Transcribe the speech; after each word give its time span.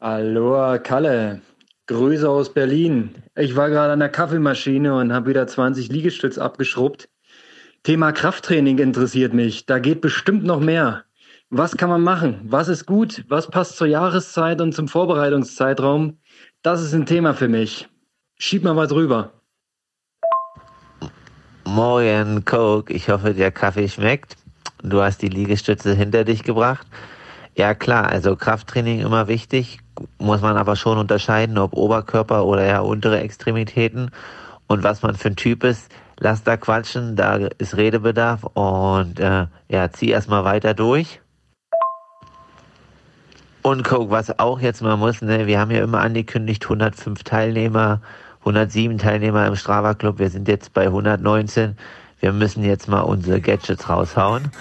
Aloha 0.00 0.78
Kalle, 0.78 1.40
Grüße 1.88 2.30
aus 2.30 2.54
Berlin. 2.54 3.16
Ich 3.34 3.56
war 3.56 3.68
gerade 3.68 3.92
an 3.92 3.98
der 3.98 4.08
Kaffeemaschine 4.08 4.94
und 4.94 5.12
habe 5.12 5.30
wieder 5.30 5.44
20 5.44 5.88
Liegestütz 5.88 6.38
abgeschrubbt. 6.38 7.08
Thema 7.82 8.12
Krafttraining 8.12 8.78
interessiert 8.78 9.34
mich. 9.34 9.66
Da 9.66 9.80
geht 9.80 10.00
bestimmt 10.00 10.44
noch 10.44 10.60
mehr. 10.60 11.02
Was 11.50 11.76
kann 11.76 11.90
man 11.90 12.02
machen? 12.02 12.38
Was 12.44 12.68
ist 12.68 12.86
gut? 12.86 13.24
Was 13.26 13.48
passt 13.50 13.76
zur 13.76 13.88
Jahreszeit 13.88 14.60
und 14.60 14.72
zum 14.72 14.86
Vorbereitungszeitraum? 14.86 16.16
Das 16.62 16.80
ist 16.80 16.94
ein 16.94 17.06
Thema 17.06 17.34
für 17.34 17.48
mich. 17.48 17.88
Schieb 18.36 18.62
mal 18.62 18.76
was 18.76 18.92
rüber. 18.92 19.32
Morgen, 21.64 22.44
Coke. 22.44 22.92
Ich 22.92 23.08
hoffe, 23.08 23.34
der 23.34 23.50
Kaffee 23.50 23.88
schmeckt. 23.88 24.36
Du 24.80 25.02
hast 25.02 25.22
die 25.22 25.28
Liegestütze 25.28 25.92
hinter 25.92 26.22
dich 26.22 26.44
gebracht. 26.44 26.86
Ja 27.58 27.74
klar, 27.74 28.08
also 28.08 28.36
Krafttraining 28.36 29.00
immer 29.00 29.26
wichtig, 29.26 29.80
muss 30.18 30.40
man 30.42 30.56
aber 30.56 30.76
schon 30.76 30.96
unterscheiden, 30.96 31.58
ob 31.58 31.72
Oberkörper 31.72 32.44
oder 32.44 32.64
ja 32.64 32.78
untere 32.78 33.18
Extremitäten 33.18 34.12
und 34.68 34.84
was 34.84 35.02
man 35.02 35.16
für 35.16 35.30
ein 35.30 35.34
Typ 35.34 35.64
ist. 35.64 35.90
Lass 36.20 36.44
da 36.44 36.56
quatschen, 36.56 37.16
da 37.16 37.34
ist 37.58 37.76
Redebedarf 37.76 38.44
und 38.44 39.18
äh, 39.18 39.46
ja, 39.68 39.90
zieh 39.90 40.10
erstmal 40.10 40.44
weiter 40.44 40.72
durch. 40.72 41.20
Und 43.62 43.82
guck, 43.82 44.12
was 44.12 44.38
auch 44.38 44.60
jetzt 44.60 44.80
mal 44.80 44.96
muss, 44.96 45.20
ne, 45.20 45.48
wir 45.48 45.58
haben 45.58 45.72
ja 45.72 45.82
immer 45.82 46.00
angekündigt 46.00 46.62
105 46.62 47.24
Teilnehmer, 47.24 48.02
107 48.42 48.98
Teilnehmer 48.98 49.48
im 49.48 49.56
Strava 49.56 49.94
Club, 49.94 50.20
wir 50.20 50.30
sind 50.30 50.46
jetzt 50.46 50.74
bei 50.74 50.84
119. 50.84 51.76
Wir 52.20 52.32
müssen 52.32 52.62
jetzt 52.62 52.86
mal 52.86 53.00
unsere 53.00 53.40
Gadgets 53.40 53.88
raushauen. 53.88 54.52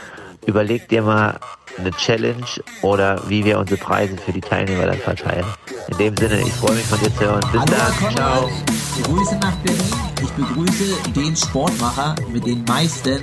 Überleg 0.48 0.88
dir 0.88 1.02
mal, 1.02 1.38
eine 1.78 1.92
Challenge 1.92 2.46
oder 2.82 3.22
wie 3.28 3.44
wir 3.44 3.60
unsere 3.60 3.80
Preise 3.80 4.16
für 4.16 4.32
die 4.32 4.40
Teilnehmer 4.40 4.86
dann 4.86 4.98
verteilen. 4.98 5.46
In 5.90 5.98
dem 5.98 6.16
Sinne, 6.16 6.40
ich 6.40 6.54
freue 6.54 6.74
mich 6.76 6.86
von 6.86 7.00
dir 7.00 7.14
zu 7.14 7.20
hören. 7.20 7.42
Bis 7.52 7.62
Hallo, 7.62 7.74
dann. 7.74 8.16
Ciao. 8.16 8.50
Grüße 9.04 9.36
nach 9.36 9.56
Berlin. 9.58 9.94
Ich 10.24 10.30
begrüße 10.32 11.12
den 11.12 11.36
Sportmacher 11.36 12.16
mit 12.32 12.46
den 12.46 12.64
meisten 12.64 13.20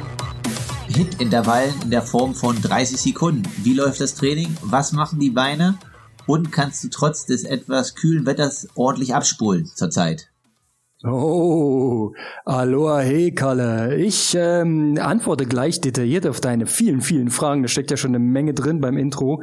Hit-Intervallen 0.89 1.75
in 1.83 1.91
der 1.91 2.03
Form 2.03 2.35
von 2.35 2.61
30 2.61 3.01
Sekunden. 3.01 3.43
Wie 3.63 3.73
läuft 3.73 4.03
das 4.03 4.15
Training? 4.15 4.55
Was 4.61 4.93
machen 4.93 5.19
die 5.19 5.31
Beine? 5.31 5.79
Und 6.27 6.53
kannst 6.53 6.85
du 6.85 6.89
trotz 6.89 7.25
des 7.25 7.45
etwas 7.45 7.95
kühlen 7.95 8.27
Wetters 8.27 8.69
ordentlich 8.75 9.15
abspulen 9.15 9.65
zurzeit? 9.75 10.29
Oh, 11.07 12.15
aloha, 12.47 13.01
hey 13.01 13.35
Kalle. 13.35 13.95
Ich 13.97 14.35
ähm, 14.35 14.99
antworte 14.99 15.45
gleich 15.45 15.83
detailliert 15.83 16.27
auf 16.27 16.41
deine 16.41 16.65
vielen, 16.67 17.03
vielen 17.03 17.29
Fragen. 17.29 17.61
Da 17.61 17.69
steckt 17.69 17.91
ja 17.91 17.99
schon 17.99 18.13
eine 18.13 18.25
Menge 18.25 18.55
drin 18.55 18.81
beim 18.81 18.97
Intro. 18.97 19.43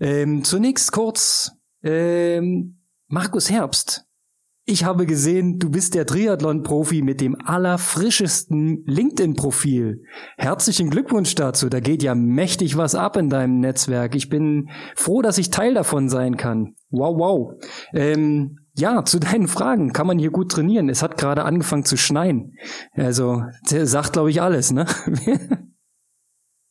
Ähm, 0.00 0.44
zunächst 0.44 0.92
kurz, 0.92 1.50
ähm, 1.82 2.78
Markus 3.08 3.50
Herbst. 3.50 4.04
Ich 4.66 4.84
habe 4.84 5.04
gesehen, 5.04 5.58
du 5.58 5.68
bist 5.68 5.96
der 5.96 6.06
Triathlon-Profi 6.06 7.02
mit 7.02 7.20
dem 7.20 7.36
allerfrischesten 7.44 8.84
LinkedIn-Profil. 8.86 10.04
Herzlichen 10.38 10.90
Glückwunsch 10.90 11.34
dazu. 11.34 11.68
Da 11.68 11.80
geht 11.80 12.04
ja 12.04 12.14
mächtig 12.14 12.76
was 12.76 12.94
ab 12.94 13.16
in 13.16 13.28
deinem 13.30 13.58
Netzwerk. 13.58 14.14
Ich 14.14 14.28
bin 14.28 14.70
froh, 14.94 15.22
dass 15.22 15.38
ich 15.38 15.50
Teil 15.50 15.74
davon 15.74 16.08
sein 16.08 16.36
kann. 16.36 16.76
Wow, 16.90 17.18
wow. 17.18 17.52
Ähm, 17.92 18.60
ja, 18.76 19.04
zu 19.04 19.20
deinen 19.20 19.48
Fragen. 19.48 19.92
Kann 19.92 20.06
man 20.06 20.18
hier 20.18 20.30
gut 20.30 20.50
trainieren? 20.50 20.88
Es 20.88 21.02
hat 21.02 21.16
gerade 21.16 21.44
angefangen 21.44 21.84
zu 21.84 21.96
schneien. 21.96 22.56
Also, 22.94 23.42
der 23.70 23.86
sagt, 23.86 24.14
glaube 24.14 24.30
ich, 24.30 24.42
alles, 24.42 24.72
ne? 24.72 24.86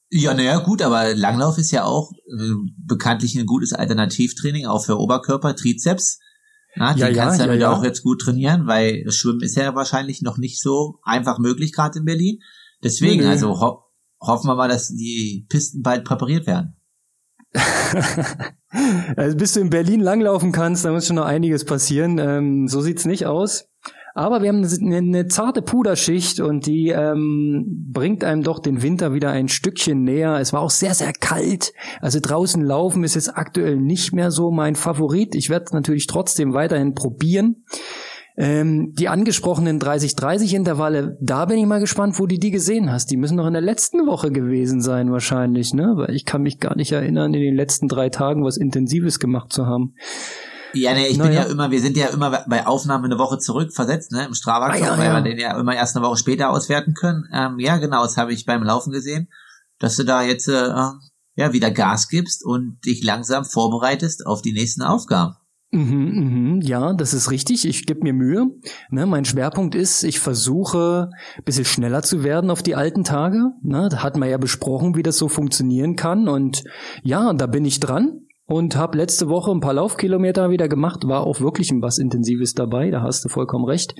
ja, 0.10 0.34
naja, 0.34 0.60
gut, 0.60 0.82
aber 0.82 1.16
Langlauf 1.16 1.58
ist 1.58 1.72
ja 1.72 1.86
auch 1.86 2.12
äh, 2.12 2.52
bekanntlich 2.78 3.38
ein 3.38 3.46
gutes 3.46 3.74
Alternativtraining, 3.74 4.66
auch 4.66 4.86
für 4.86 5.00
Oberkörper, 5.00 5.56
Trizeps. 5.56 6.20
Na, 6.76 6.96
ja, 6.96 7.08
den 7.08 7.16
ja, 7.16 7.24
kannst 7.24 7.40
du 7.40 7.46
damit 7.46 7.62
ja, 7.62 7.72
ja. 7.72 7.78
auch 7.78 7.84
jetzt 7.84 8.02
gut 8.02 8.22
trainieren, 8.22 8.68
weil 8.68 9.10
Schwimmen 9.12 9.42
ist 9.42 9.56
ja 9.56 9.76
wahrscheinlich 9.76 10.22
noch 10.22 10.38
nicht 10.38 10.60
so 10.60 11.00
einfach 11.04 11.38
möglich, 11.38 11.72
gerade 11.72 12.00
in 12.00 12.06
Berlin. 12.06 12.40
Deswegen, 12.84 13.22
nee, 13.22 13.26
nee. 13.26 13.30
also 13.30 13.60
ho 13.62 13.84
hoffen 14.20 14.48
wir 14.48 14.56
mal, 14.56 14.70
dass 14.70 14.88
die 14.88 15.46
Pisten 15.50 15.82
bald 15.82 16.04
präpariert 16.06 16.48
werden. 16.48 16.76
also 19.16 19.38
bis 19.38 19.54
du 19.54 19.60
in 19.60 19.70
Berlin 19.70 20.00
langlaufen 20.00 20.52
kannst, 20.52 20.86
da 20.86 20.92
muss 20.92 21.08
schon 21.08 21.16
noch 21.16 21.26
einiges 21.26 21.66
passieren. 21.66 22.18
Ähm, 22.20 22.68
so 22.68 22.82
sieht's 22.82 23.06
nicht 23.06 23.26
aus. 23.26 23.70
Aber 24.16 24.44
wir 24.44 24.50
haben 24.50 24.64
eine, 24.64 24.98
eine 24.98 25.28
zarte 25.28 25.64
Puderschicht 25.64 26.40
und 26.40 26.68
die 26.68 26.90
ähm, 26.90 27.90
bringt 27.92 28.24
einem 28.24 28.44
doch 28.44 28.60
den 28.60 28.84
Winter 28.84 29.14
wieder 29.14 29.32
ein 29.32 29.48
Stückchen 29.48 30.04
näher. 30.04 30.38
Es 30.40 30.54
war 30.54 30.62
auch 30.62 30.70
sehr, 30.70 30.94
sehr 30.94 31.14
kalt. 31.14 31.74
Also 32.00 32.20
draußen 32.22 32.64
laufen 32.64 33.04
ist 33.04 33.16
jetzt 33.16 33.36
aktuell 33.36 33.78
nicht 33.78 34.14
mehr 34.14 34.30
so 34.30 34.52
mein 34.52 34.76
Favorit. 34.76 35.34
Ich 35.34 35.50
werde 35.50 35.66
es 35.66 35.74
natürlich 35.74 36.06
trotzdem 36.06 36.54
weiterhin 36.54 36.94
probieren. 36.94 37.66
Ähm, 38.36 38.94
die 38.94 39.10
angesprochenen 39.10 39.80
30-30-Intervalle, 39.80 41.18
da 41.22 41.46
bin 41.46 41.60
ich 41.60 41.68
mal 41.68 41.80
gespannt, 41.80 42.18
wo 42.18 42.26
du 42.26 42.40
die 42.40 42.50
gesehen 42.50 42.92
hast. 42.92 43.12
Die 43.12 43.18
müssen 43.18 43.36
noch 43.36 43.46
in 43.46 43.54
der 43.54 43.62
letzten 43.62 44.08
Woche 44.08 44.32
gewesen 44.32 44.82
sein 44.82 45.12
wahrscheinlich, 45.12 45.74
ne? 45.74 45.94
Weil 45.96 46.16
ich 46.16 46.26
kann 46.26 46.42
mich 46.42 46.60
gar 46.60 46.76
nicht 46.76 46.92
erinnern, 46.92 47.34
in 47.34 47.42
den 47.42 47.56
letzten 47.56 47.88
drei 47.88 48.10
Tagen 48.10 48.44
was 48.44 48.58
Intensives 48.58 49.20
gemacht 49.20 49.54
zu 49.54 49.68
haben. 49.68 49.94
Ja, 50.74 50.94
ne, 50.94 51.08
ich 51.08 51.18
naja. 51.18 51.30
bin 51.30 51.38
ja 51.38 51.44
immer, 51.44 51.72
wir 51.72 51.80
sind 51.80 51.96
ja 51.96 52.08
immer 52.08 52.44
bei 52.48 52.66
Aufnahme 52.66 53.06
eine 53.06 53.20
Woche 53.20 53.38
zurück 53.38 53.72
versetzt, 53.72 54.12
ne, 54.12 54.26
im 54.26 54.34
Strava, 54.34 54.68
ah, 54.68 54.76
ja, 54.76 54.98
weil 54.98 55.06
ja. 55.06 55.14
wir 55.14 55.22
den 55.22 55.38
ja 55.38 55.60
immer 55.60 55.76
erst 55.76 55.96
eine 55.96 56.04
Woche 56.04 56.18
später 56.18 56.50
auswerten 56.50 56.96
können. 56.96 57.26
Ähm, 57.32 57.60
ja, 57.60 57.78
genau, 57.78 58.02
das 58.02 58.18
habe 58.18 58.34
ich 58.34 58.46
beim 58.46 58.64
Laufen 58.64 58.92
gesehen, 58.92 59.30
dass 59.78 59.96
du 59.96 60.04
da 60.04 60.24
jetzt 60.24 60.48
äh, 60.48 60.74
ja 61.36 61.54
wieder 61.54 61.70
Gas 61.70 62.08
gibst 62.08 62.44
und 62.44 62.80
dich 62.86 63.04
langsam 63.04 63.46
vorbereitest 63.46 64.26
auf 64.26 64.42
die 64.42 64.54
nächsten 64.54 64.82
Aufgaben. 64.82 65.36
Mhm, 65.74 66.60
mhm, 66.60 66.62
ja, 66.62 66.94
das 66.94 67.16
ist 67.16 67.32
richtig. 67.32 67.68
Ich 67.68 67.88
gebe 67.88 68.02
mir 68.04 68.14
Mühe. 68.14 68.46
Ne, 68.92 69.08
mein 69.08 69.26
Schwerpunkt 69.26 69.74
ist, 69.74 70.04
ich 70.04 70.20
versuche 70.20 71.10
ein 71.36 71.44
bisschen 71.46 71.66
schneller 71.66 72.04
zu 72.04 72.24
werden 72.24 72.52
auf 72.52 72.62
die 72.62 72.76
alten 72.76 73.04
Tage. 73.04 73.40
Ne, 73.64 73.90
da 73.90 74.04
hat 74.04 74.16
man 74.16 74.30
ja 74.30 74.38
besprochen, 74.38 74.96
wie 74.96 75.02
das 75.02 75.18
so 75.18 75.30
funktionieren 75.30 75.96
kann. 75.96 76.28
Und 76.28 76.64
ja, 77.02 77.34
da 77.34 77.48
bin 77.48 77.66
ich 77.66 77.80
dran 77.80 78.22
und 78.46 78.76
habe 78.76 79.00
letzte 79.00 79.30
Woche 79.30 79.50
ein 79.50 79.62
paar 79.62 79.74
Laufkilometer 79.74 80.52
wieder 80.52 80.68
gemacht. 80.68 81.08
War 81.08 81.22
auch 81.22 81.42
wirklich 81.42 81.72
was 81.82 81.98
Intensives 81.98 82.54
dabei. 82.54 82.92
Da 82.92 83.02
hast 83.02 83.26
du 83.26 83.30
vollkommen 83.30 83.66
recht. 83.66 83.96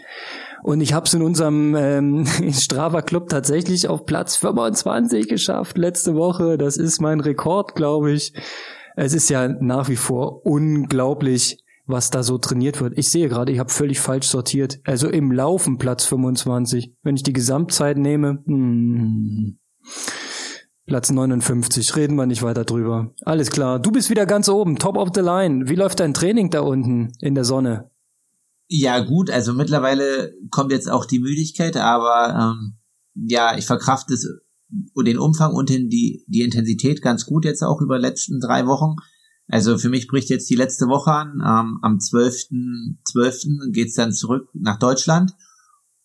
Und 0.62 0.80
ich 0.80 0.94
habe 0.94 1.08
es 1.08 1.14
in 1.16 1.24
unserem 1.24 1.76
ähm, 1.76 2.26
Strava 2.52 3.02
Club 3.02 3.30
tatsächlich 3.30 3.88
auf 3.88 4.06
Platz 4.06 4.36
25 4.36 5.28
geschafft 5.28 5.80
letzte 5.80 6.14
Woche. 6.14 6.60
Das 6.60 6.78
ist 6.78 7.02
mein 7.02 7.20
Rekord, 7.20 7.74
glaube 7.74 8.12
ich. 8.12 8.32
Es 8.96 9.16
ist 9.16 9.30
ja 9.30 9.48
nach 9.48 9.90
wie 9.90 9.96
vor 9.96 10.46
unglaublich, 10.46 11.63
was 11.86 12.10
da 12.10 12.24
so 12.24 12.38
trainiert 12.38 12.82
wird. 12.82 12.98
Ich 12.98 13.10
sehe 13.10 13.30
gerade, 13.30 13.52
ich 13.52 13.60
habe 13.60 13.70
völlig 13.70 14.00
falsch 14.00 14.28
sortiert. 14.28 14.80
Also 14.86 15.10
im 15.10 15.32
Laufen 15.32 15.78
Platz 15.78 16.06
25. 16.06 16.96
Wenn 17.04 17.16
ich 17.16 17.24
die 17.24 17.34
Gesamtzeit 17.34 17.98
nehme, 17.98 18.44
hm, 18.46 19.60
Platz 20.86 21.12
59. 21.12 21.96
Reden 21.96 22.16
wir 22.16 22.26
nicht 22.26 22.44
weiter 22.44 22.66
drüber. 22.66 23.14
Alles 23.22 23.52
klar. 23.52 23.80
Du 23.80 23.92
bist 23.92 24.10
wieder 24.10 24.26
ganz 24.26 24.50
oben, 24.50 24.78
top 24.78 24.98
of 24.98 25.10
the 25.14 25.22
line. 25.22 25.70
Wie 25.70 25.76
läuft 25.76 26.00
dein 26.00 26.14
Training 26.14 26.50
da 26.50 26.62
unten 26.62 27.14
in 27.20 27.36
der 27.36 27.46
Sonne? 27.46 27.90
Ja 28.68 29.00
gut, 29.00 29.30
also 29.30 29.54
mittlerweile 29.54 30.34
kommt 30.50 30.72
jetzt 30.72 30.90
auch 30.90 31.06
die 31.06 31.20
Müdigkeit, 31.20 31.78
aber 31.78 32.56
ähm, 32.56 32.78
ja, 33.14 33.58
ich 33.58 33.66
verkrafte 33.66 34.14
es 34.14 34.28
den 34.70 35.20
Umfang 35.20 35.54
und 35.54 35.70
die, 35.70 36.26
die 36.28 36.42
Intensität 36.42 37.02
ganz 37.02 37.26
gut 37.26 37.46
jetzt 37.46 37.62
auch 37.62 37.82
über 37.82 38.00
letzten 38.00 38.40
drei 38.40 38.66
Wochen. 38.66 38.96
Also 39.54 39.78
für 39.78 39.90
mich 39.90 40.08
bricht 40.08 40.32
jetzt 40.32 40.50
die 40.50 40.56
letzte 40.56 40.88
Woche 40.88 41.12
an. 41.12 41.34
Ähm, 41.34 41.78
am 41.84 41.98
12.12. 42.00 42.96
12. 43.06 43.72
geht's 43.72 43.94
dann 43.94 44.12
zurück 44.12 44.50
nach 44.56 44.80
Deutschland. 44.80 45.36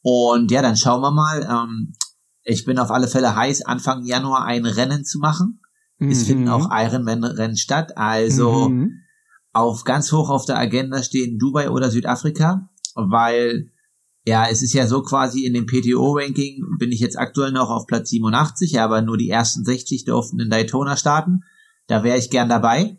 Und 0.02 0.50
ja, 0.50 0.60
dann 0.60 0.76
schauen 0.76 1.00
wir 1.00 1.12
mal. 1.12 1.48
Ähm, 1.50 1.94
ich 2.42 2.66
bin 2.66 2.78
auf 2.78 2.90
alle 2.90 3.08
Fälle 3.08 3.34
heiß, 3.34 3.62
Anfang 3.62 4.04
Januar 4.04 4.44
ein 4.44 4.66
Rennen 4.66 5.06
zu 5.06 5.18
machen. 5.18 5.62
Mhm. 5.96 6.10
Es 6.10 6.24
finden 6.24 6.50
auch 6.50 6.68
Ironman-Rennen 6.70 7.56
statt. 7.56 7.96
Also 7.96 8.68
mhm. 8.68 9.00
auf 9.54 9.84
ganz 9.84 10.12
hoch 10.12 10.28
auf 10.28 10.44
der 10.44 10.58
Agenda 10.58 11.02
stehen 11.02 11.38
Dubai 11.38 11.70
oder 11.70 11.90
Südafrika, 11.90 12.68
weil 12.96 13.70
ja, 14.26 14.46
es 14.50 14.60
ist 14.60 14.74
ja 14.74 14.86
so 14.86 15.00
quasi 15.00 15.46
in 15.46 15.54
dem 15.54 15.64
PTO-Ranking 15.64 16.76
bin 16.78 16.92
ich 16.92 17.00
jetzt 17.00 17.18
aktuell 17.18 17.52
noch 17.52 17.70
auf 17.70 17.86
Platz 17.86 18.10
87, 18.10 18.78
aber 18.78 19.00
nur 19.00 19.16
die 19.16 19.30
ersten 19.30 19.64
60 19.64 20.04
durften 20.04 20.38
in 20.38 20.50
Daytona 20.50 20.98
starten. 20.98 21.44
Da 21.86 22.04
wäre 22.04 22.18
ich 22.18 22.28
gern 22.28 22.50
dabei. 22.50 22.98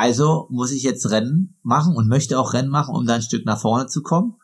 Also 0.00 0.46
muss 0.48 0.72
ich 0.72 0.82
jetzt 0.82 1.10
Rennen 1.10 1.58
machen 1.62 1.94
und 1.94 2.08
möchte 2.08 2.38
auch 2.38 2.54
Rennen 2.54 2.70
machen, 2.70 2.94
um 2.96 3.04
da 3.04 3.16
ein 3.16 3.22
Stück 3.22 3.44
nach 3.44 3.60
vorne 3.60 3.86
zu 3.86 4.00
kommen. 4.00 4.36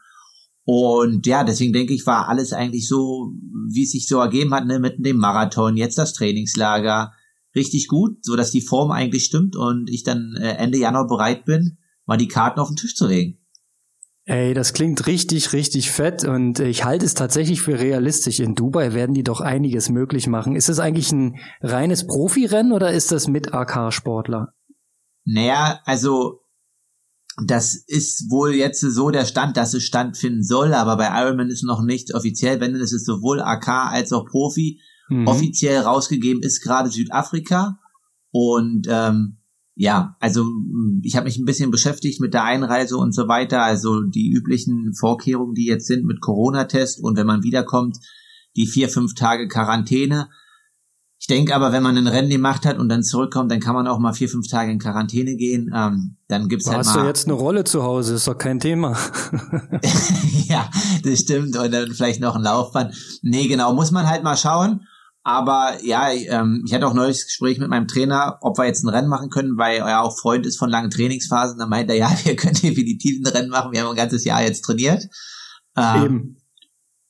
Und 0.64 1.26
ja, 1.26 1.44
deswegen 1.44 1.73
denke 1.73 1.94
ich, 1.94 2.05
war 2.06 2.29
alles 2.29 2.53
eigentlich 2.53 2.87
so, 2.87 3.32
wie 3.73 3.85
es 3.85 3.93
sich 3.93 4.06
so 4.06 4.19
ergeben 4.19 4.53
hat, 4.53 4.67
ne, 4.67 4.79
mit 4.79 4.97
dem 4.99 5.17
Marathon, 5.17 5.79
jetzt 5.79 5.97
das 5.97 6.12
Trainingslager, 6.12 7.12
richtig 7.55 7.88
gut, 7.88 8.23
so 8.23 8.37
dass 8.37 8.50
die 8.50 8.61
Form 8.61 8.91
eigentlich 8.91 9.25
stimmt 9.25 9.56
und 9.56 9.88
ich 9.88 10.03
dann 10.03 10.35
äh, 10.38 10.56
Ende 10.56 10.76
Januar 10.76 11.06
bereit 11.06 11.47
bin, 11.47 11.79
mal 12.05 12.19
die 12.19 12.29
Karten 12.29 12.61
auf 12.61 12.69
den 12.69 12.76
Tisch 12.76 12.94
zu 12.94 13.06
legen. 13.06 13.38
Ey, 14.26 14.52
das 14.52 14.75
klingt 14.75 15.06
richtig, 15.06 15.55
richtig 15.55 15.91
fett 15.91 16.25
und 16.25 16.59
ich 16.59 16.85
halte 16.85 17.06
es 17.06 17.14
tatsächlich 17.14 17.62
für 17.62 17.79
realistisch. 17.79 18.41
In 18.41 18.56
Dubai 18.56 18.93
werden 18.93 19.14
die 19.14 19.23
doch 19.23 19.41
einiges 19.41 19.88
möglich 19.88 20.26
machen. 20.26 20.55
Ist 20.55 20.69
das 20.69 20.81
eigentlich 20.81 21.12
ein 21.12 21.37
reines 21.62 22.06
Profirennen 22.06 22.73
oder 22.73 22.93
ist 22.93 23.11
das 23.11 23.26
mit 23.26 23.55
AK-Sportler? 23.55 24.52
Naja, 25.26 25.81
also 25.84 26.40
das 27.44 27.75
ist 27.75 28.31
wohl 28.31 28.55
jetzt 28.55 28.81
so 28.81 29.11
der 29.11 29.26
Stand, 29.26 29.58
dass 29.58 29.75
es 29.75 29.82
stattfinden 29.82 30.43
soll, 30.43 30.73
aber 30.73 30.96
bei 30.96 31.08
Ironman 31.23 31.50
ist 31.50 31.64
noch 31.64 31.82
nicht 31.82 32.14
offiziell, 32.14 32.61
wenn 32.61 32.75
es 32.75 32.93
ist 32.93 33.05
sowohl 33.05 33.43
AK 33.43 33.69
als 33.69 34.12
auch 34.12 34.25
Profi. 34.25 34.81
Mhm. 35.11 35.26
Offiziell 35.26 35.81
rausgegeben 35.81 36.43
ist 36.43 36.62
gerade 36.62 36.88
Südafrika. 36.90 37.78
Und 38.31 38.87
ähm, 38.88 39.38
ja, 39.75 40.17
also 40.20 40.46
ich 41.02 41.17
habe 41.17 41.25
mich 41.25 41.37
ein 41.37 41.44
bisschen 41.44 41.70
beschäftigt 41.70 42.20
mit 42.20 42.32
der 42.32 42.44
Einreise 42.44 42.96
und 42.96 43.12
so 43.12 43.28
weiter. 43.28 43.62
Also 43.62 44.02
die 44.02 44.31
üblichen 44.31 44.94
Vorkehrungen, 44.94 45.55
die 45.55 45.67
jetzt 45.67 45.87
sind 45.87 46.06
mit 46.06 46.23
Corona-Test 46.23 47.02
und 47.02 47.17
wenn 47.17 47.26
man 47.26 47.43
wiederkommt, 47.43 47.99
die 48.56 48.67
vier, 48.67 48.88
fünf 48.88 49.14
Tage 49.14 49.49
Quarantäne. 49.49 50.31
Ich 51.26 51.34
denke 51.34 51.56
aber, 51.56 51.73
wenn 51.73 51.82
man 51.82 51.96
ein 51.96 52.06
Rennen 52.06 52.31
gemacht 52.31 52.64
hat 52.64 52.78
und 52.78 52.88
dann 52.88 53.02
zurückkommt, 53.02 53.50
dann 53.50 53.58
kann 53.58 53.75
man 53.75 53.88
auch 53.88 53.99
mal 53.99 54.12
vier, 54.12 54.28
fünf 54.28 54.46
Tage 54.46 54.70
in 54.70 54.78
Quarantäne 54.78 55.34
gehen. 55.34 55.73
Ähm, 55.75 56.19
dann 56.28 56.49
gibt's 56.49 56.69
halt 56.69 56.78
Hast 56.78 56.94
mal. 56.94 57.00
du 57.00 57.08
jetzt 57.08 57.25
eine 57.25 57.32
Rolle 57.32 57.64
zu 57.64 57.82
Hause? 57.82 58.14
Ist 58.14 58.28
doch 58.28 58.38
kein 58.38 58.61
Thema. 58.61 58.96
ja, 60.46 60.70
das 61.02 61.19
stimmt. 61.19 61.56
Und 61.56 61.73
dann 61.73 61.90
vielleicht 61.93 62.20
noch 62.20 62.37
ein 62.37 62.44
Laufband. 62.44 62.94
Nee, 63.23 63.49
genau, 63.49 63.75
muss 63.75 63.90
man 63.90 64.08
halt 64.08 64.23
mal 64.23 64.37
schauen. 64.37 64.87
Aber 65.25 65.73
ja, 65.82 66.12
ähm, 66.12 66.62
ich 66.64 66.73
hatte 66.73 66.87
auch 66.87 66.94
neulich 66.94 67.17
das 67.17 67.26
Gespräch 67.26 67.58
mit 67.58 67.70
meinem 67.70 67.88
Trainer, 67.88 68.38
ob 68.43 68.56
wir 68.56 68.67
jetzt 68.67 68.84
ein 68.84 68.88
Rennen 68.88 69.08
machen 69.08 69.28
können, 69.28 69.58
weil 69.58 69.78
er 69.78 70.02
auch 70.02 70.17
Freund 70.17 70.46
ist 70.46 70.58
von 70.58 70.70
langen 70.70 70.90
Trainingsphasen. 70.90 71.58
Da 71.58 71.67
meint 71.67 71.90
er, 71.90 71.96
ja, 71.96 72.17
wir 72.23 72.37
können 72.37 72.55
definitiv 72.55 73.19
ein 73.19 73.26
Rennen 73.26 73.50
machen. 73.50 73.73
Wir 73.73 73.81
haben 73.81 73.90
ein 73.90 73.96
ganzes 73.96 74.25
Jahr 74.25 74.44
jetzt 74.44 74.62
trainiert. 74.62 75.02
Ähm, 75.76 76.05
Eben. 76.05 76.37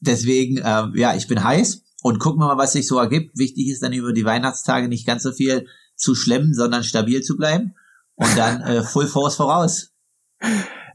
Deswegen, 0.00 0.56
äh, 0.56 0.86
ja, 0.94 1.14
ich 1.14 1.28
bin 1.28 1.44
heiß 1.44 1.82
und 2.06 2.20
gucken 2.20 2.40
wir 2.40 2.46
mal, 2.46 2.56
was 2.56 2.72
sich 2.72 2.86
so 2.86 3.00
ergibt. 3.00 3.36
Wichtig 3.36 3.66
ist 3.68 3.82
dann 3.82 3.92
über 3.92 4.12
die 4.12 4.24
Weihnachtstage 4.24 4.86
nicht 4.86 5.08
ganz 5.08 5.24
so 5.24 5.32
viel 5.32 5.66
zu 5.96 6.14
schlemmen, 6.14 6.54
sondern 6.54 6.84
stabil 6.84 7.20
zu 7.20 7.36
bleiben 7.36 7.74
und 8.14 8.38
dann 8.38 8.60
äh, 8.60 8.84
Full 8.84 9.08
Force 9.08 9.34
voraus. 9.34 9.90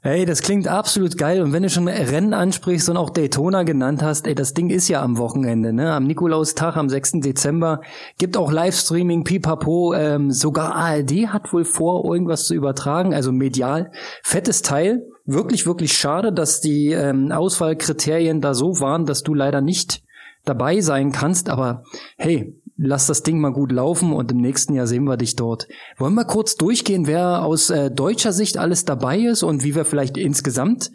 Hey, 0.01 0.25
das 0.25 0.41
klingt 0.41 0.69
absolut 0.69 1.17
geil. 1.17 1.41
Und 1.41 1.51
wenn 1.51 1.63
du 1.63 1.69
schon 1.69 1.89
Rennen 1.89 2.33
ansprichst 2.33 2.87
und 2.89 2.95
auch 2.95 3.09
Daytona 3.09 3.63
genannt 3.63 4.01
hast, 4.01 4.25
ey, 4.25 4.35
das 4.35 4.53
Ding 4.53 4.69
ist 4.69 4.87
ja 4.87 5.03
am 5.03 5.17
Wochenende, 5.17 5.73
ne? 5.73 5.91
Am 5.91 6.05
Nikolaustag, 6.05 6.77
am 6.77 6.87
6. 6.87 7.19
Dezember. 7.19 7.81
Gibt 8.17 8.37
auch 8.37 8.49
Livestreaming, 8.49 9.25
pipapo. 9.25 9.93
Ähm, 9.93 10.31
sogar 10.31 10.75
ARD 10.75 11.27
hat 11.27 11.51
wohl 11.51 11.65
vor, 11.65 12.05
irgendwas 12.05 12.45
zu 12.45 12.55
übertragen, 12.55 13.13
also 13.13 13.33
medial. 13.33 13.91
Fettes 14.23 14.61
Teil. 14.61 15.05
Wirklich, 15.25 15.65
wirklich 15.65 15.91
schade, 15.91 16.31
dass 16.31 16.61
die 16.61 16.93
ähm, 16.93 17.33
Auswahlkriterien 17.33 18.39
da 18.39 18.53
so 18.53 18.79
waren, 18.79 19.05
dass 19.05 19.23
du 19.23 19.33
leider 19.33 19.59
nicht 19.59 20.03
dabei 20.45 20.81
sein 20.81 21.11
kannst. 21.11 21.49
Aber 21.49 21.83
hey, 22.17 22.61
lass 22.77 23.07
das 23.07 23.23
Ding 23.23 23.39
mal 23.39 23.53
gut 23.53 23.71
laufen 23.71 24.11
und 24.13 24.31
im 24.31 24.37
nächsten 24.37 24.73
Jahr 24.73 24.87
sehen 24.87 25.03
wir 25.03 25.17
dich 25.17 25.35
dort. 25.35 25.67
Wollen 25.97 26.15
wir 26.15 26.25
kurz 26.25 26.55
durchgehen, 26.55 27.07
wer 27.07 27.43
aus 27.43 27.69
äh, 27.69 27.91
deutscher 27.91 28.33
Sicht 28.33 28.57
alles 28.57 28.85
dabei 28.85 29.19
ist 29.19 29.43
und 29.43 29.63
wie 29.63 29.75
wir 29.75 29.85
vielleicht 29.85 30.17
insgesamt 30.17 30.91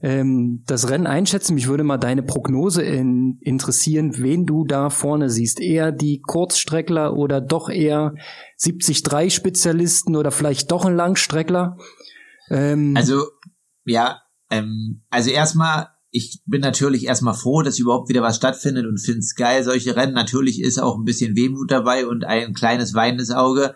ähm, 0.00 0.64
das 0.66 0.90
Rennen 0.90 1.06
einschätzen? 1.06 1.54
Mich 1.54 1.68
würde 1.68 1.84
mal 1.84 1.98
deine 1.98 2.22
Prognose 2.22 2.82
in, 2.82 3.38
interessieren, 3.40 4.18
wen 4.18 4.46
du 4.46 4.64
da 4.64 4.90
vorne 4.90 5.30
siehst. 5.30 5.60
Eher 5.60 5.92
die 5.92 6.20
Kurzstreckler 6.20 7.14
oder 7.14 7.40
doch 7.40 7.68
eher 7.68 8.14
73 8.62 9.32
Spezialisten 9.32 10.16
oder 10.16 10.30
vielleicht 10.32 10.72
doch 10.72 10.84
ein 10.84 10.96
Langstreckler? 10.96 11.76
Ähm, 12.50 12.94
also, 12.96 13.22
ja, 13.84 14.22
ähm, 14.50 15.02
also 15.10 15.30
erstmal 15.30 15.88
ich 16.10 16.40
bin 16.46 16.60
natürlich 16.60 17.04
erstmal 17.04 17.34
froh, 17.34 17.62
dass 17.62 17.78
überhaupt 17.78 18.08
wieder 18.08 18.22
was 18.22 18.36
stattfindet 18.36 18.86
und 18.86 18.98
finde 18.98 19.20
es 19.20 19.34
geil, 19.34 19.62
solche 19.62 19.94
Rennen. 19.94 20.14
Natürlich 20.14 20.60
ist 20.60 20.78
auch 20.78 20.96
ein 20.96 21.04
bisschen 21.04 21.36
Wehmut 21.36 21.70
dabei 21.70 22.06
und 22.06 22.24
ein 22.24 22.54
kleines 22.54 22.94
weinendes 22.94 23.30
Auge, 23.30 23.74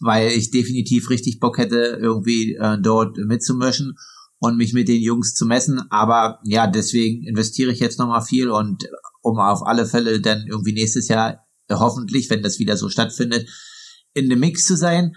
weil 0.00 0.28
ich 0.28 0.50
definitiv 0.50 1.10
richtig 1.10 1.40
Bock 1.40 1.58
hätte, 1.58 1.98
irgendwie 2.00 2.54
äh, 2.54 2.78
dort 2.80 3.16
mitzumischen 3.18 3.96
und 4.38 4.56
mich 4.56 4.72
mit 4.72 4.88
den 4.88 5.02
Jungs 5.02 5.34
zu 5.34 5.44
messen. 5.44 5.82
Aber 5.90 6.38
ja, 6.44 6.66
deswegen 6.66 7.24
investiere 7.26 7.72
ich 7.72 7.80
jetzt 7.80 7.98
nochmal 7.98 8.22
viel 8.22 8.50
und 8.50 8.84
um 9.20 9.38
auf 9.38 9.62
alle 9.64 9.86
Fälle 9.86 10.20
dann 10.20 10.46
irgendwie 10.48 10.72
nächstes 10.72 11.08
Jahr 11.08 11.46
äh, 11.68 11.74
hoffentlich, 11.74 12.30
wenn 12.30 12.42
das 12.42 12.58
wieder 12.58 12.76
so 12.76 12.88
stattfindet, 12.88 13.48
in 14.14 14.28
dem 14.28 14.40
Mix 14.40 14.64
zu 14.64 14.76
sein. 14.76 15.16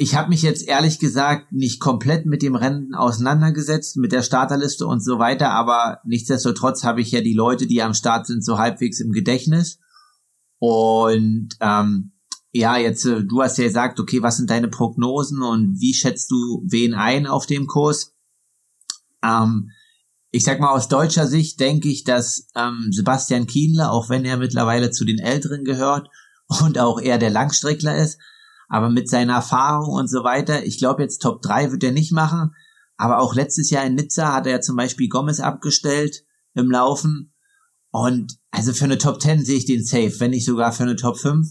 Ich 0.00 0.14
habe 0.14 0.28
mich 0.28 0.42
jetzt 0.42 0.66
ehrlich 0.68 1.00
gesagt 1.00 1.50
nicht 1.50 1.80
komplett 1.80 2.24
mit 2.24 2.40
dem 2.42 2.54
Rennen 2.54 2.94
auseinandergesetzt, 2.94 3.96
mit 3.96 4.12
der 4.12 4.22
Starterliste 4.22 4.86
und 4.86 5.02
so 5.04 5.18
weiter, 5.18 5.50
aber 5.50 5.98
nichtsdestotrotz 6.04 6.84
habe 6.84 7.00
ich 7.00 7.10
ja 7.10 7.20
die 7.20 7.34
Leute, 7.34 7.66
die 7.66 7.82
am 7.82 7.94
Start 7.94 8.28
sind, 8.28 8.44
so 8.44 8.58
halbwegs 8.58 9.00
im 9.00 9.10
Gedächtnis. 9.10 9.80
Und 10.60 11.48
ähm, 11.60 12.12
ja, 12.52 12.76
jetzt, 12.76 13.04
äh, 13.06 13.24
du 13.24 13.42
hast 13.42 13.58
ja 13.58 13.64
gesagt, 13.64 13.98
okay, 13.98 14.22
was 14.22 14.36
sind 14.36 14.50
deine 14.50 14.68
Prognosen 14.68 15.42
und 15.42 15.80
wie 15.80 15.94
schätzt 15.94 16.30
du 16.30 16.62
wen 16.64 16.94
ein 16.94 17.26
auf 17.26 17.46
dem 17.46 17.66
Kurs? 17.66 18.14
Ähm, 19.24 19.70
ich 20.30 20.44
sag 20.44 20.60
mal, 20.60 20.70
aus 20.70 20.86
deutscher 20.86 21.26
Sicht 21.26 21.58
denke 21.58 21.88
ich, 21.88 22.04
dass 22.04 22.46
ähm, 22.54 22.90
Sebastian 22.92 23.48
Kienle, 23.48 23.90
auch 23.90 24.08
wenn 24.10 24.24
er 24.24 24.36
mittlerweile 24.36 24.92
zu 24.92 25.04
den 25.04 25.18
Älteren 25.18 25.64
gehört 25.64 26.08
und 26.62 26.78
auch 26.78 27.00
eher 27.00 27.18
der 27.18 27.30
Langstreckler 27.30 27.96
ist, 27.96 28.20
aber 28.68 28.90
mit 28.90 29.08
seiner 29.08 29.34
Erfahrung 29.34 29.94
und 29.94 30.08
so 30.08 30.24
weiter, 30.24 30.64
ich 30.64 30.78
glaube 30.78 31.02
jetzt 31.02 31.22
Top 31.22 31.42
3 31.42 31.72
wird 31.72 31.84
er 31.84 31.92
nicht 31.92 32.12
machen. 32.12 32.54
Aber 32.96 33.18
auch 33.20 33.34
letztes 33.34 33.70
Jahr 33.70 33.84
in 33.84 33.94
Nizza 33.94 34.34
hat 34.34 34.46
er 34.46 34.52
ja 34.52 34.60
zum 34.60 34.76
Beispiel 34.76 35.08
Gomez 35.08 35.40
abgestellt 35.40 36.24
im 36.54 36.70
Laufen. 36.70 37.32
Und 37.90 38.38
also 38.50 38.72
für 38.72 38.84
eine 38.84 38.98
Top 38.98 39.22
10 39.22 39.44
sehe 39.44 39.56
ich 39.56 39.66
den 39.66 39.84
safe, 39.84 40.20
wenn 40.20 40.32
nicht 40.32 40.44
sogar 40.44 40.72
für 40.72 40.82
eine 40.82 40.96
Top 40.96 41.16
5. 41.16 41.48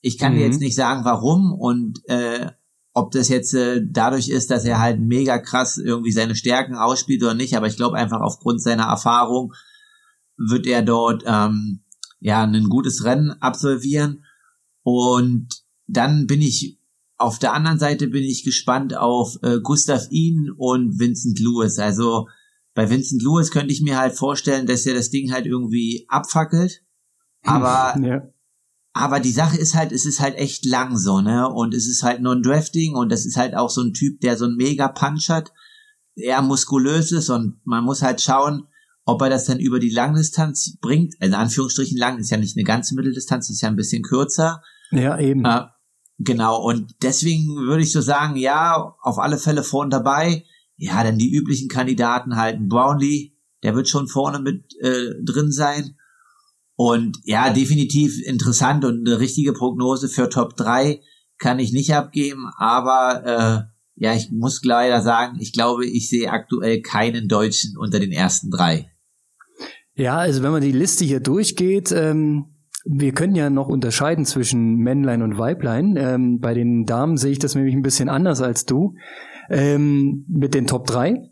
Ich 0.00 0.18
kann 0.18 0.32
mhm. 0.32 0.38
dir 0.38 0.46
jetzt 0.46 0.60
nicht 0.60 0.74
sagen, 0.74 1.04
warum 1.04 1.52
und 1.52 2.00
äh, 2.08 2.50
ob 2.92 3.12
das 3.12 3.28
jetzt 3.28 3.54
äh, 3.54 3.80
dadurch 3.88 4.28
ist, 4.28 4.50
dass 4.50 4.64
er 4.64 4.80
halt 4.80 5.00
mega 5.00 5.38
krass 5.38 5.78
irgendwie 5.78 6.10
seine 6.10 6.34
Stärken 6.34 6.74
ausspielt 6.74 7.22
oder 7.22 7.34
nicht, 7.34 7.56
aber 7.56 7.68
ich 7.68 7.76
glaube 7.76 7.96
einfach 7.96 8.20
aufgrund 8.20 8.60
seiner 8.60 8.84
Erfahrung 8.84 9.54
wird 10.36 10.66
er 10.66 10.82
dort 10.82 11.22
ähm, 11.26 11.84
ja 12.18 12.42
ein 12.42 12.68
gutes 12.68 13.04
Rennen 13.04 13.30
absolvieren 13.40 14.24
und 14.82 15.48
dann 15.88 16.26
bin 16.26 16.40
ich 16.40 16.78
auf 17.16 17.40
der 17.40 17.52
anderen 17.52 17.80
Seite 17.80 18.06
bin 18.06 18.22
ich 18.22 18.44
gespannt 18.44 18.96
auf 18.96 19.38
äh, 19.42 19.58
Gustav 19.60 20.06
Ihn 20.10 20.50
und 20.56 21.00
Vincent 21.00 21.40
Lewis. 21.40 21.80
Also 21.80 22.28
bei 22.74 22.88
Vincent 22.88 23.22
Lewis 23.22 23.50
könnte 23.50 23.72
ich 23.72 23.82
mir 23.82 23.98
halt 23.98 24.14
vorstellen, 24.14 24.66
dass 24.66 24.86
er 24.86 24.94
das 24.94 25.10
Ding 25.10 25.32
halt 25.32 25.46
irgendwie 25.46 26.06
abfackelt. 26.08 26.84
Hm, 27.42 27.52
aber 27.52 28.00
ja. 28.00 28.22
aber 28.92 29.18
die 29.18 29.32
Sache 29.32 29.58
ist 29.58 29.74
halt, 29.74 29.90
es 29.90 30.06
ist 30.06 30.20
halt 30.20 30.36
echt 30.36 30.64
lang 30.64 30.96
so, 30.96 31.20
ne? 31.20 31.48
Und 31.48 31.74
es 31.74 31.88
ist 31.88 32.04
halt 32.04 32.20
nur 32.20 32.36
ein 32.36 32.42
Drafting 32.42 32.94
und 32.94 33.10
das 33.10 33.26
ist 33.26 33.36
halt 33.36 33.56
auch 33.56 33.70
so 33.70 33.82
ein 33.82 33.94
Typ, 33.94 34.20
der 34.20 34.36
so 34.36 34.44
ein 34.44 34.54
mega 34.54 34.86
Punch 34.86 35.28
hat, 35.28 35.52
eher 36.14 36.40
muskulös 36.40 37.10
ist 37.10 37.30
und 37.30 37.60
man 37.64 37.82
muss 37.82 38.02
halt 38.02 38.20
schauen, 38.20 38.68
ob 39.04 39.22
er 39.22 39.30
das 39.30 39.46
dann 39.46 39.58
über 39.58 39.80
die 39.80 39.90
Langdistanz 39.90 40.76
bringt. 40.80 41.14
Also 41.18 41.34
in 41.34 41.40
Anführungsstrichen 41.40 41.98
lang 41.98 42.18
ist 42.18 42.30
ja 42.30 42.36
nicht 42.36 42.56
eine 42.56 42.64
ganze 42.64 42.94
Mitteldistanz, 42.94 43.50
ist 43.50 43.62
ja 43.62 43.68
ein 43.68 43.76
bisschen 43.76 44.02
kürzer. 44.02 44.62
Ja, 44.92 45.18
eben. 45.18 45.44
Äh, 45.44 45.62
Genau, 46.18 46.60
und 46.62 46.96
deswegen 47.02 47.56
würde 47.56 47.82
ich 47.82 47.92
so 47.92 48.00
sagen, 48.00 48.36
ja, 48.36 48.96
auf 49.02 49.18
alle 49.18 49.38
Fälle 49.38 49.62
vorne 49.62 49.90
dabei. 49.90 50.44
Ja, 50.76 51.02
dann 51.02 51.18
die 51.18 51.32
üblichen 51.32 51.68
Kandidaten 51.68 52.36
halten. 52.36 52.68
Brownlee, 52.68 53.32
der 53.62 53.74
wird 53.74 53.88
schon 53.88 54.08
vorne 54.08 54.40
mit 54.40 54.64
äh, 54.80 55.10
drin 55.24 55.50
sein. 55.52 55.96
Und 56.74 57.18
ja, 57.24 57.50
definitiv 57.50 58.20
interessant 58.24 58.84
und 58.84 59.06
eine 59.06 59.18
richtige 59.18 59.52
Prognose 59.52 60.08
für 60.08 60.28
Top 60.28 60.56
3 60.56 61.00
kann 61.38 61.58
ich 61.58 61.72
nicht 61.72 61.94
abgeben, 61.94 62.50
aber 62.56 63.24
äh, 63.24 64.04
ja, 64.04 64.14
ich 64.14 64.30
muss 64.30 64.62
leider 64.62 65.00
sagen, 65.02 65.38
ich 65.40 65.52
glaube, 65.52 65.86
ich 65.86 66.08
sehe 66.08 66.30
aktuell 66.30 66.82
keinen 66.82 67.26
Deutschen 67.26 67.76
unter 67.76 67.98
den 67.98 68.12
ersten 68.12 68.50
drei. 68.50 68.92
Ja, 69.94 70.18
also 70.18 70.42
wenn 70.42 70.52
man 70.52 70.62
die 70.62 70.72
Liste 70.72 71.04
hier 71.04 71.18
durchgeht, 71.18 71.90
ähm, 71.90 72.57
wir 72.90 73.12
können 73.12 73.34
ja 73.34 73.50
noch 73.50 73.68
unterscheiden 73.68 74.24
zwischen 74.24 74.76
Männlein 74.76 75.20
und 75.20 75.36
Weiblein. 75.36 75.96
Ähm, 75.98 76.38
bei 76.40 76.54
den 76.54 76.84
Damen 76.84 77.18
sehe 77.18 77.32
ich 77.32 77.38
das 77.38 77.54
nämlich 77.54 77.74
ein 77.74 77.82
bisschen 77.82 78.08
anders 78.08 78.40
als 78.40 78.64
du. 78.64 78.94
Ähm, 79.50 80.24
mit 80.28 80.54
den 80.54 80.66
Top 80.66 80.86
3. 80.86 81.22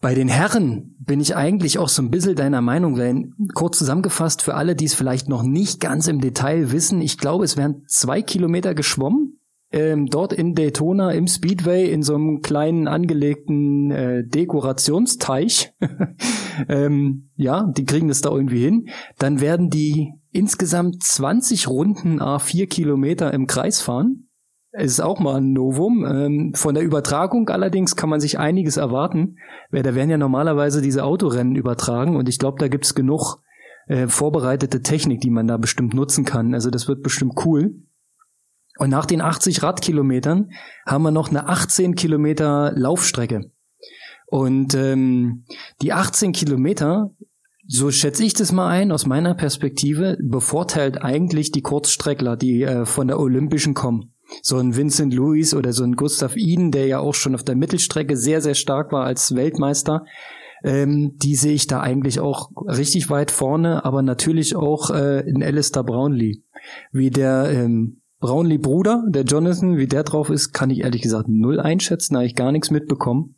Bei 0.00 0.14
den 0.14 0.28
Herren 0.28 0.94
bin 0.98 1.20
ich 1.20 1.34
eigentlich 1.34 1.78
auch 1.78 1.88
so 1.88 2.02
ein 2.02 2.10
bisschen 2.10 2.36
deiner 2.36 2.60
Meinung, 2.60 2.94
denn 2.94 3.32
kurz 3.54 3.78
zusammengefasst 3.78 4.42
für 4.42 4.54
alle, 4.54 4.76
die 4.76 4.84
es 4.84 4.94
vielleicht 4.94 5.28
noch 5.28 5.42
nicht 5.42 5.80
ganz 5.80 6.06
im 6.06 6.20
Detail 6.20 6.70
wissen, 6.70 7.00
ich 7.00 7.18
glaube, 7.18 7.44
es 7.44 7.56
werden 7.56 7.84
zwei 7.88 8.22
Kilometer 8.22 8.74
geschwommen, 8.74 9.40
ähm, 9.72 10.06
dort 10.06 10.32
in 10.32 10.54
Daytona 10.54 11.10
im 11.12 11.26
Speedway 11.26 11.90
in 11.90 12.02
so 12.02 12.14
einem 12.14 12.42
kleinen 12.42 12.86
angelegten 12.86 13.90
äh, 13.90 14.24
Dekorationsteich. 14.24 15.72
ähm, 16.68 17.30
ja, 17.34 17.72
die 17.76 17.84
kriegen 17.84 18.08
das 18.08 18.20
da 18.20 18.30
irgendwie 18.30 18.62
hin. 18.62 18.88
Dann 19.18 19.40
werden 19.40 19.70
die 19.70 20.12
insgesamt 20.34 21.02
20 21.02 21.68
Runden 21.68 22.20
A4 22.20 22.66
Kilometer 22.66 23.32
im 23.32 23.46
Kreis 23.46 23.80
fahren. 23.80 24.28
Ist 24.72 25.00
auch 25.00 25.20
mal 25.20 25.36
ein 25.36 25.52
Novum. 25.52 26.04
Ähm, 26.04 26.52
von 26.54 26.74
der 26.74 26.82
Übertragung 26.82 27.48
allerdings 27.48 27.94
kann 27.94 28.10
man 28.10 28.18
sich 28.18 28.38
einiges 28.40 28.76
erwarten. 28.76 29.36
Da 29.70 29.94
werden 29.94 30.10
ja 30.10 30.18
normalerweise 30.18 30.82
diese 30.82 31.04
Autorennen 31.04 31.54
übertragen 31.54 32.16
und 32.16 32.28
ich 32.28 32.40
glaube, 32.40 32.58
da 32.58 32.66
gibt's 32.66 32.96
genug 32.96 33.38
äh, 33.86 34.08
vorbereitete 34.08 34.82
Technik, 34.82 35.20
die 35.20 35.30
man 35.30 35.46
da 35.46 35.56
bestimmt 35.56 35.94
nutzen 35.94 36.24
kann. 36.24 36.52
Also 36.52 36.70
das 36.70 36.88
wird 36.88 37.04
bestimmt 37.04 37.34
cool. 37.44 37.76
Und 38.78 38.90
nach 38.90 39.06
den 39.06 39.20
80 39.20 39.62
Radkilometern 39.62 40.50
haben 40.84 41.04
wir 41.04 41.12
noch 41.12 41.30
eine 41.30 41.48
18 41.48 41.94
Kilometer 41.94 42.72
Laufstrecke. 42.74 43.52
Und 44.26 44.74
ähm, 44.74 45.44
die 45.80 45.92
18 45.92 46.32
Kilometer, 46.32 47.10
so 47.66 47.90
schätze 47.90 48.24
ich 48.24 48.34
das 48.34 48.52
mal 48.52 48.68
ein, 48.68 48.92
aus 48.92 49.06
meiner 49.06 49.34
Perspektive, 49.34 50.18
bevorteilt 50.20 51.02
eigentlich 51.02 51.50
die 51.50 51.62
Kurzstreckler, 51.62 52.36
die 52.36 52.62
äh, 52.62 52.84
von 52.84 53.08
der 53.08 53.18
Olympischen 53.18 53.74
kommen. 53.74 54.14
So 54.42 54.56
ein 54.56 54.76
Vincent 54.76 55.14
Lewis 55.14 55.54
oder 55.54 55.72
so 55.72 55.84
ein 55.84 55.96
Gustav 55.96 56.36
Iden, 56.36 56.70
der 56.70 56.86
ja 56.86 56.98
auch 56.98 57.14
schon 57.14 57.34
auf 57.34 57.44
der 57.44 57.56
Mittelstrecke 57.56 58.16
sehr, 58.16 58.40
sehr 58.40 58.54
stark 58.54 58.92
war 58.92 59.04
als 59.04 59.34
Weltmeister. 59.34 60.04
Ähm, 60.62 61.16
die 61.16 61.36
sehe 61.36 61.52
ich 61.52 61.66
da 61.66 61.80
eigentlich 61.80 62.20
auch 62.20 62.50
richtig 62.66 63.10
weit 63.10 63.30
vorne, 63.30 63.84
aber 63.84 64.02
natürlich 64.02 64.56
auch 64.56 64.90
äh, 64.90 65.20
in 65.28 65.42
Alistair 65.42 65.84
Brownlee. 65.84 66.42
Wie 66.90 67.10
der 67.10 67.50
ähm, 67.50 68.00
Brownlee-Bruder, 68.20 69.04
der 69.08 69.24
Jonathan, 69.24 69.76
wie 69.76 69.86
der 69.86 70.04
drauf 70.04 70.30
ist, 70.30 70.52
kann 70.52 70.70
ich 70.70 70.80
ehrlich 70.80 71.02
gesagt 71.02 71.28
null 71.28 71.60
einschätzen, 71.60 72.16
habe 72.16 72.26
ich 72.26 72.34
gar 72.34 72.52
nichts 72.52 72.70
mitbekommen. 72.70 73.36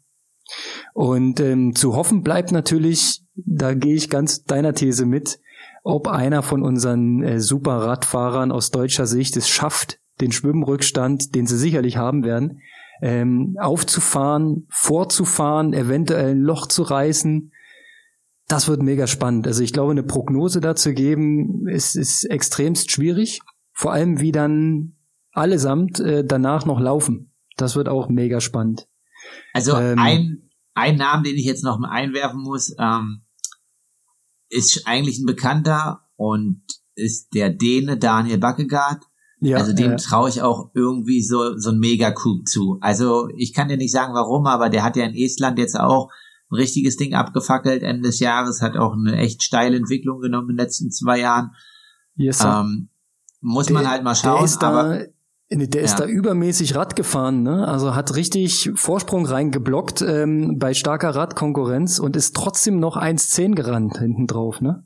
Und 0.94 1.40
ähm, 1.40 1.74
zu 1.74 1.94
hoffen 1.94 2.22
bleibt 2.22 2.52
natürlich, 2.52 3.22
da 3.34 3.74
gehe 3.74 3.94
ich 3.94 4.10
ganz 4.10 4.44
deiner 4.44 4.74
These 4.74 5.06
mit, 5.06 5.40
ob 5.82 6.08
einer 6.08 6.42
von 6.42 6.62
unseren 6.62 7.22
äh, 7.22 7.40
Superradfahrern 7.40 8.50
aus 8.50 8.70
deutscher 8.70 9.06
Sicht 9.06 9.36
es 9.36 9.48
schafft, 9.48 10.00
den 10.20 10.32
Schwimmrückstand, 10.32 11.34
den 11.34 11.46
sie 11.46 11.58
sicherlich 11.58 11.96
haben 11.96 12.24
werden, 12.24 12.60
ähm, 13.02 13.56
aufzufahren, 13.60 14.66
vorzufahren, 14.70 15.72
eventuell 15.74 16.30
ein 16.30 16.40
Loch 16.40 16.66
zu 16.66 16.82
reißen. 16.82 17.52
Das 18.48 18.68
wird 18.68 18.82
mega 18.82 19.06
spannend. 19.06 19.46
Also 19.46 19.62
ich 19.62 19.72
glaube, 19.72 19.90
eine 19.90 20.02
Prognose 20.02 20.60
dazu 20.60 20.92
geben, 20.92 21.68
ist, 21.68 21.96
ist 21.96 22.24
extremst 22.24 22.90
schwierig. 22.90 23.40
Vor 23.72 23.92
allem, 23.92 24.20
wie 24.20 24.32
dann 24.32 24.96
allesamt 25.32 26.00
äh, 26.00 26.24
danach 26.24 26.64
noch 26.64 26.80
laufen. 26.80 27.32
Das 27.56 27.76
wird 27.76 27.88
auch 27.88 28.08
mega 28.08 28.40
spannend. 28.40 28.88
Also 29.52 29.76
ähm, 29.76 29.98
ein, 29.98 30.50
ein 30.74 30.96
Namen, 30.96 31.24
den 31.24 31.36
ich 31.36 31.44
jetzt 31.44 31.64
noch 31.64 31.78
mal 31.78 31.90
einwerfen 31.90 32.42
muss, 32.42 32.74
ähm, 32.78 33.22
ist 34.48 34.86
eigentlich 34.86 35.18
ein 35.18 35.26
Bekannter 35.26 36.02
und 36.16 36.62
ist 36.94 37.34
der 37.34 37.50
Däne 37.50 37.98
Daniel 37.98 38.38
Backegaard. 38.38 39.04
Ja, 39.40 39.58
also 39.58 39.74
dem 39.74 39.92
ja. 39.92 39.96
traue 39.96 40.30
ich 40.30 40.40
auch 40.40 40.70
irgendwie 40.74 41.22
so, 41.22 41.58
so 41.58 41.70
ein 41.70 41.78
Mega-Coup 41.78 42.46
zu. 42.46 42.78
Also 42.80 43.28
ich 43.36 43.52
kann 43.52 43.68
dir 43.68 43.76
nicht 43.76 43.92
sagen 43.92 44.14
warum, 44.14 44.46
aber 44.46 44.70
der 44.70 44.82
hat 44.82 44.96
ja 44.96 45.04
in 45.04 45.14
Estland 45.14 45.58
jetzt 45.58 45.78
auch 45.78 46.10
ein 46.50 46.56
richtiges 46.56 46.96
Ding 46.96 47.14
abgefackelt 47.14 47.82
Ende 47.82 48.08
des 48.08 48.20
Jahres, 48.20 48.62
hat 48.62 48.76
auch 48.76 48.94
eine 48.94 49.16
echt 49.16 49.42
steile 49.42 49.76
Entwicklung 49.76 50.20
genommen 50.20 50.50
in 50.50 50.56
den 50.56 50.64
letzten 50.64 50.90
zwei 50.90 51.20
Jahren. 51.20 51.50
Yes, 52.14 52.42
ähm, 52.42 52.88
muss 53.40 53.66
der, 53.66 53.74
man 53.74 53.90
halt 53.90 54.04
mal 54.04 54.14
schauen. 54.14 54.36
Der 54.36 54.44
ist 54.44 54.58
da, 54.58 54.68
aber, 54.68 55.06
der 55.50 55.82
ist 55.82 55.92
ja. 55.92 55.98
da 55.98 56.06
übermäßig 56.06 56.74
Rad 56.74 56.96
gefahren, 56.96 57.42
ne? 57.42 57.68
Also 57.68 57.94
hat 57.94 58.16
richtig 58.16 58.72
Vorsprung 58.74 59.26
reingeblockt 59.26 60.02
ähm, 60.02 60.58
bei 60.58 60.74
starker 60.74 61.14
Radkonkurrenz 61.14 62.00
und 62.00 62.16
ist 62.16 62.34
trotzdem 62.34 62.80
noch 62.80 62.96
1,10 62.96 63.54
gerannt 63.54 63.98
hinten 63.98 64.26
drauf, 64.26 64.60
ne? 64.60 64.84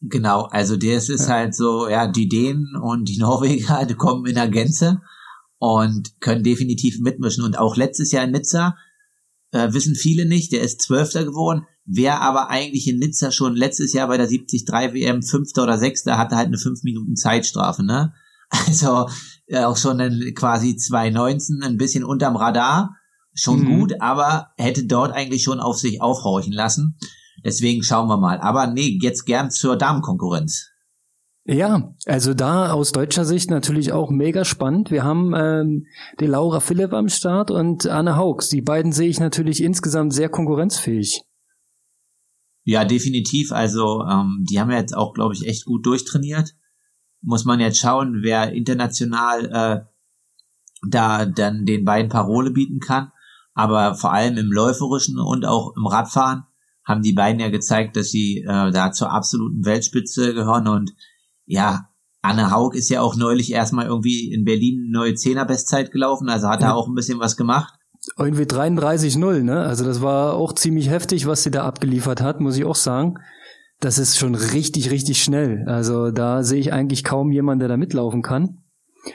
Genau, 0.00 0.42
also 0.42 0.76
das 0.76 1.08
ist 1.08 1.28
ja. 1.28 1.34
halt 1.34 1.54
so, 1.54 1.88
ja, 1.88 2.08
die 2.08 2.28
Dänen 2.28 2.76
und 2.76 3.08
die 3.08 3.18
Norweger, 3.20 3.86
die 3.86 3.94
kommen 3.94 4.26
in 4.26 4.34
der 4.34 4.48
Gänze 4.48 5.00
und 5.58 6.20
können 6.20 6.42
definitiv 6.42 6.98
mitmischen. 7.00 7.44
Und 7.44 7.58
auch 7.58 7.76
letztes 7.76 8.10
Jahr 8.10 8.24
in 8.24 8.32
Nizza, 8.32 8.76
äh, 9.52 9.72
wissen 9.72 9.94
viele 9.94 10.26
nicht, 10.26 10.52
der 10.52 10.62
ist 10.62 10.82
Zwölfter 10.82 11.24
geworden, 11.24 11.66
wer 11.84 12.20
aber 12.20 12.50
eigentlich 12.50 12.88
in 12.88 12.98
Nizza 12.98 13.30
schon 13.30 13.54
letztes 13.54 13.92
Jahr 13.92 14.08
bei 14.08 14.16
der 14.16 14.26
73 14.26 14.66
WM 14.66 15.22
Fünfter 15.22 15.62
oder 15.62 15.78
Sechster 15.78 16.18
hatte 16.18 16.36
halt 16.36 16.48
eine 16.48 16.58
fünf 16.58 16.82
Minuten 16.82 17.14
Zeitstrafe, 17.14 17.84
ne? 17.84 18.12
Also 18.50 19.08
äh, 19.46 19.64
auch 19.64 19.76
schon 19.76 20.00
in 20.00 20.34
quasi 20.34 20.76
2019 20.76 21.62
ein 21.62 21.76
bisschen 21.76 22.04
unterm 22.04 22.36
Radar, 22.36 22.96
schon 23.34 23.60
mhm. 23.60 23.78
gut, 23.78 24.00
aber 24.00 24.48
hätte 24.56 24.86
dort 24.86 25.12
eigentlich 25.12 25.42
schon 25.42 25.60
auf 25.60 25.76
sich 25.76 26.00
aufhorchen 26.00 26.52
lassen. 26.52 26.96
Deswegen 27.44 27.82
schauen 27.82 28.08
wir 28.08 28.16
mal. 28.16 28.40
Aber 28.40 28.66
nee, 28.68 28.98
jetzt 29.02 29.24
gern 29.24 29.50
zur 29.50 29.76
Damenkonkurrenz. 29.76 30.70
Ja, 31.46 31.94
also 32.06 32.32
da 32.32 32.72
aus 32.72 32.92
deutscher 32.92 33.26
Sicht 33.26 33.50
natürlich 33.50 33.92
auch 33.92 34.10
mega 34.10 34.46
spannend. 34.46 34.90
Wir 34.90 35.04
haben 35.04 35.34
ähm, 35.36 35.86
die 36.18 36.26
Laura 36.26 36.60
Philipp 36.60 36.94
am 36.94 37.10
Start 37.10 37.50
und 37.50 37.86
Anne 37.86 38.16
Haugs. 38.16 38.48
Die 38.48 38.62
beiden 38.62 38.92
sehe 38.92 39.10
ich 39.10 39.20
natürlich 39.20 39.62
insgesamt 39.62 40.14
sehr 40.14 40.30
konkurrenzfähig. 40.30 41.22
Ja, 42.64 42.86
definitiv. 42.86 43.52
Also 43.52 44.02
ähm, 44.10 44.46
die 44.48 44.58
haben 44.58 44.70
ja 44.70 44.78
jetzt 44.78 44.96
auch, 44.96 45.12
glaube 45.12 45.34
ich, 45.34 45.46
echt 45.46 45.66
gut 45.66 45.84
durchtrainiert. 45.84 46.54
Muss 47.24 47.44
man 47.44 47.60
jetzt 47.60 47.78
schauen, 47.78 48.20
wer 48.22 48.52
international 48.52 49.46
äh, 49.52 49.94
da 50.88 51.26
dann 51.26 51.64
den 51.64 51.84
beiden 51.84 52.10
Parole 52.10 52.50
bieten 52.50 52.80
kann. 52.80 53.12
Aber 53.54 53.94
vor 53.94 54.12
allem 54.12 54.36
im 54.36 54.50
Läuferischen 54.50 55.18
und 55.18 55.46
auch 55.46 55.74
im 55.76 55.86
Radfahren 55.86 56.44
haben 56.84 57.02
die 57.02 57.12
beiden 57.12 57.40
ja 57.40 57.48
gezeigt, 57.48 57.96
dass 57.96 58.10
sie 58.10 58.44
äh, 58.46 58.70
da 58.70 58.92
zur 58.92 59.10
absoluten 59.10 59.64
Weltspitze 59.64 60.34
gehören 60.34 60.68
und 60.68 60.92
ja, 61.46 61.88
Anne 62.20 62.50
Haug 62.50 62.74
ist 62.74 62.88
ja 62.88 63.02
auch 63.02 63.16
neulich 63.16 63.52
erstmal 63.52 63.86
irgendwie 63.86 64.32
in 64.32 64.44
Berlin 64.44 64.84
eine 64.84 64.92
neue 64.92 65.14
Zehner-Bestzeit 65.14 65.92
gelaufen, 65.92 66.28
also 66.28 66.48
hat 66.48 66.62
ja. 66.62 66.68
da 66.68 66.74
auch 66.74 66.88
ein 66.88 66.94
bisschen 66.94 67.20
was 67.20 67.36
gemacht. 67.36 67.74
Irgendwie 68.18 68.44
33-0, 68.44 69.42
ne? 69.42 69.60
Also 69.60 69.84
das 69.84 70.02
war 70.02 70.34
auch 70.34 70.54
ziemlich 70.54 70.88
heftig, 70.90 71.26
was 71.26 71.42
sie 71.42 71.50
da 71.50 71.64
abgeliefert 71.64 72.20
hat, 72.20 72.40
muss 72.40 72.56
ich 72.56 72.64
auch 72.64 72.74
sagen. 72.74 73.18
Das 73.80 73.98
ist 73.98 74.18
schon 74.18 74.34
richtig, 74.34 74.90
richtig 74.90 75.22
schnell. 75.22 75.64
Also 75.66 76.10
da 76.10 76.42
sehe 76.42 76.60
ich 76.60 76.72
eigentlich 76.72 77.04
kaum 77.04 77.32
jemanden, 77.32 77.60
der 77.60 77.68
da 77.68 77.76
mitlaufen 77.76 78.22
kann. 78.22 78.64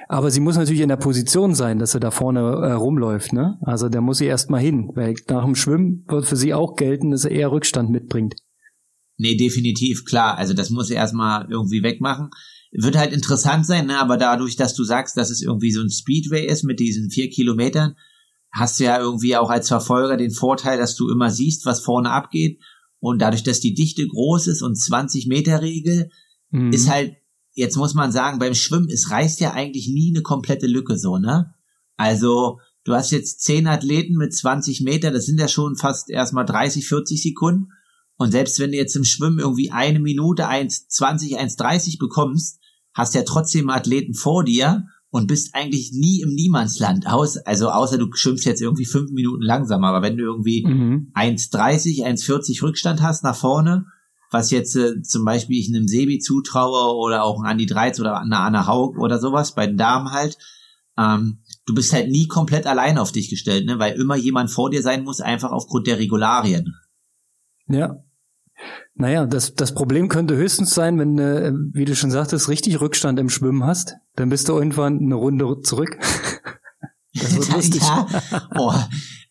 Aber 0.08 0.30
sie 0.30 0.40
muss 0.40 0.58
natürlich 0.58 0.82
in 0.82 0.90
der 0.90 0.98
Position 0.98 1.56
sein, 1.56 1.80
dass 1.80 1.92
sie 1.94 2.00
da 2.00 2.12
vorne 2.12 2.42
äh, 2.42 2.72
rumläuft, 2.74 3.34
ne? 3.34 3.58
Also 3.62 3.90
der 3.90 4.02
muss 4.02 4.20
sie 4.20 4.26
erstmal 4.26 4.62
hin, 4.62 4.92
weil 4.94 5.16
nach 5.28 5.46
dem 5.46 5.56
Schwimmen 5.56 6.06
wird 6.08 6.28
für 6.28 6.36
sie 6.36 6.54
auch 6.54 6.76
gelten, 6.76 7.12
dass 7.12 7.26
er 7.26 7.32
eher 7.32 7.52
Rückstand 7.52 7.90
mitbringt. 7.90 8.36
Nee, 9.18 9.36
definitiv, 9.36 10.06
klar. 10.06 10.38
Also 10.38 10.54
das 10.54 10.70
muss 10.70 10.88
sie 10.88 10.94
erstmal 10.94 11.50
irgendwie 11.50 11.84
wegmachen. 11.84 12.30
Wird 12.72 12.98
halt 12.98 13.14
interessant 13.14 13.66
sein, 13.66 13.88
ne? 13.88 14.00
aber 14.00 14.18
dadurch, 14.18 14.56
dass 14.56 14.76
du 14.76 14.84
sagst, 14.84 15.18
dass 15.18 15.32
es 15.32 15.42
irgendwie 15.42 15.72
so 15.72 15.82
ein 15.82 15.90
Speedway 15.90 16.46
ist 16.46 16.64
mit 16.64 16.80
diesen 16.80 17.10
vier 17.10 17.30
Kilometern, 17.30 17.96
hast 18.52 18.80
du 18.80 18.86
ja 18.86 19.00
irgendwie 19.00 19.36
auch 19.36 19.50
als 19.50 19.68
Verfolger 19.68 20.18
den 20.18 20.32
Vorteil, 20.32 20.78
dass 20.78 20.96
du 20.96 21.10
immer 21.10 21.32
siehst, 21.32 21.66
was 21.66 21.82
vorne 21.82 22.12
abgeht. 22.12 22.60
Und 23.00 23.20
dadurch, 23.22 23.44
dass 23.44 23.60
die 23.60 23.74
Dichte 23.74 24.06
groß 24.06 24.48
ist 24.48 24.62
und 24.62 24.76
20 24.76 25.28
Meter 25.28 25.62
Regel, 25.62 26.10
mhm. 26.52 26.74
ist 26.74 26.90
halt 26.90 27.16
jetzt 27.60 27.76
muss 27.76 27.94
man 27.94 28.12
sagen, 28.12 28.40
beim 28.40 28.56
Schwimmen, 28.56 28.90
es 28.90 29.12
reißt 29.12 29.42
ja 29.42 29.52
eigentlich 29.52 29.90
nie 29.90 30.14
eine 30.14 30.22
komplette 30.22 30.66
Lücke 30.66 30.98
so, 30.98 31.18
ne? 31.18 31.54
Also, 31.98 32.60
du 32.86 32.94
hast 32.94 33.12
jetzt 33.12 33.42
zehn 33.42 33.68
Athleten 33.68 34.16
mit 34.16 34.34
20 34.34 34.82
Meter, 34.82 35.12
das 35.12 35.26
sind 35.26 35.40
ja 35.40 35.50
schon 35.50 35.76
fast 35.76 36.10
erstmal 36.10 36.46
30, 36.46 36.88
40 36.88 37.22
Sekunden. 37.22 37.68
Und 38.16 38.32
selbst 38.32 38.60
wenn 38.60 38.72
du 38.72 38.78
jetzt 38.78 38.96
im 38.96 39.04
Schwimmen 39.04 39.40
irgendwie 39.40 39.72
eine 39.72 40.00
Minute 40.00 40.48
1,20, 40.48 41.38
1,30 41.38 42.00
bekommst, 42.00 42.60
hast 42.94 43.14
ja 43.14 43.24
trotzdem 43.24 43.70
Athleten 43.70 44.14
vor 44.14 44.46
dir 44.46 44.86
und 45.12 45.28
bist 45.28 45.56
eigentlich 45.56 45.92
nie 45.92 46.22
im 46.22 46.30
Niemandsland 46.30 47.08
aus. 47.08 47.38
Also 47.38 47.70
außer 47.70 47.98
du 47.98 48.08
schwimmst 48.14 48.46
jetzt 48.46 48.62
irgendwie 48.62 48.86
fünf 48.86 49.12
Minuten 49.12 49.42
langsamer. 49.42 49.88
Aber 49.88 50.02
wenn 50.02 50.18
du 50.18 50.24
irgendwie 50.24 50.66
mhm. 50.66 51.12
1,30, 51.16 52.06
1,40 52.06 52.62
Rückstand 52.62 53.02
hast 53.02 53.24
nach 53.24 53.36
vorne, 53.36 53.86
was 54.32 54.52
jetzt 54.52 54.76
äh, 54.76 55.02
zum 55.02 55.26
Beispiel 55.26 55.60
ich 55.60 55.74
einem 55.74 55.88
Sebi 55.88 56.20
zutraue 56.20 56.96
oder 56.96 57.24
auch 57.24 57.40
einem 57.40 57.52
Andi 57.52 57.66
Dreiz 57.66 58.00
oder 58.00 58.20
einer 58.20 58.42
Anna 58.42 58.68
Haug 58.68 58.98
oder 59.00 59.20
sowas, 59.20 59.56
bei 59.56 59.66
den 59.66 59.78
Damen 59.78 60.12
halt, 60.12 60.38
ähm, 60.98 61.40
du 61.66 61.74
bist 61.74 61.94
halt 61.94 62.10
nie 62.10 62.28
komplett 62.28 62.68
allein 62.68 63.00
auf 63.00 63.12
dich 63.12 63.30
gestellt, 63.30 63.66
ne? 63.66 63.80
weil 63.80 64.00
immer 64.00 64.16
jemand 64.16 64.52
vor 64.52 64.70
dir 64.70 64.84
sein 64.84 65.04
muss, 65.04 65.22
einfach 65.22 65.52
aufgrund 65.52 65.88
der 65.88 65.98
Regularien. 65.98 66.76
Ja. 67.68 68.04
Naja, 68.94 69.26
das, 69.26 69.56
das 69.56 69.74
Problem 69.74 70.10
könnte 70.10 70.36
höchstens 70.36 70.76
sein, 70.76 71.00
wenn 71.00 71.16
du, 71.16 71.72
wie 71.74 71.86
du 71.86 71.96
schon 71.96 72.12
sagtest, 72.12 72.50
richtig 72.50 72.82
Rückstand 72.82 73.18
im 73.18 73.30
Schwimmen 73.30 73.64
hast, 73.64 73.96
dann 74.20 74.30
bist 74.30 74.50
du 74.50 74.54
irgendwann 74.54 75.00
eine 75.00 75.16
Runde 75.16 75.62
zurück. 75.62 75.98
das 77.14 77.36
wird 77.36 77.54
lustig. 77.54 77.82
ja. 77.82 78.08
Oh, 78.58 78.74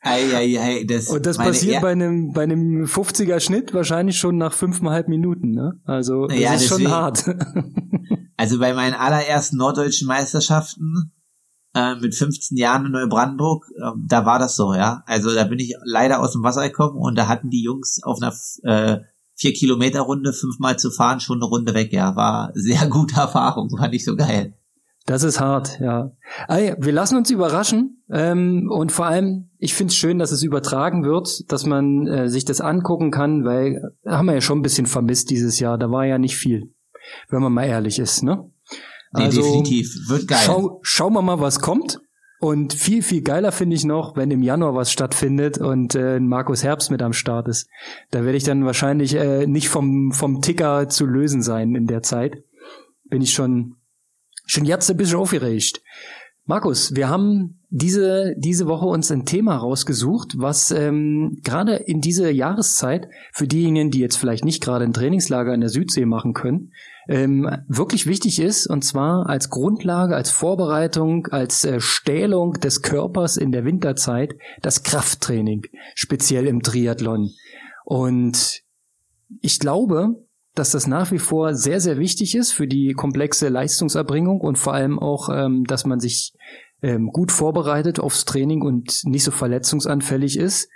Ei, 0.01 0.35
ei, 0.35 0.61
ei, 0.61 0.85
das 0.85 1.09
Und 1.09 1.27
das 1.27 1.39
passiert 1.39 1.75
ja. 1.75 1.81
bei 1.81 1.91
einem 1.91 2.33
bei 2.33 2.45
einem 2.45 2.85
50er 2.85 3.41
Schnitt 3.41 3.75
wahrscheinlich 3.75 4.17
schon 4.17 4.39
nach 4.39 4.53
fünfeinhalb 4.53 5.09
Minuten, 5.09 5.51
ne? 5.51 5.81
Also 5.85 6.29
das 6.29 6.39
ja, 6.39 6.55
ist 6.55 6.71
deswegen, 6.71 6.89
schon 6.89 6.93
hart. 6.93 7.25
also 8.37 8.59
bei 8.61 8.75
meinen 8.75 8.95
allerersten 8.95 9.57
norddeutschen 9.57 10.07
Meisterschaften 10.07 11.13
äh, 11.75 11.97
mit 11.97 12.15
15 12.15 12.57
Jahren 12.57 12.87
in 12.87 12.93
Neubrandenburg, 12.93 13.67
äh, 13.77 13.91
da 14.07 14.25
war 14.25 14.39
das 14.39 14.55
so, 14.55 14.73
ja. 14.73 15.03
Also 15.07 15.35
da 15.35 15.45
bin 15.45 15.59
ich 15.59 15.75
leider 15.85 16.21
aus 16.21 16.33
dem 16.33 16.45
Wasser 16.45 16.69
gekommen 16.69 16.97
und 16.97 17.17
da 17.17 17.27
hatten 17.27 17.51
die 17.51 17.65
Jungs 17.65 18.01
auf 18.05 18.19
einer 18.23 18.33
äh, 18.63 19.01
vier 19.35 19.53
Kilometer 19.53 20.03
Runde 20.03 20.33
fünfmal 20.33 20.79
zu 20.79 20.93
fahren 20.93 21.21
schon 21.21 21.39
eine 21.39 21.47
Runde 21.47 21.75
weg, 21.75 21.93
ja. 21.93 22.15
War 22.15 22.53
sehr 22.55 22.87
gute 22.91 23.17
Erfahrung, 23.17 23.69
war 23.73 23.89
nicht 23.89 24.05
so 24.05 24.15
geil. 24.15 24.55
Das 25.09 25.23
ist 25.23 25.41
hart, 25.41 25.81
ja. 25.81 26.13
Also, 26.49 26.75
wir 26.81 26.93
lassen 26.93 27.17
uns 27.17 27.31
überraschen 27.31 28.03
ähm, 28.11 28.69
und 28.71 28.93
vor 28.93 29.07
allem, 29.07 29.49
ich 29.57 29.73
finde 29.73 29.91
es 29.91 29.97
schön, 29.97 30.19
dass 30.19 30.33
es 30.33 30.43
übertragen 30.43 31.03
wird, 31.03 31.51
dass 31.51 31.65
man 31.65 32.07
äh, 32.07 32.29
sich 32.29 32.45
das 32.45 32.61
angucken 32.61 33.11
kann, 33.11 33.43
weil 33.43 33.81
haben 34.05 34.27
wir 34.27 34.35
ja 34.35 34.43
schon 34.43 34.59
ein 34.59 34.63
bisschen 34.63 34.85
vermisst 34.85 35.31
dieses 35.31 35.61
Jahr. 35.61 35.79
Da 35.79 35.91
war 35.91 36.05
ja 36.05 36.19
nicht 36.19 36.37
viel, 36.37 36.75
wenn 37.31 37.41
man 37.41 37.55
mal 37.55 37.65
ehrlich 37.65 37.99
ist, 37.99 38.23
ne? 38.23 38.51
Nee, 39.15 39.25
also, 39.25 39.41
definitiv. 39.41 39.97
Wird 40.09 40.29
geil. 40.29 40.41
Schau, 40.45 40.79
schauen 40.83 41.15
wir 41.15 41.23
mal, 41.23 41.41
was 41.41 41.61
kommt. 41.61 42.03
Und 42.39 42.75
viel, 42.75 43.03
viel 43.03 43.23
geiler 43.23 43.51
finde 43.51 43.77
ich 43.77 43.87
noch, 43.87 44.15
wenn 44.15 44.31
im 44.31 44.43
Januar 44.43 44.75
was 44.75 44.93
stattfindet 44.93 45.57
und 45.57 45.95
äh, 45.95 46.21
Markus 46.21 46.63
Herbst 46.63 46.91
mit 46.91 47.01
am 47.01 47.15
Start 47.15 47.49
ist. 47.49 47.67
Da 48.11 48.25
werde 48.25 48.37
ich 48.37 48.45
dann 48.45 48.67
wahrscheinlich 48.67 49.15
äh, 49.15 49.47
nicht 49.47 49.71
vom, 49.71 50.13
vom 50.13 50.43
Ticker 50.43 50.91
zu 50.91 51.07
lösen 51.07 51.41
sein 51.41 51.75
in 51.75 51.87
der 51.87 52.03
Zeit. 52.03 52.45
Bin 53.09 53.23
ich 53.23 53.33
schon, 53.33 53.78
schon 54.49 54.65
jetzt 54.65 54.91
ein 54.91 54.97
bisschen 54.97 55.19
aufgeregt. 55.19 55.81
Markus, 56.45 56.95
wir 56.97 57.11
haben 57.11 57.61
diese, 57.69 58.35
diese 58.39 58.67
Woche 58.67 58.87
uns 58.87 59.11
ein 59.11 59.27
Thema 59.27 59.57
rausgesucht, 59.57 60.37
was 60.39 60.71
ähm, 60.71 61.39
gerade 61.45 61.75
in 61.75 62.01
dieser 62.01 62.31
Jahreszeit 62.31 63.09
für 63.35 63.47
diejenigen, 63.47 63.91
die 63.91 63.99
jetzt 63.99 64.17
vielleicht 64.17 64.47
nicht 64.47 64.63
gerade 64.63 64.87
ein 64.87 64.95
Trainingslager 64.95 65.53
in 65.53 65.61
der 65.61 65.69
Südsee 65.69 66.07
machen 66.07 66.33
können, 66.33 66.73
ähm, 67.07 67.51
wirklich 67.69 68.07
wichtig 68.07 68.41
ist, 68.41 68.67
und 68.67 68.83
zwar 68.83 69.29
als 69.29 69.51
Grundlage, 69.51 70.17
als 70.17 70.31
Vorbereitung, 70.31 71.27
als 71.27 71.67
äh, 71.67 71.81
Stählung 71.81 72.55
des 72.55 72.81
Körpers 72.81 73.37
in 73.37 73.53
der 73.53 73.67
Winterzeit, 73.67 74.35
das 74.63 74.83
Krafttraining, 74.83 75.67
speziell 75.95 76.47
im 76.47 76.63
Triathlon. 76.63 77.31
Und 77.85 78.63
ich 79.43 79.59
glaube, 79.59 80.15
dass 80.59 80.73
das 80.73 80.87
nach 80.87 81.13
wie 81.13 81.19
vor 81.19 81.55
sehr, 81.55 81.81
sehr 81.81 81.99
wichtig 81.99 82.35
ist 82.35 82.53
für 82.53 82.67
die 82.67 82.93
komplexe 82.93 83.49
Leistungserbringung 83.49 84.41
und 84.41 84.59
vor 84.59 84.75
allem 84.75 84.99
auch, 84.99 85.29
ähm, 85.33 85.65
dass 85.65 85.87
man 85.87 86.01
sich 86.01 86.35
ähm, 86.83 87.09
gut 87.13 87.33
vorbereitet 87.33 88.01
aufs 88.01 88.25
Training 88.25 88.63
und 88.63 89.03
nicht 89.05 89.25
so 89.25 89.31
verletzungsanfällig 89.31 90.39
ist. 90.39 90.69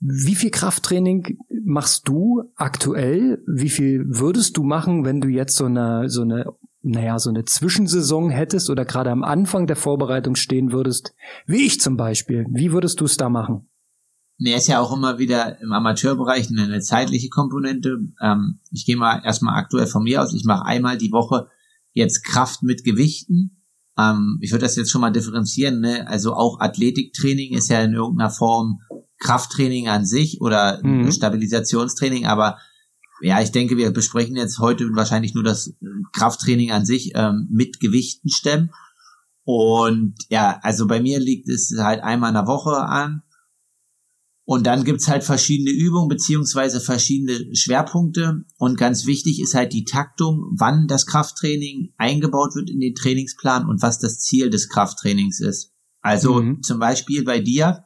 Wie 0.00 0.34
viel 0.34 0.50
Krafttraining 0.50 1.38
machst 1.64 2.06
du 2.06 2.44
aktuell? 2.54 3.42
Wie 3.46 3.68
viel 3.68 4.04
würdest 4.06 4.56
du 4.56 4.62
machen, 4.62 5.04
wenn 5.04 5.20
du 5.20 5.28
jetzt 5.28 5.56
so 5.56 5.64
eine, 5.64 6.08
so 6.08 6.22
eine, 6.22 6.52
naja, 6.82 7.18
so 7.18 7.30
eine 7.30 7.44
Zwischensaison 7.44 8.30
hättest 8.30 8.70
oder 8.70 8.84
gerade 8.84 9.10
am 9.10 9.24
Anfang 9.24 9.66
der 9.66 9.76
Vorbereitung 9.76 10.36
stehen 10.36 10.70
würdest? 10.70 11.14
Wie 11.46 11.66
ich 11.66 11.80
zum 11.80 11.96
Beispiel. 11.96 12.46
Wie 12.50 12.72
würdest 12.72 13.00
du 13.00 13.06
es 13.06 13.16
da 13.16 13.28
machen? 13.28 13.68
Nee, 14.38 14.54
ist 14.54 14.68
ja 14.68 14.80
auch 14.80 14.92
immer 14.96 15.18
wieder 15.18 15.60
im 15.60 15.72
Amateurbereich 15.72 16.48
eine 16.48 16.80
zeitliche 16.80 17.28
Komponente. 17.28 17.98
Ähm, 18.22 18.60
ich 18.70 18.86
gehe 18.86 18.96
mal 18.96 19.20
erstmal 19.24 19.58
aktuell 19.58 19.88
von 19.88 20.04
mir 20.04 20.22
aus. 20.22 20.32
Ich 20.32 20.44
mache 20.44 20.64
einmal 20.64 20.96
die 20.96 21.10
Woche 21.10 21.48
jetzt 21.92 22.24
Kraft 22.24 22.62
mit 22.62 22.84
Gewichten. 22.84 23.64
Ähm, 23.98 24.38
ich 24.40 24.52
würde 24.52 24.64
das 24.64 24.76
jetzt 24.76 24.90
schon 24.92 25.00
mal 25.00 25.10
differenzieren. 25.10 25.80
Ne? 25.80 26.06
Also 26.06 26.34
auch 26.34 26.60
Athletiktraining 26.60 27.54
ist 27.54 27.68
ja 27.68 27.82
in 27.82 27.94
irgendeiner 27.94 28.30
Form 28.30 28.80
Krafttraining 29.18 29.88
an 29.88 30.06
sich 30.06 30.40
oder 30.40 30.80
mhm. 30.84 31.10
Stabilisationstraining, 31.10 32.26
aber 32.26 32.58
ja, 33.20 33.42
ich 33.42 33.50
denke, 33.50 33.76
wir 33.76 33.90
besprechen 33.90 34.36
jetzt 34.36 34.60
heute 34.60 34.84
wahrscheinlich 34.94 35.34
nur 35.34 35.42
das 35.42 35.74
Krafttraining 36.12 36.70
an 36.70 36.86
sich 36.86 37.12
ähm, 37.16 37.48
mit 37.50 37.80
Gewichten 37.80 38.30
stemmen. 38.30 38.70
Und 39.42 40.14
ja, 40.28 40.60
also 40.62 40.86
bei 40.86 41.00
mir 41.00 41.18
liegt 41.18 41.48
es 41.48 41.74
halt 41.78 42.00
einmal 42.02 42.30
in 42.30 42.34
der 42.34 42.46
Woche 42.46 42.76
an. 42.76 43.22
Und 44.50 44.66
dann 44.66 44.84
gibt's 44.84 45.08
halt 45.08 45.24
verschiedene 45.24 45.72
Übungen 45.72 46.08
beziehungsweise 46.08 46.80
verschiedene 46.80 47.54
Schwerpunkte. 47.54 48.46
Und 48.56 48.78
ganz 48.78 49.04
wichtig 49.04 49.42
ist 49.42 49.52
halt 49.52 49.74
die 49.74 49.84
Taktung, 49.84 50.54
wann 50.56 50.88
das 50.88 51.04
Krafttraining 51.04 51.92
eingebaut 51.98 52.54
wird 52.54 52.70
in 52.70 52.80
den 52.80 52.94
Trainingsplan 52.94 53.68
und 53.68 53.82
was 53.82 53.98
das 53.98 54.20
Ziel 54.20 54.48
des 54.48 54.70
Krafttrainings 54.70 55.40
ist. 55.40 55.74
Also 56.00 56.40
mhm. 56.40 56.62
zum 56.62 56.78
Beispiel 56.78 57.24
bei 57.24 57.40
dir, 57.40 57.84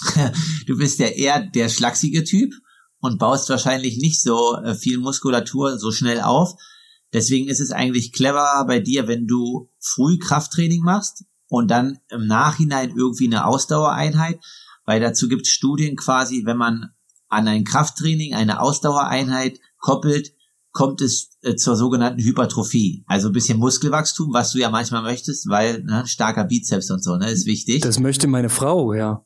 du 0.66 0.78
bist 0.78 1.00
ja 1.00 1.08
eher 1.08 1.46
der 1.46 1.68
schlachsige 1.68 2.24
Typ 2.24 2.54
und 3.00 3.18
baust 3.18 3.50
wahrscheinlich 3.50 3.98
nicht 3.98 4.22
so 4.22 4.56
äh, 4.64 4.74
viel 4.74 4.96
Muskulatur 4.96 5.78
so 5.78 5.92
schnell 5.92 6.22
auf. 6.22 6.54
Deswegen 7.12 7.50
ist 7.50 7.60
es 7.60 7.72
eigentlich 7.72 8.12
clever 8.12 8.64
bei 8.66 8.80
dir, 8.80 9.06
wenn 9.06 9.26
du 9.26 9.70
früh 9.80 10.16
Krafttraining 10.16 10.80
machst 10.80 11.26
und 11.48 11.70
dann 11.70 11.98
im 12.08 12.26
Nachhinein 12.26 12.94
irgendwie 12.96 13.26
eine 13.26 13.44
Ausdauereinheit 13.44 14.40
weil 14.84 15.00
dazu 15.00 15.28
gibt 15.28 15.46
es 15.46 15.52
Studien 15.52 15.96
quasi, 15.96 16.42
wenn 16.44 16.56
man 16.56 16.90
an 17.28 17.48
ein 17.48 17.64
Krafttraining 17.64 18.34
eine 18.34 18.60
Ausdauereinheit 18.60 19.58
koppelt, 19.78 20.32
kommt 20.74 21.00
es 21.00 21.30
äh, 21.42 21.54
zur 21.54 21.76
sogenannten 21.76 22.22
Hypertrophie. 22.22 23.04
Also 23.06 23.28
ein 23.28 23.32
bisschen 23.32 23.58
Muskelwachstum, 23.58 24.32
was 24.32 24.52
du 24.52 24.58
ja 24.58 24.70
manchmal 24.70 25.02
möchtest, 25.02 25.48
weil 25.48 25.82
ne, 25.84 26.04
starker 26.06 26.44
Bizeps 26.44 26.90
und 26.90 27.02
so, 27.02 27.16
ne, 27.16 27.30
ist 27.30 27.46
wichtig. 27.46 27.80
Das 27.82 28.00
möchte 28.00 28.26
meine 28.26 28.50
Frau, 28.50 28.92
ja. 28.92 29.24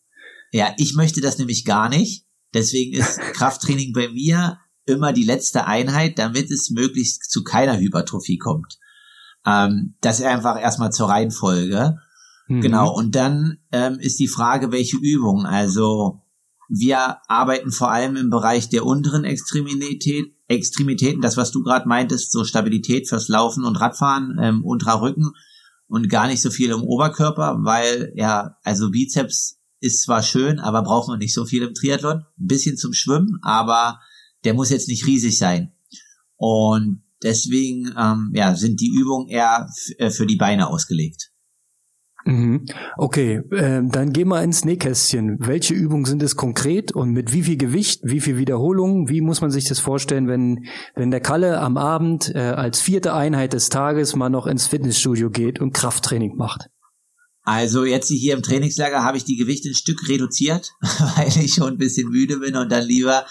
Ja, 0.53 0.75
ich 0.77 0.94
möchte 0.94 1.21
das 1.21 1.38
nämlich 1.38 1.64
gar 1.64 1.88
nicht. 1.88 2.27
Deswegen 2.55 2.97
ist 2.97 3.18
Krafttraining 3.33 3.92
bei 3.92 4.09
mir 4.09 4.59
immer 4.85 5.12
die 5.12 5.25
letzte 5.25 5.66
Einheit, 5.66 6.18
damit 6.18 6.51
es 6.51 6.71
möglichst 6.71 7.31
zu 7.31 7.42
keiner 7.44 7.79
Hypertrophie 7.79 8.38
kommt. 8.38 8.79
Ähm, 9.47 9.97
das 10.01 10.21
ist 10.21 10.27
einfach 10.27 10.61
erstmal 10.61 10.92
zur 10.92 11.09
Reihenfolge. 11.09 11.97
Mhm. 12.48 12.61
Genau, 12.61 12.94
und 12.94 13.14
dann 13.14 13.58
ähm, 13.72 13.98
ist 14.00 14.18
die 14.18 14.28
Frage, 14.28 14.72
welche 14.72 14.96
Übung. 14.96 15.46
Also 15.46 16.22
wir 16.68 17.18
arbeiten 17.28 17.70
vor 17.70 17.90
allem 17.90 18.16
im 18.16 18.30
Bereich 18.30 18.68
der 18.68 18.84
unteren 18.84 19.24
Extremität, 19.24 20.34
Extremitäten, 20.48 21.20
das, 21.20 21.37
was 21.37 21.50
du 21.50 21.62
gerade 21.62 21.88
meintest, 21.88 22.32
so 22.32 22.44
Stabilität 22.44 23.08
fürs 23.08 23.28
Laufen 23.28 23.64
und 23.64 23.76
Radfahren, 23.76 24.38
ähm, 24.40 24.64
unterer 24.64 25.02
Rücken 25.02 25.32
und 25.88 26.08
gar 26.08 26.26
nicht 26.26 26.40
so 26.40 26.50
viel 26.50 26.70
im 26.70 26.82
Oberkörper, 26.82 27.58
weil 27.62 28.12
ja, 28.16 28.56
also 28.62 28.90
Bizeps 28.90 29.58
ist 29.80 30.02
zwar 30.02 30.22
schön, 30.22 30.58
aber 30.58 30.82
braucht 30.82 31.08
man 31.08 31.18
nicht 31.18 31.34
so 31.34 31.44
viel 31.44 31.62
im 31.62 31.74
Triathlon. 31.74 32.24
Ein 32.38 32.46
bisschen 32.46 32.76
zum 32.76 32.92
Schwimmen, 32.92 33.38
aber 33.42 34.00
der 34.44 34.54
muss 34.54 34.70
jetzt 34.70 34.88
nicht 34.88 35.06
riesig 35.06 35.38
sein. 35.38 35.72
Und 36.37 37.02
deswegen 37.22 37.92
ähm, 37.96 38.32
ja, 38.34 38.54
sind 38.54 38.80
die 38.80 38.92
Übungen 38.94 39.28
eher 39.28 39.68
äh, 39.98 40.11
für 40.11 40.26
die 40.26 40.37
Beine 40.37 40.68
ausgelegt. 40.68 41.30
Mhm. 42.24 42.66
Okay, 42.96 43.40
äh, 43.52 43.83
dann 43.85 44.12
geh 44.12 44.24
mal 44.24 44.42
ins 44.42 44.64
Nähkästchen. 44.64 45.37
Welche 45.40 45.74
Übungen 45.74 46.04
sind 46.04 46.22
es 46.22 46.37
konkret 46.37 46.92
und 46.92 47.12
mit 47.12 47.33
wie 47.33 47.42
viel 47.42 47.57
Gewicht, 47.57 48.00
wie 48.04 48.20
viel 48.20 48.37
Wiederholungen? 48.37 49.09
Wie 49.09 49.20
muss 49.20 49.40
man 49.40 49.50
sich 49.50 49.64
das 49.64 49.78
vorstellen, 49.78 50.28
wenn, 50.28 50.66
wenn 50.94 51.11
der 51.11 51.20
Kalle 51.20 51.61
am 51.61 51.76
Abend 51.76 52.33
äh, 52.35 52.38
als 52.38 52.81
vierte 52.81 53.14
Einheit 53.14 53.52
des 53.52 53.68
Tages 53.68 54.16
mal 54.16 54.28
noch 54.31 54.46
ins 54.46 54.66
Fitnessstudio 54.66 55.31
geht 55.31 55.61
und 55.61 55.72
Krafttraining 55.72 56.37
macht? 56.37 56.68
Also 57.44 57.87
jetzt 57.87 58.09
hier 58.09 58.35
im 58.35 58.42
Trainingslager 58.42 59.02
habe 59.02 59.16
ich 59.16 59.24
die 59.24 59.37
Gewichte 59.37 59.70
ein 59.70 59.74
Stück 59.74 60.07
reduziert, 60.09 60.72
weil 61.16 61.28
ich 61.28 61.54
schon 61.54 61.74
ein 61.74 61.78
bisschen 61.78 62.11
müde 62.11 62.40
bin 62.40 62.57
und 62.57 62.70
dann 62.70 62.85
lieber 62.85 63.24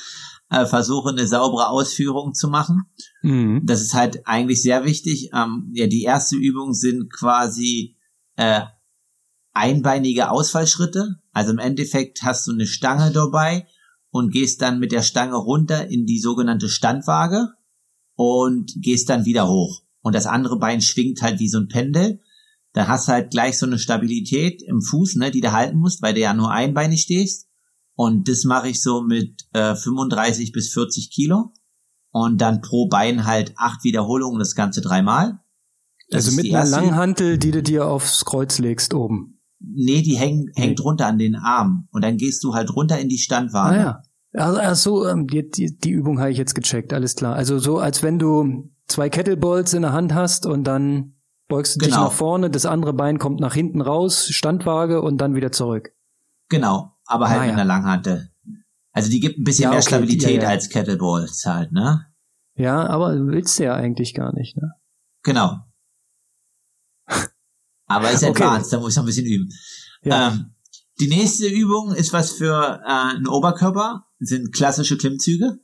äh, 0.50 0.66
versuche, 0.66 1.10
eine 1.10 1.28
saubere 1.28 1.68
Ausführung 1.70 2.34
zu 2.34 2.48
machen. 2.48 2.86
Mhm. 3.22 3.62
Das 3.66 3.82
ist 3.82 3.94
halt 3.94 4.26
eigentlich 4.26 4.62
sehr 4.64 4.86
wichtig. 4.86 5.30
Ähm, 5.36 5.72
ja, 5.74 5.86
die 5.86 6.02
erste 6.04 6.36
Übung 6.36 6.74
sind 6.74 7.14
quasi 7.14 7.96
äh, 8.38 8.62
einbeinige 9.58 10.30
Ausfallschritte. 10.30 11.16
Also 11.34 11.52
im 11.52 11.60
Endeffekt 11.60 12.24
hast 12.24 12.48
du 12.48 12.52
eine 12.52 12.68
Stange 12.68 13.12
dabei 13.12 13.68
und 14.10 14.32
gehst 14.32 14.62
dann 14.62 14.80
mit 14.80 14.92
der 14.92 15.02
Stange 15.02 15.36
runter 15.36 15.88
in 15.88 16.06
die 16.06 16.20
sogenannte 16.20 16.70
Standwaage 16.70 17.50
und 18.16 18.74
gehst 18.82 19.10
dann 19.10 19.26
wieder 19.26 19.48
hoch. 19.48 19.82
Und 20.02 20.16
das 20.16 20.26
andere 20.26 20.58
Bein 20.58 20.82
schwingt 20.82 21.22
halt 21.22 21.40
wie 21.40 21.50
so 21.50 21.60
ein 21.60 21.68
Pendel. 21.68 22.22
Da 22.74 22.88
hast 22.88 23.08
du 23.08 23.12
halt 23.12 23.32
gleich 23.32 23.58
so 23.58 23.66
eine 23.66 23.80
Stabilität 23.80 24.62
im 24.62 24.82
Fuß, 24.82 25.16
ne, 25.16 25.32
die 25.32 25.42
du 25.42 25.52
halten 25.52 25.78
musst, 25.78 26.02
weil 26.02 26.14
du 26.14 26.22
ja 26.22 26.34
nur 26.34 26.52
einbeinig 26.52 27.02
stehst. 27.02 27.48
Und 27.96 28.30
das 28.30 28.44
mache 28.44 28.70
ich 28.70 28.82
so 28.82 29.02
mit 29.02 29.48
äh, 29.54 29.76
35 29.76 30.52
bis 30.52 30.72
40 30.72 31.12
Kilo. 31.12 31.52
Und 32.12 32.40
dann 32.40 32.62
pro 32.62 32.88
Bein 32.88 33.26
halt 33.26 33.54
acht 33.58 33.84
Wiederholungen, 33.84 34.40
das 34.40 34.56
Ganze 34.56 34.82
dreimal. 34.82 35.40
Das 36.10 36.26
also 36.26 36.38
mit 36.38 36.54
einer 36.54 36.66
Langhantel, 36.66 37.38
die 37.38 37.52
du 37.52 37.62
dir 37.62 37.88
aufs 37.88 38.24
Kreuz 38.24 38.60
legst 38.60 38.94
oben. 38.94 39.37
Nee, 39.60 40.02
die 40.02 40.16
häng, 40.16 40.52
hängt 40.56 40.84
runter 40.84 41.08
an 41.08 41.18
den 41.18 41.36
Arm. 41.36 41.88
Und 41.92 42.04
dann 42.04 42.18
gehst 42.18 42.44
du 42.44 42.54
halt 42.54 42.76
runter 42.76 43.00
in 43.00 43.10
die 43.10 43.18
Standwaage. 43.18 43.78
Ah, 43.78 43.82
ja. 43.82 44.04
Also, 44.34 44.60
ach 44.62 44.76
so, 44.76 45.08
ähm, 45.08 45.28
die, 45.28 45.50
die, 45.50 45.78
die 45.78 45.90
Übung 45.90 46.20
habe 46.20 46.32
ich 46.32 46.38
jetzt 46.38 46.54
gecheckt, 46.54 46.94
alles 46.94 47.16
klar. 47.16 47.36
Also 47.36 47.58
so, 47.60 47.80
als 47.80 48.04
wenn 48.04 48.20
du 48.20 48.70
zwei 48.88 49.10
Kettleballs 49.10 49.74
in 49.74 49.82
der 49.82 49.94
Hand 49.94 50.14
hast 50.14 50.46
und 50.46 50.66
dann 50.66 51.16
beugst 51.48 51.76
du 51.76 51.80
genau. 51.80 51.96
dich 51.96 52.04
nach 52.04 52.12
vorne, 52.12 52.50
das 52.50 52.66
andere 52.66 52.94
Bein 52.94 53.20
kommt 53.20 53.40
nach 53.40 53.54
hinten 53.54 53.82
raus, 53.82 54.28
Standwaage 54.30 55.02
und 55.02 55.18
dann 55.20 55.36
wieder 55.36 55.52
zurück. 55.52 55.92
Genau, 56.50 56.94
aber 57.06 57.30
halt 57.30 57.40
ah, 57.40 57.42
mit 57.42 57.50
ja. 57.50 57.54
einer 57.56 57.66
Langhantel. 57.66 58.30
Also 58.92 59.10
die 59.10 59.20
gibt 59.20 59.40
ein 59.40 59.44
bisschen 59.44 59.64
ja, 59.64 59.70
mehr 59.70 59.80
okay, 59.80 59.88
Stabilität 59.88 60.44
ja, 60.44 60.50
als 60.50 60.70
Kettleballs 60.70 61.46
halt, 61.46 61.72
ne? 61.72 62.06
Ja, 62.56 62.88
aber 62.88 63.14
willst 63.28 63.60
du 63.60 63.64
ja 63.64 63.76
eigentlich 63.76 64.14
gar 64.14 64.34
nicht, 64.34 64.58
ne? 64.58 64.72
Genau. 65.24 65.60
Aber 67.88 68.12
ist 68.12 68.24
okay. 68.24 68.44
advanced, 68.44 68.72
da 68.72 68.80
muss 68.80 68.92
ich 68.92 68.98
noch 68.98 69.04
ein 69.04 69.08
bisschen 69.08 69.26
üben. 69.26 69.50
Ja. 70.04 70.30
Ähm, 70.30 70.54
die 71.00 71.08
nächste 71.08 71.48
Übung 71.48 71.94
ist 71.94 72.14
was 72.14 72.32
für 72.32 72.82
äh, 72.86 73.16
einen 73.16 73.28
Oberkörper, 73.28 74.06
sind 74.20 74.54
klassische 74.54 74.98
Klimmzüge. 74.98 75.60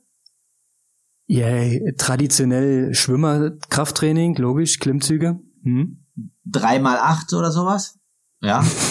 Yeah, 1.28 1.92
traditionell 1.96 2.94
Schwimmer, 2.94 3.52
Krafttraining, 3.70 4.36
logisch, 4.36 4.78
Klimmzüge. 4.78 5.40
Hm? 5.62 6.04
Drei 6.44 6.78
mal 6.78 6.98
acht 6.98 7.32
oder 7.32 7.50
sowas. 7.50 7.98
Ja. 8.42 8.62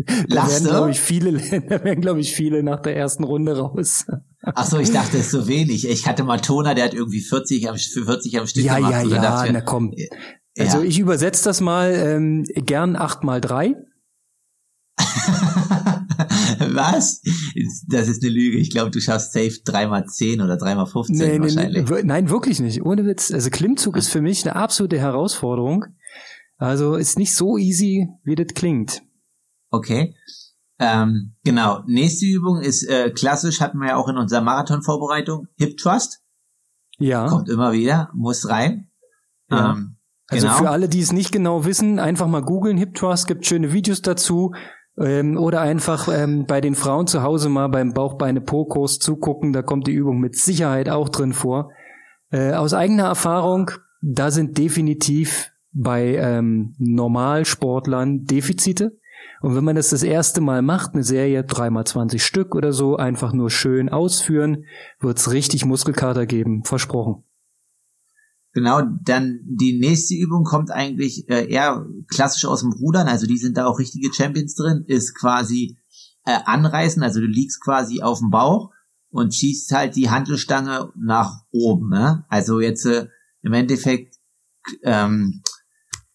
da 0.28 0.48
werden, 0.48 0.64
glaube 0.64 0.90
ich, 0.90 1.00
viele, 1.00 1.32
da 1.32 1.84
werden, 1.84 2.00
glaube 2.00 2.20
ich, 2.20 2.32
viele 2.32 2.62
nach 2.62 2.80
der 2.80 2.96
ersten 2.96 3.24
Runde 3.24 3.58
raus. 3.58 4.06
Ach 4.42 4.66
so, 4.66 4.78
ich 4.78 4.90
dachte, 4.90 5.18
es 5.18 5.26
ist 5.26 5.32
so 5.32 5.46
wenig. 5.48 5.88
Ich 5.88 6.06
hatte 6.06 6.24
mal 6.24 6.40
Toner, 6.40 6.74
der 6.74 6.84
hat 6.84 6.94
irgendwie 6.94 7.20
40 7.20 7.68
am, 7.68 7.76
40 7.76 8.38
am 8.40 8.46
Stück 8.46 8.64
ja, 8.64 8.76
gemacht. 8.76 8.92
Ja, 8.92 9.02
ja, 9.02 9.44
ja, 9.44 9.52
na 9.52 9.60
komm. 9.60 9.92
Also 10.58 10.78
ja. 10.78 10.84
ich 10.84 10.98
übersetze 10.98 11.44
das 11.44 11.60
mal 11.60 11.92
ähm, 11.92 12.44
gern 12.44 12.96
acht 12.96 13.24
mal 13.24 13.40
drei. 13.40 13.74
Was? 16.74 17.22
Das 17.88 18.08
ist 18.08 18.22
eine 18.22 18.32
Lüge. 18.32 18.58
Ich 18.58 18.70
glaube, 18.70 18.90
du 18.90 19.00
schaffst 19.00 19.32
safe 19.32 19.46
3x10 19.46 20.44
oder 20.44 20.54
3x15 20.54 21.06
nee, 21.10 21.40
wahrscheinlich. 21.40 21.88
Nee, 21.88 22.02
nein, 22.04 22.28
wirklich 22.28 22.60
nicht. 22.60 22.82
Ohne 22.82 23.06
Witz. 23.06 23.32
Also 23.32 23.50
Klimmzug 23.50 23.96
ist 23.96 24.08
für 24.08 24.20
mich 24.20 24.44
eine 24.44 24.56
absolute 24.56 24.98
Herausforderung. 24.98 25.86
Also 26.58 26.96
ist 26.96 27.18
nicht 27.18 27.34
so 27.34 27.56
easy, 27.56 28.08
wie 28.22 28.34
das 28.34 28.48
klingt. 28.54 29.02
Okay. 29.70 30.14
Ähm, 30.78 31.34
genau. 31.44 31.82
Nächste 31.86 32.26
Übung 32.26 32.60
ist 32.60 32.84
äh, 32.84 33.10
klassisch, 33.10 33.60
hatten 33.60 33.78
wir 33.78 33.88
ja 33.88 33.96
auch 33.96 34.08
in 34.08 34.16
unserer 34.16 34.42
Marathon-Vorbereitung. 34.42 35.48
Hip 35.56 35.76
Trust. 35.78 36.22
Ja. 36.98 37.26
Kommt 37.28 37.48
immer 37.48 37.72
wieder, 37.72 38.10
muss 38.14 38.48
rein. 38.48 38.90
Ja. 39.50 39.72
Ähm, 39.72 39.91
also 40.28 40.46
genau. 40.46 40.58
für 40.58 40.70
alle, 40.70 40.88
die 40.88 41.00
es 41.00 41.12
nicht 41.12 41.32
genau 41.32 41.64
wissen, 41.64 41.98
einfach 41.98 42.26
mal 42.26 42.42
googeln. 42.42 42.76
Hip 42.76 42.94
Trust 42.94 43.26
gibt 43.26 43.46
schöne 43.46 43.72
Videos 43.72 44.02
dazu. 44.02 44.52
Ähm, 44.98 45.38
oder 45.38 45.60
einfach 45.60 46.08
ähm, 46.08 46.44
bei 46.46 46.60
den 46.60 46.74
Frauen 46.74 47.06
zu 47.06 47.22
Hause 47.22 47.48
mal 47.48 47.68
beim 47.68 47.94
Bauchbeine-Po-Kurs 47.94 48.98
zugucken. 48.98 49.52
Da 49.52 49.62
kommt 49.62 49.86
die 49.86 49.92
Übung 49.92 50.20
mit 50.20 50.36
Sicherheit 50.36 50.88
auch 50.88 51.08
drin 51.08 51.32
vor. 51.32 51.70
Äh, 52.30 52.52
aus 52.52 52.74
eigener 52.74 53.04
Erfahrung, 53.04 53.70
da 54.02 54.30
sind 54.30 54.58
definitiv 54.58 55.50
bei 55.72 56.16
ähm, 56.16 56.74
Normalsportlern 56.78 58.24
Defizite. 58.24 58.98
Und 59.40 59.56
wenn 59.56 59.64
man 59.64 59.76
das 59.76 59.90
das 59.90 60.02
erste 60.02 60.40
Mal 60.40 60.62
macht, 60.62 60.94
eine 60.94 61.02
Serie, 61.02 61.42
dreimal 61.42 61.84
20 61.84 62.24
Stück 62.24 62.54
oder 62.54 62.72
so, 62.72 62.96
einfach 62.96 63.32
nur 63.32 63.50
schön 63.50 63.88
ausführen, 63.88 64.64
wird's 65.00 65.32
richtig 65.32 65.64
Muskelkater 65.64 66.26
geben, 66.26 66.64
versprochen. 66.64 67.24
Genau, 68.54 68.82
dann 69.02 69.40
die 69.44 69.78
nächste 69.78 70.14
Übung 70.14 70.44
kommt 70.44 70.70
eigentlich 70.70 71.28
äh, 71.30 71.50
eher 71.50 71.86
klassisch 72.08 72.44
aus 72.44 72.60
dem 72.60 72.72
Rudern, 72.72 73.08
also 73.08 73.26
die 73.26 73.38
sind 73.38 73.56
da 73.56 73.66
auch 73.66 73.78
richtige 73.78 74.12
Champions 74.12 74.54
drin, 74.54 74.84
ist 74.86 75.14
quasi 75.14 75.78
äh, 76.26 76.38
anreißen, 76.44 77.02
also 77.02 77.20
du 77.20 77.26
liegst 77.26 77.62
quasi 77.62 78.02
auf 78.02 78.18
dem 78.18 78.30
Bauch 78.30 78.70
und 79.10 79.34
schießt 79.34 79.72
halt 79.72 79.96
die 79.96 80.10
Handelstange 80.10 80.92
nach 80.96 81.44
oben. 81.50 81.88
Ne? 81.90 82.24
Also 82.28 82.60
jetzt 82.60 82.84
äh, 82.84 83.08
im 83.42 83.54
Endeffekt 83.54 84.16
ähm, 84.82 85.42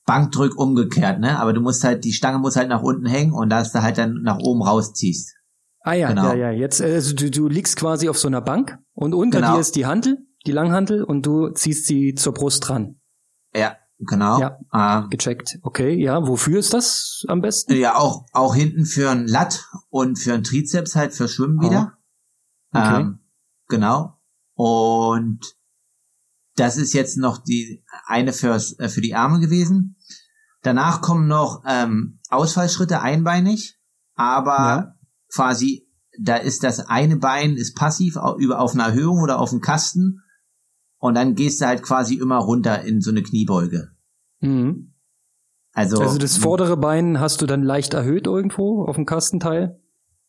Bankdrück 0.06 0.58
umgekehrt, 0.58 1.19
ne? 1.19 1.38
Aber 1.38 1.52
du 1.52 1.60
musst 1.60 1.84
halt, 1.84 2.06
die 2.06 2.13
Stange 2.13 2.39
muss 2.39 2.56
halt 2.56 2.69
nach 2.69 2.82
unten 2.82 3.06
hängen 3.06 3.34
und 3.34 3.50
dass 3.50 3.73
du 3.73 3.84
halt 3.84 3.97
dann 3.97 4.21
nach 4.23 4.39
oben 4.39 4.63
rausziehst. 4.63 5.36
Ah 5.82 5.93
ja, 5.93 6.10
genau. 6.10 6.28
ja, 6.30 6.34
ja. 6.34 6.52
Jetzt, 6.52 6.82
also 6.82 7.13
du, 7.13 7.30
du 7.30 7.47
liegst 7.47 7.76
quasi 7.76 8.08
auf 8.08 8.17
so 8.17 8.28
einer 8.28 8.41
Bank 8.41 8.80
und 8.93 9.13
unter 9.13 9.41
genau. 9.41 9.56
dir 9.56 9.60
ist 9.60 9.76
die 9.76 9.86
Handel, 9.86 10.17
die 10.48 10.52
Langhandel 10.52 11.04
und 11.04 11.26
du 11.26 11.50
ziehst 11.50 11.86
sie 11.86 12.16
zur 12.16 12.34
Brust 12.34 12.68
dran. 12.68 13.00
Ja, 13.54 13.78
genau. 14.00 14.40
Ja, 14.40 14.60
ähm, 14.74 15.10
gecheckt. 15.10 15.60
Okay, 15.62 15.94
ja. 15.94 16.26
Wofür 16.26 16.60
ist 16.60 16.74
das 16.74 17.24
am 17.28 17.42
besten? 17.42 17.76
Ja, 17.76 17.96
auch, 17.96 18.26
auch 18.32 18.56
hinten 18.56 18.86
für 18.86 19.10
ein 19.10 19.28
Lat 19.28 19.66
und 19.90 20.18
für 20.18 20.34
ein 20.34 20.44
Trizeps 20.44 20.96
halt 20.96 21.14
für 21.14 21.28
Schwimmen 21.28 21.62
wieder. 21.62 21.98
Oh. 22.74 22.80
Okay. 22.80 23.02
Ähm, 23.02 23.20
genau. 23.68 24.20
Und 24.54 25.40
das 26.56 26.78
ist 26.78 26.94
jetzt 26.94 27.18
noch 27.18 27.38
die 27.38 27.84
eine 28.06 28.34
fürs, 28.34 28.78
äh, 28.80 28.90
für 28.90 29.02
die 29.02 29.16
Arme 29.16 29.40
gewesen. 29.40 29.98
Danach 30.64 31.02
kommen 31.02 31.28
noch 31.28 31.64
ähm, 31.68 32.20
Ausfallschritte 32.30 33.02
einbeinig, 33.02 33.80
aber 34.16 34.58
ja. 34.58 34.96
quasi 35.34 35.88
da 36.20 36.36
ist 36.36 36.64
das 36.64 36.80
eine 36.80 37.18
Bein 37.18 37.56
ist 37.56 37.76
passiv 37.76 38.18
über 38.40 38.60
auf 38.60 38.74
einer 38.74 38.88
Erhöhung 38.88 39.22
oder 39.22 39.40
auf 39.40 39.52
dem 39.52 39.62
Kasten 39.62 40.24
und 41.00 41.16
dann 41.16 41.36
gehst 41.36 41.62
du 41.62 41.66
halt 41.66 41.84
quasi 41.84 42.16
immer 42.16 42.38
runter 42.38 42.84
in 42.84 43.02
so 43.02 43.12
eine 43.12 43.24
Kniebeuge. 43.24 43.92
Mhm. 44.40 44.94
Also, 45.74 46.00
also 46.00 46.18
das 46.18 46.38
vordere 46.38 46.76
Bein 46.76 47.20
hast 47.20 47.42
du 47.42 47.46
dann 47.46 47.62
leicht 47.62 47.94
erhöht 47.94 48.26
irgendwo 48.26 48.86
auf 48.86 48.96
dem 48.96 49.06
Kastenteil? 49.06 49.80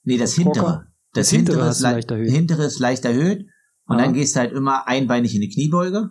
Nee, 0.03 0.19
das 0.19 0.35
hintere. 0.35 0.89
Das, 1.13 1.29
das 1.29 1.31
hintere, 1.31 1.57
hintere, 1.57 1.71
ist 1.71 1.81
leicht 1.81 2.11
erhöht. 2.11 2.31
hintere 2.31 2.65
ist 2.65 2.79
leicht 2.79 3.05
erhöht 3.05 3.47
und 3.87 3.97
ah. 3.97 4.03
dann 4.03 4.13
gehst 4.13 4.37
du 4.37 4.41
halt 4.41 4.53
immer 4.53 4.87
einbeinig 4.87 5.35
in 5.35 5.41
die 5.41 5.49
Kniebeuge. 5.49 6.11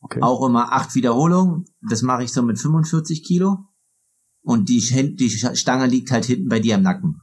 Okay. 0.00 0.22
Auch 0.22 0.46
immer 0.46 0.72
acht 0.72 0.94
Wiederholungen. 0.94 1.66
Das 1.88 2.00
mache 2.02 2.24
ich 2.24 2.32
so 2.32 2.42
mit 2.42 2.58
45 2.58 3.22
Kilo. 3.22 3.58
Und 4.42 4.70
die, 4.70 4.80
die 5.16 5.28
Stange 5.28 5.86
liegt 5.86 6.10
halt 6.10 6.24
hinten 6.24 6.48
bei 6.48 6.60
dir 6.60 6.76
im 6.76 6.82
Nacken. 6.82 7.20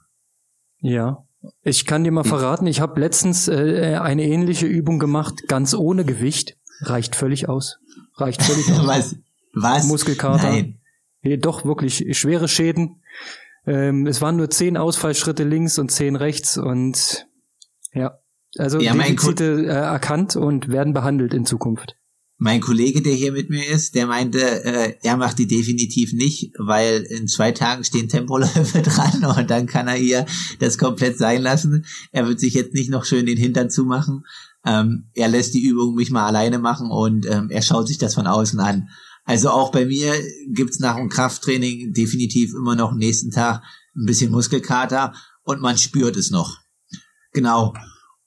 Ja. 0.80 1.24
Ich 1.62 1.86
kann 1.86 2.04
dir 2.04 2.12
mal 2.12 2.24
verraten, 2.24 2.68
ich 2.68 2.82
habe 2.82 3.00
letztens 3.00 3.48
äh, 3.48 3.98
eine 4.00 4.24
ähnliche 4.24 4.68
Übung 4.68 5.00
gemacht, 5.00 5.48
ganz 5.48 5.74
ohne 5.74 6.06
Gewicht. 6.06 6.58
Reicht 6.82 7.16
völlig 7.16 7.50
aus. 7.50 7.80
Reicht 8.16 8.42
völlig 8.42 8.72
aus. 8.72 8.88
Was? 8.88 9.16
Was? 9.54 9.86
Muskelkater. 9.86 10.50
Nein. 10.50 10.80
Doch, 11.40 11.66
wirklich 11.66 12.18
schwere 12.18 12.48
Schäden. 12.48 13.02
Ähm, 13.66 14.08
es 14.08 14.22
waren 14.22 14.38
nur 14.38 14.50
zehn 14.50 14.78
Ausfallschritte 14.78 15.44
links 15.44 15.78
und 15.78 15.92
zehn 15.92 16.16
rechts 16.16 16.58
und 16.58 17.28
ja. 17.94 18.20
Also 18.58 18.80
ja, 18.80 18.94
Defizite 18.94 19.66
äh, 19.66 19.68
erkannt 19.68 20.36
und 20.36 20.70
werden 20.70 20.94
behandelt 20.94 21.34
in 21.34 21.46
Zukunft. 21.46 21.98
Mein 22.40 22.62
Kollege, 22.62 23.02
der 23.02 23.14
hier 23.14 23.32
mit 23.32 23.50
mir 23.50 23.68
ist, 23.68 23.96
der 23.96 24.06
meinte, 24.06 24.40
äh, 24.40 24.94
er 25.02 25.18
macht 25.18 25.40
die 25.40 25.48
definitiv 25.48 26.14
nicht, 26.14 26.54
weil 26.58 27.02
in 27.02 27.28
zwei 27.28 27.52
Tagen 27.52 27.84
stehen 27.84 28.10
Tempoläufe 28.10 28.82
dran 28.84 29.26
und 29.26 29.50
dann 29.50 29.66
kann 29.66 29.88
er 29.88 29.96
hier 29.96 30.26
das 30.60 30.78
komplett 30.78 31.18
sein 31.18 31.42
lassen. 31.42 31.86
Er 32.12 32.28
wird 32.28 32.40
sich 32.40 32.54
jetzt 32.54 32.74
nicht 32.74 32.90
noch 32.90 33.06
schön 33.06 33.26
den 33.26 33.38
Hintern 33.38 33.70
zumachen. 33.70 34.24
Ähm, 34.68 35.10
er 35.14 35.30
lässt 35.30 35.54
die 35.54 35.66
Übung 35.66 35.96
mich 35.96 36.12
mal 36.12 36.26
alleine 36.26 36.60
machen 36.60 36.92
und 36.92 37.26
ähm, 37.26 37.50
er 37.50 37.62
schaut 37.62 37.88
sich 37.88 37.98
das 37.98 38.16
von 38.16 38.28
außen 38.28 38.60
an. 38.60 38.90
Also 39.24 39.50
auch 39.50 39.72
bei 39.72 39.86
mir 39.86 40.14
gibt's 40.50 40.80
nach 40.80 40.98
dem 40.98 41.08
Krafttraining 41.08 41.94
definitiv 41.94 42.54
immer 42.54 42.76
noch 42.76 42.94
nächsten 42.94 43.32
Tag 43.32 43.64
ein 43.96 44.06
bisschen 44.06 44.32
Muskelkater 44.32 45.14
und 45.44 45.62
man 45.62 45.78
spürt 45.78 46.18
es 46.18 46.32
noch. 46.32 46.58
Genau. 47.32 47.74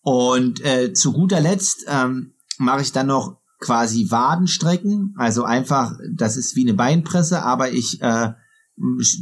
Und 0.00 0.64
äh, 0.64 0.94
zu 0.94 1.12
guter 1.12 1.40
Letzt 1.40 1.84
ähm, 1.88 2.32
mache 2.58 2.80
ich 2.80 2.92
dann 2.92 3.08
noch 3.08 3.38
quasi 3.60 4.10
Wadenstrecken, 4.10 5.14
also 5.18 5.44
einfach, 5.44 5.92
das 6.14 6.38
ist 6.38 6.56
wie 6.56 6.62
eine 6.62 6.72
Beinpresse, 6.72 7.42
aber 7.42 7.70
ich 7.70 8.00
äh, 8.00 8.32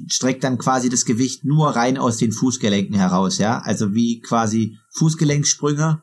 strecke 0.06 0.38
dann 0.38 0.58
quasi 0.58 0.88
das 0.88 1.04
Gewicht 1.04 1.44
nur 1.44 1.74
rein 1.74 1.98
aus 1.98 2.18
den 2.18 2.30
Fußgelenken 2.30 2.94
heraus, 2.94 3.38
ja, 3.38 3.58
also 3.58 3.94
wie 3.94 4.20
quasi 4.20 4.78
Fußgelenksprünge, 4.90 6.02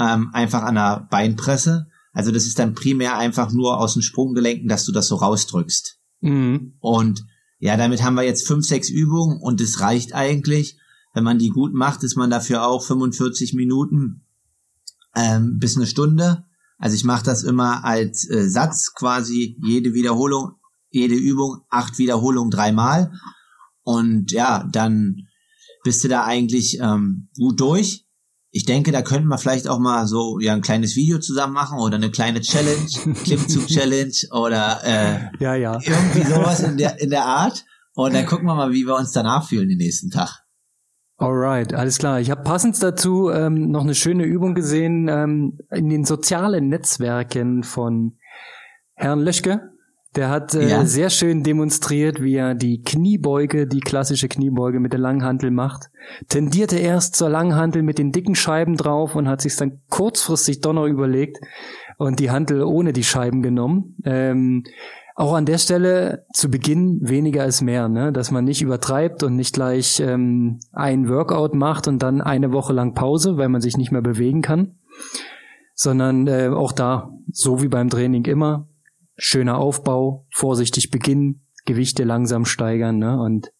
ähm, 0.00 0.30
einfach 0.32 0.62
an 0.62 0.76
der 0.76 1.06
Beinpresse. 1.10 1.86
Also 2.12 2.32
das 2.32 2.46
ist 2.46 2.58
dann 2.58 2.74
primär 2.74 3.18
einfach 3.18 3.52
nur 3.52 3.78
aus 3.78 3.92
den 3.92 4.02
Sprunggelenken, 4.02 4.68
dass 4.68 4.84
du 4.84 4.92
das 4.92 5.06
so 5.06 5.16
rausdrückst. 5.16 5.98
Mhm. 6.20 6.74
Und 6.80 7.24
ja, 7.58 7.76
damit 7.76 8.02
haben 8.02 8.14
wir 8.14 8.22
jetzt 8.22 8.46
fünf, 8.46 8.66
sechs 8.66 8.88
Übungen 8.88 9.40
und 9.40 9.60
es 9.60 9.80
reicht 9.80 10.14
eigentlich. 10.14 10.78
Wenn 11.12 11.24
man 11.24 11.38
die 11.38 11.50
gut 11.50 11.74
macht, 11.74 12.02
ist 12.02 12.16
man 12.16 12.30
dafür 12.30 12.66
auch 12.66 12.82
45 12.82 13.54
Minuten 13.54 14.24
ähm, 15.14 15.58
bis 15.58 15.76
eine 15.76 15.86
Stunde. 15.86 16.44
Also 16.78 16.96
ich 16.96 17.04
mache 17.04 17.24
das 17.24 17.42
immer 17.42 17.84
als 17.84 18.28
äh, 18.30 18.48
Satz 18.48 18.94
quasi 18.94 19.58
jede 19.62 19.92
Wiederholung, 19.92 20.52
jede 20.88 21.14
Übung, 21.14 21.60
acht 21.68 21.98
Wiederholungen 21.98 22.50
dreimal. 22.50 23.12
Und 23.82 24.32
ja, 24.32 24.66
dann 24.72 25.26
bist 25.84 26.02
du 26.04 26.08
da 26.08 26.24
eigentlich 26.24 26.78
ähm, 26.80 27.28
gut 27.36 27.60
durch. 27.60 28.06
Ich 28.52 28.64
denke, 28.64 28.90
da 28.90 29.02
könnten 29.02 29.28
wir 29.28 29.38
vielleicht 29.38 29.68
auch 29.68 29.78
mal 29.78 30.06
so 30.06 30.40
ja 30.40 30.54
ein 30.54 30.60
kleines 30.60 30.96
Video 30.96 31.18
zusammen 31.18 31.52
machen 31.52 31.78
oder 31.78 31.96
eine 31.96 32.10
kleine 32.10 32.40
Challenge, 32.40 33.14
Klimmzug-Challenge 33.24 34.32
oder 34.32 34.80
äh, 34.84 35.18
ja, 35.38 35.54
ja. 35.54 35.78
irgendwie 35.82 36.22
sowas 36.28 36.60
in 36.60 36.76
der, 36.76 37.00
in 37.00 37.10
der 37.10 37.24
Art. 37.24 37.64
Und 37.94 38.14
dann 38.14 38.26
gucken 38.26 38.46
wir 38.46 38.54
mal, 38.54 38.72
wie 38.72 38.86
wir 38.86 38.96
uns 38.96 39.12
danach 39.12 39.48
fühlen 39.48 39.68
den 39.68 39.78
nächsten 39.78 40.10
Tag. 40.10 40.44
Alright, 41.16 41.74
alles 41.74 41.98
klar. 41.98 42.18
Ich 42.18 42.30
habe 42.30 42.42
passend 42.42 42.82
dazu 42.82 43.30
ähm, 43.30 43.70
noch 43.70 43.82
eine 43.82 43.94
schöne 43.94 44.24
Übung 44.24 44.54
gesehen 44.54 45.06
ähm, 45.08 45.58
in 45.70 45.90
den 45.90 46.04
sozialen 46.04 46.68
Netzwerken 46.68 47.62
von 47.62 48.16
Herrn 48.94 49.20
Löschke. 49.20 49.70
Der 50.16 50.28
hat 50.28 50.54
äh, 50.54 50.68
ja. 50.68 50.84
sehr 50.84 51.08
schön 51.08 51.44
demonstriert, 51.44 52.20
wie 52.20 52.34
er 52.34 52.54
die 52.56 52.82
Kniebeuge, 52.82 53.68
die 53.68 53.80
klassische 53.80 54.28
Kniebeuge 54.28 54.80
mit 54.80 54.92
der 54.92 54.98
Langhantel 54.98 55.52
macht. 55.52 55.90
Tendierte 56.28 56.78
erst 56.78 57.14
zur 57.14 57.28
Langhantel 57.28 57.82
mit 57.82 57.98
den 57.98 58.10
dicken 58.10 58.34
Scheiben 58.34 58.76
drauf 58.76 59.14
und 59.14 59.28
hat 59.28 59.40
sich 59.40 59.54
dann 59.56 59.80
kurzfristig 59.88 60.60
doch 60.60 60.72
noch 60.72 60.86
überlegt 60.86 61.38
und 61.96 62.18
die 62.18 62.30
Hantel 62.30 62.64
ohne 62.64 62.92
die 62.92 63.04
Scheiben 63.04 63.40
genommen. 63.40 63.96
Ähm, 64.04 64.64
auch 65.14 65.34
an 65.34 65.44
der 65.44 65.58
Stelle 65.58 66.24
zu 66.32 66.50
Beginn 66.50 66.98
weniger 67.02 67.44
ist 67.44 67.60
mehr, 67.60 67.88
ne? 67.88 68.10
dass 68.10 68.30
man 68.30 68.44
nicht 68.44 68.62
übertreibt 68.62 69.22
und 69.22 69.36
nicht 69.36 69.54
gleich 69.54 70.00
ähm, 70.00 70.60
ein 70.72 71.08
Workout 71.08 71.54
macht 71.54 71.88
und 71.88 72.02
dann 72.02 72.20
eine 72.20 72.52
Woche 72.52 72.72
lang 72.72 72.94
Pause, 72.94 73.36
weil 73.36 73.50
man 73.50 73.60
sich 73.60 73.76
nicht 73.76 73.92
mehr 73.92 74.00
bewegen 74.00 74.40
kann, 74.40 74.78
sondern 75.74 76.26
äh, 76.26 76.48
auch 76.48 76.72
da, 76.72 77.10
so 77.30 77.62
wie 77.62 77.68
beim 77.68 77.90
Training 77.90 78.24
immer, 78.24 78.66
schöner 79.20 79.58
Aufbau, 79.58 80.26
vorsichtig 80.32 80.90
beginnen, 80.90 81.46
Gewichte 81.66 82.04
langsam 82.04 82.44
steigern 82.44 82.98
ne? 82.98 83.20
und 83.20 83.52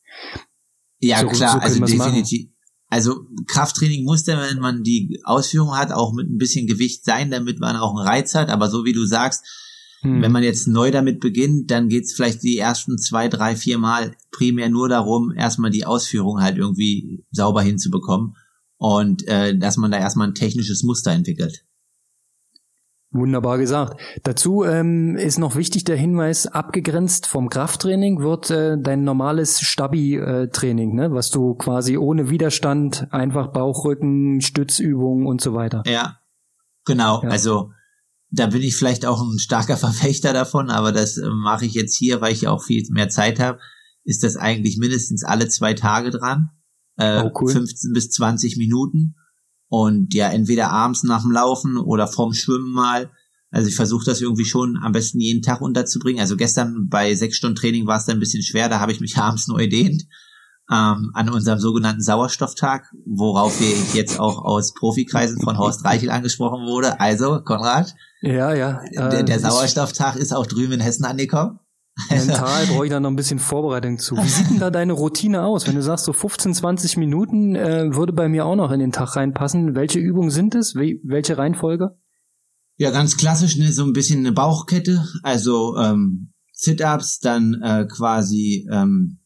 ja 0.98 1.20
so, 1.20 1.28
klar, 1.28 1.52
so 1.52 1.58
also 1.58 1.84
definitiv. 1.84 2.46
Machen. 2.46 2.56
Also 2.92 3.20
Krafttraining 3.46 4.04
muss 4.04 4.24
dann, 4.24 4.40
wenn 4.50 4.58
man 4.58 4.82
die 4.82 5.20
Ausführung 5.24 5.76
hat, 5.76 5.92
auch 5.92 6.12
mit 6.12 6.28
ein 6.28 6.38
bisschen 6.38 6.66
Gewicht 6.66 7.04
sein, 7.04 7.30
damit 7.30 7.60
man 7.60 7.76
auch 7.76 7.96
einen 7.96 8.06
Reiz 8.06 8.34
hat. 8.34 8.48
Aber 8.48 8.68
so 8.68 8.84
wie 8.84 8.92
du 8.92 9.04
sagst, 9.04 9.44
Hm. 10.02 10.22
Wenn 10.22 10.32
man 10.32 10.42
jetzt 10.42 10.66
neu 10.66 10.90
damit 10.90 11.20
beginnt, 11.20 11.70
dann 11.70 11.88
geht's 11.88 12.14
vielleicht 12.14 12.42
die 12.42 12.56
ersten 12.56 12.98
zwei, 12.98 13.28
drei, 13.28 13.54
vier 13.54 13.78
Mal 13.78 14.16
primär 14.30 14.70
nur 14.70 14.88
darum, 14.88 15.32
erstmal 15.32 15.70
die 15.70 15.84
Ausführung 15.84 16.40
halt 16.40 16.56
irgendwie 16.56 17.24
sauber 17.30 17.62
hinzubekommen 17.62 18.34
und 18.78 19.26
äh, 19.28 19.56
dass 19.58 19.76
man 19.76 19.90
da 19.90 19.98
erstmal 19.98 20.28
ein 20.28 20.34
technisches 20.34 20.82
Muster 20.82 21.12
entwickelt. 21.12 21.64
Wunderbar 23.12 23.58
gesagt. 23.58 24.00
Dazu 24.22 24.62
ähm, 24.62 25.16
ist 25.16 25.38
noch 25.38 25.56
wichtig 25.56 25.82
der 25.82 25.96
Hinweis, 25.96 26.46
abgegrenzt 26.46 27.26
vom 27.26 27.48
Krafttraining 27.48 28.20
wird 28.20 28.50
äh, 28.50 28.76
dein 28.80 29.02
normales 29.02 29.60
Stabi-Training, 29.60 30.94
ne? 30.94 31.10
was 31.10 31.30
du 31.30 31.54
quasi 31.54 31.98
ohne 31.98 32.30
Widerstand, 32.30 33.12
einfach 33.12 33.48
Bauchrücken, 33.48 34.40
Stützübungen 34.40 35.26
und 35.26 35.40
so 35.40 35.54
weiter. 35.54 35.82
Ja, 35.86 36.20
genau. 36.84 37.20
Ja. 37.24 37.30
Also 37.30 37.72
da 38.30 38.46
bin 38.46 38.62
ich 38.62 38.76
vielleicht 38.76 39.04
auch 39.04 39.20
ein 39.20 39.40
starker 39.40 39.76
Verfechter 39.76 40.32
davon, 40.32 40.70
aber 40.70 40.92
das 40.92 41.16
äh, 41.16 41.28
mache 41.28 41.66
ich 41.66 41.74
jetzt 41.74 41.96
hier, 41.96 42.20
weil 42.20 42.32
ich 42.32 42.46
auch 42.46 42.62
viel 42.62 42.86
mehr 42.92 43.08
Zeit 43.08 43.40
habe, 43.40 43.58
ist 44.04 44.22
das 44.22 44.36
eigentlich 44.36 44.78
mindestens 44.78 45.24
alle 45.24 45.48
zwei 45.48 45.74
Tage 45.74 46.10
dran. 46.10 46.50
Äh, 46.96 47.24
oh, 47.24 47.30
cool. 47.40 47.50
15 47.50 47.92
bis 47.92 48.10
20 48.10 48.56
Minuten. 48.56 49.16
Und 49.70 50.12
ja, 50.12 50.28
entweder 50.28 50.70
abends 50.70 51.04
nach 51.04 51.22
dem 51.22 51.30
Laufen 51.30 51.78
oder 51.78 52.06
vorm 52.06 52.34
Schwimmen 52.34 52.72
mal. 52.72 53.10
Also 53.50 53.68
ich 53.68 53.76
versuche 53.76 54.04
das 54.04 54.20
irgendwie 54.20 54.44
schon 54.44 54.78
am 54.82 54.92
besten 54.92 55.20
jeden 55.20 55.42
Tag 55.42 55.62
unterzubringen. 55.62 56.20
Also 56.20 56.36
gestern 56.36 56.88
bei 56.88 57.14
sechs 57.14 57.36
Stunden 57.36 57.56
Training 57.56 57.86
war 57.86 57.96
es 57.96 58.04
dann 58.04 58.18
ein 58.18 58.20
bisschen 58.20 58.42
schwer, 58.42 58.68
da 58.68 58.80
habe 58.80 58.92
ich 58.92 59.00
mich 59.00 59.16
abends 59.16 59.48
nur 59.48 59.60
edehnt 59.60 60.04
ähm, 60.70 61.10
an 61.14 61.28
unserem 61.28 61.58
sogenannten 61.58 62.00
Sauerstofftag, 62.00 62.84
worauf 63.04 63.60
wir 63.60 63.74
jetzt 63.92 64.20
auch 64.20 64.44
aus 64.44 64.72
Profikreisen 64.72 65.40
von 65.40 65.58
Horst 65.58 65.84
Reichel 65.84 66.10
angesprochen 66.10 66.66
wurde. 66.66 67.00
Also, 67.00 67.40
Konrad. 67.40 67.94
Ja, 68.22 68.54
ja. 68.54 68.80
Äh, 68.92 69.10
der, 69.10 69.22
der 69.24 69.40
Sauerstofftag 69.40 70.16
ist 70.16 70.32
auch 70.32 70.46
drüben 70.46 70.72
in 70.74 70.80
Hessen 70.80 71.04
angekommen. 71.04 71.58
Mental 72.10 72.66
brauche 72.66 72.84
ich 72.84 72.90
da 72.90 73.00
noch 73.00 73.10
ein 73.10 73.16
bisschen 73.16 73.38
Vorbereitung 73.38 73.98
zu. 73.98 74.16
Wie 74.16 74.28
sieht 74.28 74.50
denn 74.50 74.58
da 74.58 74.70
deine 74.70 74.92
Routine 74.92 75.42
aus? 75.42 75.66
Wenn 75.66 75.74
du 75.74 75.82
sagst, 75.82 76.04
so 76.04 76.12
15, 76.12 76.54
20 76.54 76.96
Minuten 76.96 77.54
äh, 77.54 77.94
würde 77.94 78.12
bei 78.12 78.28
mir 78.28 78.46
auch 78.46 78.56
noch 78.56 78.70
in 78.70 78.80
den 78.80 78.92
Tag 78.92 79.16
reinpassen. 79.16 79.74
Welche 79.74 79.98
Übungen 79.98 80.30
sind 80.30 80.54
es? 80.54 80.74
Wie, 80.74 81.00
welche 81.04 81.36
Reihenfolge? 81.36 81.98
Ja, 82.76 82.90
ganz 82.90 83.16
klassisch, 83.16 83.56
ne, 83.56 83.72
so 83.72 83.84
ein 83.84 83.92
bisschen 83.92 84.20
eine 84.20 84.32
Bauchkette. 84.32 85.04
Also 85.22 85.76
ähm, 85.76 86.32
Sit-Ups, 86.52 87.20
dann 87.20 87.60
äh, 87.62 87.86
quasi 87.86 88.66
ähm, 88.72 89.18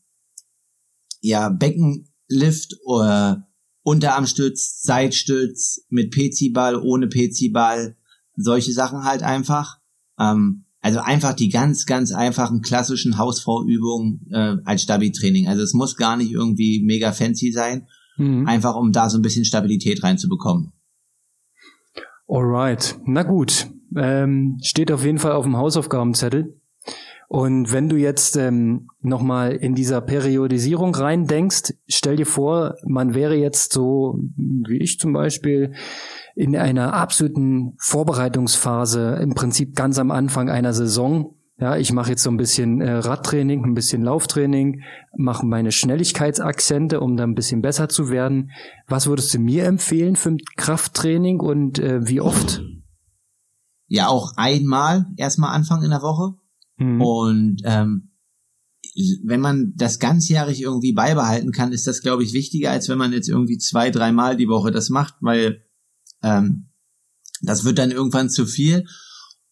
ja 1.21 1.51
Beckenlift 1.51 2.77
oder 2.85 3.47
Unterarmstütz, 3.83 4.83
Seitstütz 4.83 5.87
mit 5.89 6.13
PC-Ball, 6.13 6.77
ohne 6.77 7.09
PC-Ball, 7.09 7.97
solche 8.35 8.73
Sachen 8.73 9.05
halt 9.05 9.23
einfach. 9.23 9.79
Ähm, 10.19 10.64
also 10.85 10.99
einfach 11.01 11.33
die 11.33 11.49
ganz, 11.49 11.87
ganz 11.87 12.13
einfachen 12.13 12.61
klassischen 12.61 13.17
Hausvorübungen 13.17 14.21
äh, 14.31 14.57
als 14.67 14.83
Stabi-Training. 14.83 15.49
Also 15.49 15.63
es 15.63 15.73
muss 15.73 15.97
gar 15.97 16.19
nicht 16.19 16.31
irgendwie 16.31 16.83
mega 16.85 17.13
fancy 17.13 17.53
sein, 17.53 17.87
mhm. 18.19 18.47
einfach 18.47 18.77
um 18.77 18.93
da 18.93 19.09
so 19.09 19.17
ein 19.17 19.23
bisschen 19.23 19.47
Stabilität 19.47 20.05
reinzubekommen. 20.05 20.75
Alright, 22.29 22.99
na 23.07 23.23
gut. 23.23 23.71
Ähm, 23.97 24.59
steht 24.63 24.93
auf 24.93 25.07
jeden 25.07 25.17
Fall 25.17 25.33
auf 25.33 25.47
dem 25.47 25.57
Hausaufgabenzettel. 25.57 26.61
Und 27.35 27.73
wenn 27.73 27.89
du 27.89 27.97
jetzt 27.97 28.37
ähm, 28.37 28.87
nochmal 29.01 29.57
in 29.57 29.75
dieser 29.75 30.01
Periodisierung 30.01 30.95
rein 30.95 31.27
denkst, 31.27 31.75
stell 31.89 32.15
dir 32.15 32.27
vor, 32.27 32.77
man 32.87 33.13
wäre 33.13 33.35
jetzt 33.35 33.73
so, 33.73 34.21
wie 34.37 34.79
ich 34.81 35.01
zum 35.01 35.13
Beispiel, 35.13 35.75
in 36.37 36.57
einer 36.57 36.95
absoluten 36.95 37.75
Vorbereitungsphase, 37.81 39.19
im 39.21 39.35
Prinzip 39.35 39.75
ganz 39.75 39.99
am 39.99 40.13
Anfang 40.13 40.49
einer 40.49 40.73
Saison. 40.73 41.35
Ja, 41.59 41.77
ich 41.77 41.93
mache 41.93 42.11
jetzt 42.11 42.23
so 42.23 42.31
ein 42.31 42.37
bisschen 42.37 42.81
äh, 42.81 42.93
Radtraining, 42.93 43.65
ein 43.65 43.75
bisschen 43.75 44.05
Lauftraining, 44.05 44.83
mache 45.17 45.45
meine 45.45 45.73
Schnelligkeitsakzente, 45.73 47.01
um 47.01 47.17
da 47.17 47.25
ein 47.25 47.35
bisschen 47.35 47.63
besser 47.63 47.89
zu 47.89 48.11
werden. 48.11 48.53
Was 48.87 49.09
würdest 49.09 49.35
du 49.35 49.41
mir 49.41 49.65
empfehlen 49.65 50.15
für 50.15 50.37
Krafttraining 50.57 51.41
und 51.41 51.81
äh, 51.81 52.07
wie 52.07 52.21
oft? 52.21 52.63
Ja, 53.89 54.07
auch 54.07 54.35
einmal 54.37 55.07
erstmal 55.17 55.53
Anfang 55.53 55.83
in 55.83 55.91
der 55.91 56.01
Woche. 56.03 56.39
Mhm. 56.77 57.01
Und 57.01 57.63
ähm, 57.65 58.11
wenn 59.25 59.41
man 59.41 59.73
das 59.77 59.99
ganzjährig 59.99 60.61
irgendwie 60.61 60.93
beibehalten 60.93 61.53
kann, 61.53 61.73
ist 61.73 61.87
das, 61.87 62.01
glaube 62.01 62.23
ich, 62.23 62.33
wichtiger, 62.33 62.71
als 62.71 62.89
wenn 62.89 62.99
man 62.99 63.13
jetzt 63.13 63.29
irgendwie 63.29 63.59
zwei, 63.59 63.91
dreimal 63.91 64.37
die 64.37 64.49
Woche 64.49 64.71
das 64.71 64.91
macht, 64.91 65.15
weil 65.21 65.65
ähm, 66.23 66.71
das 67.43 67.65
wird 67.65 67.79
dann 67.79 67.91
irgendwann 67.91 68.31
zu 68.31 68.47
viel. 68.47 68.85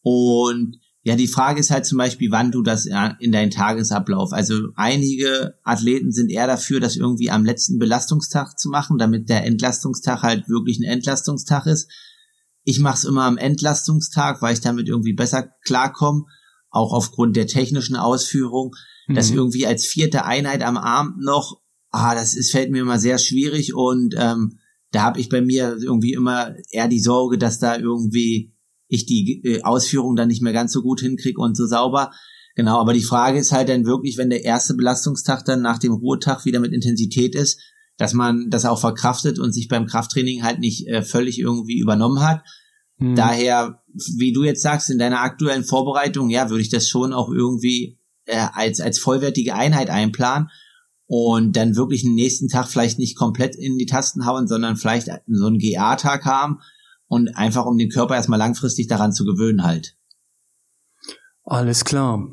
Und 0.03 0.79
ja, 1.05 1.17
die 1.17 1.27
Frage 1.27 1.59
ist 1.59 1.73
halt 1.73 1.85
zum 1.85 1.99
Beispiel, 1.99 2.31
wann 2.31 2.53
du 2.53 2.63
das 2.63 2.87
in 2.87 3.33
deinen 3.33 3.51
Tagesablauf. 3.51 4.33
Also 4.33 4.69
einige 4.77 5.55
Athleten 5.65 6.13
sind 6.13 6.31
eher 6.31 6.47
dafür, 6.47 6.79
das 6.79 6.97
irgendwie 6.97 7.31
am 7.31 7.45
letzten 7.45 7.79
Belastungstag 7.81 8.57
zu 8.57 8.69
machen, 8.69 8.99
damit 8.99 9.29
der 9.29 9.45
Entlastungstag 9.45 10.23
halt 10.23 10.49
wirklich 10.49 10.79
ein 10.79 10.89
Entlastungstag 10.89 11.67
ist. 11.67 11.91
Ich 12.63 12.79
mache 12.79 12.99
es 12.99 13.05
immer 13.05 13.25
am 13.25 13.37
Entlastungstag, 13.37 14.43
weil 14.43 14.55
ich 14.55 14.61
damit 14.61 14.87
irgendwie 14.87 15.13
besser 15.13 15.51
klarkomme, 15.65 16.27
auch 16.73 16.93
aufgrund 16.93 17.37
der 17.37 17.47
technischen 17.47 17.95
Ausführung. 17.95 18.75
Mhm. 19.07 19.15
Das 19.15 19.31
irgendwie 19.31 19.67
als 19.67 19.87
vierte 19.87 20.25
Einheit 20.25 20.63
am 20.63 20.77
Abend 20.77 21.23
noch, 21.23 21.61
ah, 21.91 22.15
das 22.15 22.35
ist, 22.35 22.51
fällt 22.51 22.71
mir 22.71 22.81
immer 22.81 22.99
sehr 22.99 23.19
schwierig 23.19 23.75
und 23.75 24.15
ähm, 24.19 24.59
da 24.91 25.03
habe 25.03 25.21
ich 25.21 25.29
bei 25.29 25.41
mir 25.41 25.77
irgendwie 25.81 26.13
immer 26.13 26.55
eher 26.71 26.89
die 26.89 27.01
Sorge, 27.01 27.39
dass 27.39 27.59
da 27.59 27.79
irgendwie 27.79 28.53
ich 28.89 29.07
die 29.07 29.43
äh, 29.45 29.63
Ausführung 29.63 30.17
dann 30.17 30.29
nicht 30.29 30.43
mehr 30.43 30.53
ganz 30.53 30.73
so 30.73 30.83
gut 30.83 31.01
hinkriege 31.01 31.41
und 31.41 31.57
so 31.57 31.67
sauber. 31.67 32.11
Genau, 32.55 32.79
aber 32.79 32.93
die 32.93 33.03
Frage 33.03 33.39
ist 33.39 33.53
halt 33.53 33.71
dann 33.71 33.87
wirklich, 33.87 34.19
wenn 34.19 34.29
der 34.29 34.45
erste 34.45 34.75
Belastungstag 34.75 35.45
dann 35.47 35.63
nach 35.63 35.79
dem 35.79 35.93
Ruhetag 35.93 36.45
wieder 36.45 36.61
mit 36.61 36.75
Intensität 36.75 37.35
ist, 37.35 37.59
dass 37.97 38.13
man 38.13 38.51
das 38.51 38.67
auch 38.67 38.79
verkraftet 38.79 39.39
und 39.39 39.53
sich 39.53 39.69
beim 39.69 39.87
Krafttraining 39.87 40.43
halt 40.43 40.59
nicht 40.59 40.87
äh, 40.89 41.03
völlig 41.03 41.39
irgendwie 41.39 41.79
übernommen 41.79 42.21
hat. 42.21 42.43
Hm. 43.03 43.15
Daher, 43.15 43.83
wie 44.17 44.33
du 44.33 44.45
jetzt 44.45 44.63
sagst, 44.63 44.91
in 44.91 44.99
deiner 44.99 45.21
aktuellen 45.21 45.65
Vorbereitung, 45.65 46.31
ja, 46.31 46.51
würde 46.51 46.63
ich 46.63 46.71
das 46.71 46.89
schon 46.89 47.13
auch 47.13 47.31
irgendwie 47.31 47.99
äh, 48.27 48.47
als, 48.53 48.81
als 48.81 48.99
vollwertige 48.99 49.55
Einheit 49.55 49.91
einplanen 49.91 50.49
und 51.07 51.57
dann 51.57 51.77
wirklich 51.77 52.03
den 52.03 52.15
nächsten 52.15 52.49
Tag 52.49 52.69
vielleicht 52.69 52.99
nicht 52.99 53.17
komplett 53.17 53.55
in 53.57 53.77
die 53.77 53.87
Tasten 53.87 54.25
hauen, 54.25 54.47
sondern 54.47 54.77
vielleicht 54.77 55.09
so 55.27 55.47
einen 55.47 55.59
GA-Tag 55.59 56.25
haben 56.25 56.61
und 57.07 57.37
einfach 57.37 57.67
um 57.67 57.77
den 57.77 57.91
Körper 57.91 58.15
erstmal 58.15 58.39
langfristig 58.39 58.87
daran 58.87 59.13
zu 59.13 59.25
gewöhnen 59.25 59.63
halt. 59.63 59.97
Alles 61.45 61.85
klar. 61.85 62.33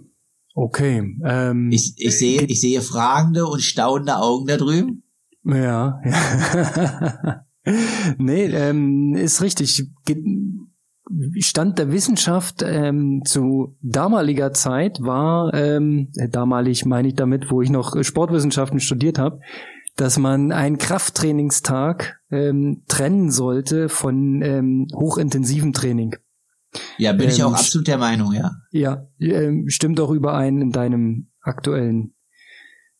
Okay. 0.53 1.17
Ähm, 1.25 1.71
ich, 1.71 1.95
ich 1.97 2.17
sehe, 2.17 2.43
ich 2.43 2.61
sehe 2.61 2.81
fragende 2.81 3.45
und 3.47 3.61
staunende 3.61 4.17
Augen 4.17 4.47
da 4.47 4.57
drüben. 4.57 5.03
Ja. 5.43 5.99
nee, 8.17 8.45
ähm, 8.45 9.15
ist 9.15 9.41
richtig. 9.41 9.87
Stand 11.39 11.79
der 11.79 11.91
Wissenschaft 11.91 12.63
ähm, 12.63 13.23
zu 13.25 13.75
damaliger 13.81 14.53
Zeit 14.53 14.99
war, 15.01 15.53
ähm, 15.53 16.09
äh, 16.15 16.29
damalig 16.29 16.85
meine 16.85 17.07
ich 17.07 17.15
damit, 17.15 17.49
wo 17.49 17.61
ich 17.61 17.69
noch 17.69 18.01
Sportwissenschaften 18.03 18.79
studiert 18.79 19.17
habe, 19.17 19.39
dass 19.95 20.17
man 20.17 20.51
einen 20.51 20.77
Krafttrainingstag 20.77 22.19
ähm, 22.31 22.83
trennen 22.87 23.31
sollte 23.31 23.89
von 23.89 24.41
ähm, 24.41 24.87
hochintensiven 24.93 25.73
Training. 25.73 26.15
Ja, 26.97 27.13
bin 27.13 27.29
ich 27.29 27.43
auch 27.43 27.49
ähm, 27.49 27.55
absolut 27.55 27.87
der 27.87 27.97
Meinung, 27.97 28.33
ja. 28.33 28.51
Ja, 28.71 29.07
ähm, 29.19 29.67
stimmt 29.69 29.99
auch 29.99 30.11
überein 30.11 30.61
in 30.61 30.71
deinem 30.71 31.29
aktuellen 31.41 32.13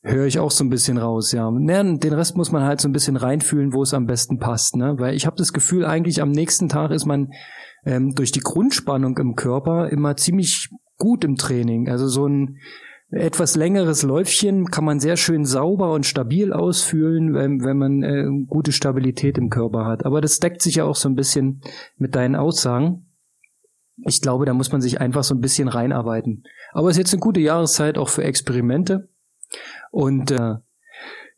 Höre 0.01 0.27
ich 0.27 0.39
auch 0.39 0.51
so 0.51 0.63
ein 0.63 0.69
bisschen 0.69 0.97
raus, 0.97 1.33
ja. 1.33 1.51
ja. 1.51 1.83
Den 1.83 2.13
Rest 2.13 2.37
muss 2.37 2.53
man 2.53 2.63
halt 2.63 2.79
so 2.79 2.87
ein 2.87 2.93
bisschen 2.93 3.17
reinfühlen, 3.17 3.73
wo 3.73 3.83
es 3.83 3.93
am 3.93 4.05
besten 4.05 4.39
passt, 4.39 4.77
ne? 4.77 4.95
Weil 4.97 5.13
ich 5.13 5.25
habe 5.25 5.35
das 5.35 5.51
Gefühl, 5.51 5.85
eigentlich 5.85 6.21
am 6.21 6.31
nächsten 6.31 6.69
Tag 6.69 6.91
ist 6.91 7.05
man 7.05 7.31
ähm, 7.85 8.13
durch 8.15 8.31
die 8.31 8.41
Grundspannung 8.41 9.17
im 9.17 9.35
Körper 9.35 9.89
immer 9.89 10.15
ziemlich 10.17 10.69
gut 10.97 11.23
im 11.23 11.35
Training. 11.35 11.89
Also 11.89 12.07
so 12.07 12.27
ein 12.27 12.57
etwas 13.11 13.55
längeres 13.55 14.03
Läufchen 14.03 14.65
kann 14.65 14.85
man 14.85 14.99
sehr 14.99 15.17
schön 15.17 15.43
sauber 15.43 15.93
und 15.93 16.05
stabil 16.05 16.53
ausfühlen, 16.53 17.33
wenn, 17.33 17.63
wenn 17.63 17.77
man 17.77 18.03
äh, 18.03 18.45
gute 18.45 18.71
Stabilität 18.71 19.37
im 19.37 19.49
Körper 19.49 19.85
hat. 19.85 20.05
Aber 20.05 20.21
das 20.21 20.39
deckt 20.39 20.61
sich 20.61 20.75
ja 20.75 20.83
auch 20.83 20.95
so 20.95 21.09
ein 21.09 21.15
bisschen 21.15 21.61
mit 21.97 22.15
deinen 22.15 22.35
Aussagen. 22.35 23.07
Ich 24.05 24.21
glaube, 24.21 24.45
da 24.45 24.53
muss 24.53 24.71
man 24.71 24.81
sich 24.81 25.01
einfach 25.01 25.23
so 25.23 25.33
ein 25.33 25.41
bisschen 25.41 25.67
reinarbeiten. 25.67 26.43
Aber 26.71 26.89
es 26.89 26.95
ist 26.95 26.99
jetzt 26.99 27.13
eine 27.13 27.19
gute 27.19 27.39
Jahreszeit 27.39 27.97
auch 27.97 28.09
für 28.09 28.23
Experimente. 28.23 29.09
Und 29.91 30.29
äh, 30.31 30.55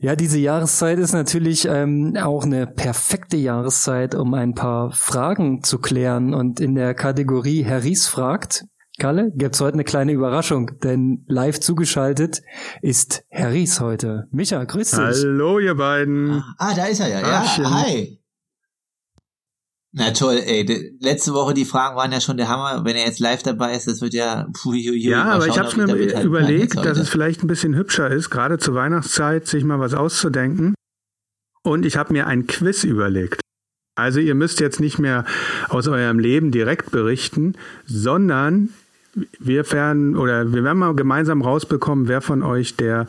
ja, 0.02 0.16
diese 0.16 0.40
Jahreszeit 0.40 0.98
ist 0.98 1.14
natürlich 1.14 1.68
ähm, 1.68 2.18
auch 2.22 2.44
eine 2.44 2.66
perfekte 2.66 3.38
Jahreszeit, 3.38 4.16
um 4.16 4.34
ein 4.34 4.56
paar 4.56 4.92
Fragen 4.92 5.64
zu 5.64 5.78
klären. 5.78 6.34
Und 6.34 6.60
in 6.60 6.74
der 6.74 6.96
Kategorie 6.96 7.64
Herr 7.64 7.84
Ries 7.84 8.08
fragt, 8.08 8.66
Kalle, 8.98 9.32
gibt's 9.36 9.62
heute 9.62 9.76
eine 9.76 9.84
kleine 9.84 10.12
Überraschung, 10.12 10.72
denn 10.84 11.24
live 11.28 11.60
zugeschaltet 11.60 12.42
ist 12.82 13.24
Herr 13.30 13.52
Ries 13.52 13.80
heute. 13.80 14.28
Micha, 14.32 14.64
grüß 14.64 14.90
dich. 14.92 15.00
Hallo, 15.00 15.60
ihr 15.60 15.76
beiden. 15.76 16.44
Ah, 16.58 16.74
da 16.76 16.86
ist 16.86 17.00
er 17.00 17.08
ja. 17.08 17.22
Ja, 17.22 17.84
hi. 17.84 18.21
Na 19.94 20.12
toll, 20.12 20.42
ey. 20.46 20.96
Letzte 21.02 21.34
Woche 21.34 21.54
die 21.54 21.66
Fragen 21.66 21.98
waren 21.98 22.12
ja 22.12 22.22
schon 22.22 22.38
der 22.38 22.48
Hammer. 22.48 22.86
Wenn 22.86 22.96
er 22.96 23.06
jetzt 23.06 23.20
live 23.20 23.44
dabei 23.44 23.76
ist, 23.76 23.88
das 23.88 24.02
wird 24.02 24.14
ja. 24.14 24.48
Puh, 24.54 24.72
hu, 24.72 24.78
hu, 24.78 24.94
ja, 24.94 25.24
aber 25.24 25.48
ich 25.48 25.60
habe 25.60 25.86
mir 25.86 26.24
überlegt, 26.24 26.78
dass 26.78 26.98
es 26.98 27.10
vielleicht 27.10 27.44
ein 27.44 27.48
bisschen 27.48 27.76
hübscher 27.76 28.10
ist, 28.10 28.30
gerade 28.30 28.58
zur 28.58 28.74
Weihnachtszeit, 28.76 29.48
sich 29.48 29.66
mal 29.66 29.80
was 29.80 29.94
auszudenken. 29.94 30.76
Und 31.64 31.86
ich 31.86 31.98
habe 31.98 32.14
mir 32.14 32.26
ein 32.28 32.48
Quiz 32.48 32.84
überlegt. 32.84 33.42
Also 33.96 34.20
ihr 34.20 34.36
müsst 34.36 34.62
jetzt 34.62 34.80
nicht 34.80 34.98
mehr 34.98 35.26
aus 35.68 35.88
eurem 35.88 36.20
Leben 36.20 36.52
direkt 36.52 36.92
berichten, 36.92 37.56
sondern 37.86 38.70
wir 39.40 39.70
werden 39.72 40.16
oder 40.16 40.54
wir 40.54 40.64
werden 40.64 40.80
mal 40.80 40.96
gemeinsam 40.96 41.42
rausbekommen, 41.42 42.08
wer 42.08 42.22
von 42.22 42.44
euch 42.44 42.78
der 42.78 43.08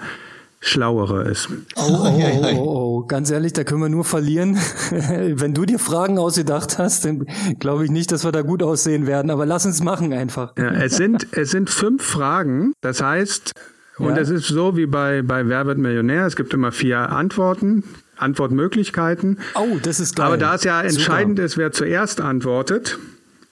Schlauere 0.61 1.29
ist. 1.31 1.49
Oh, 1.77 1.83
oh, 1.88 2.07
oh, 2.07 2.47
oh, 2.57 2.59
oh, 2.59 2.91
ganz 3.07 3.31
ehrlich, 3.31 3.53
da 3.53 3.65
können 3.65 3.83
wir 3.83 3.88
nur 3.88 4.05
verlieren. 4.05 4.57
Wenn 4.91 5.55
du 5.55 5.65
dir 5.65 5.79
Fragen 5.79 6.19
ausgedacht 6.19 6.79
hast, 6.79 7.05
dann 7.05 7.27
glaube 7.59 7.85
ich 7.85 7.91
nicht, 7.91 8.12
dass 8.12 8.25
wir 8.25 8.33
da 8.33 8.43
gut 8.43 8.62
aussehen 8.62 9.07
werden. 9.07 9.31
Aber 9.31 9.47
lass 9.47 9.67
uns 9.67 9.83
machen 9.83 10.12
einfach. 10.12 10.55
Ja, 10.57 10.71
es 10.73 10.97
sind 10.97 11.29
es 11.33 11.51
sind 11.51 11.71
fünf 11.71 12.03
Fragen. 12.03 12.73
Das 12.81 13.03
heißt, 13.03 13.53
und 13.99 14.17
es 14.17 14.31
ist 14.31 14.49
so 14.49 14.77
wie 14.77 14.87
bei 14.87 15.23
bei 15.23 15.47
Wer 15.47 15.67
wird 15.67 15.79
Millionär. 15.79 16.27
Es 16.27 16.37
gibt 16.37 16.55
immer 16.55 16.73
vier 16.73 17.11
Antworten. 17.11 17.85
Antwortmöglichkeiten. 18.17 19.41
Oh, 19.55 19.79
das 19.83 20.01
ist 20.01 20.17
geil. 20.17 20.27
Aber 20.27 20.37
da 20.38 20.55
es 20.55 20.65
ja 20.65 20.81
entscheidend 20.81 21.38
Super. 21.38 21.47
ist, 21.47 21.57
wer 21.59 21.73
zuerst 21.73 22.21
antwortet, 22.21 22.99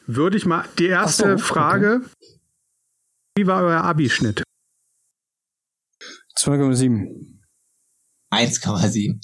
würde 0.07 0.37
ich 0.37 0.47
mal 0.47 0.65
die 0.79 0.87
erste 0.87 1.39
so, 1.39 1.45
Frage. 1.45 2.03
Okay. 2.03 2.37
Wie 3.37 3.47
war 3.47 3.65
euer 3.65 3.83
Abischnitt? 3.83 4.43
2,7. 6.39 7.40
1,7. 8.31 9.21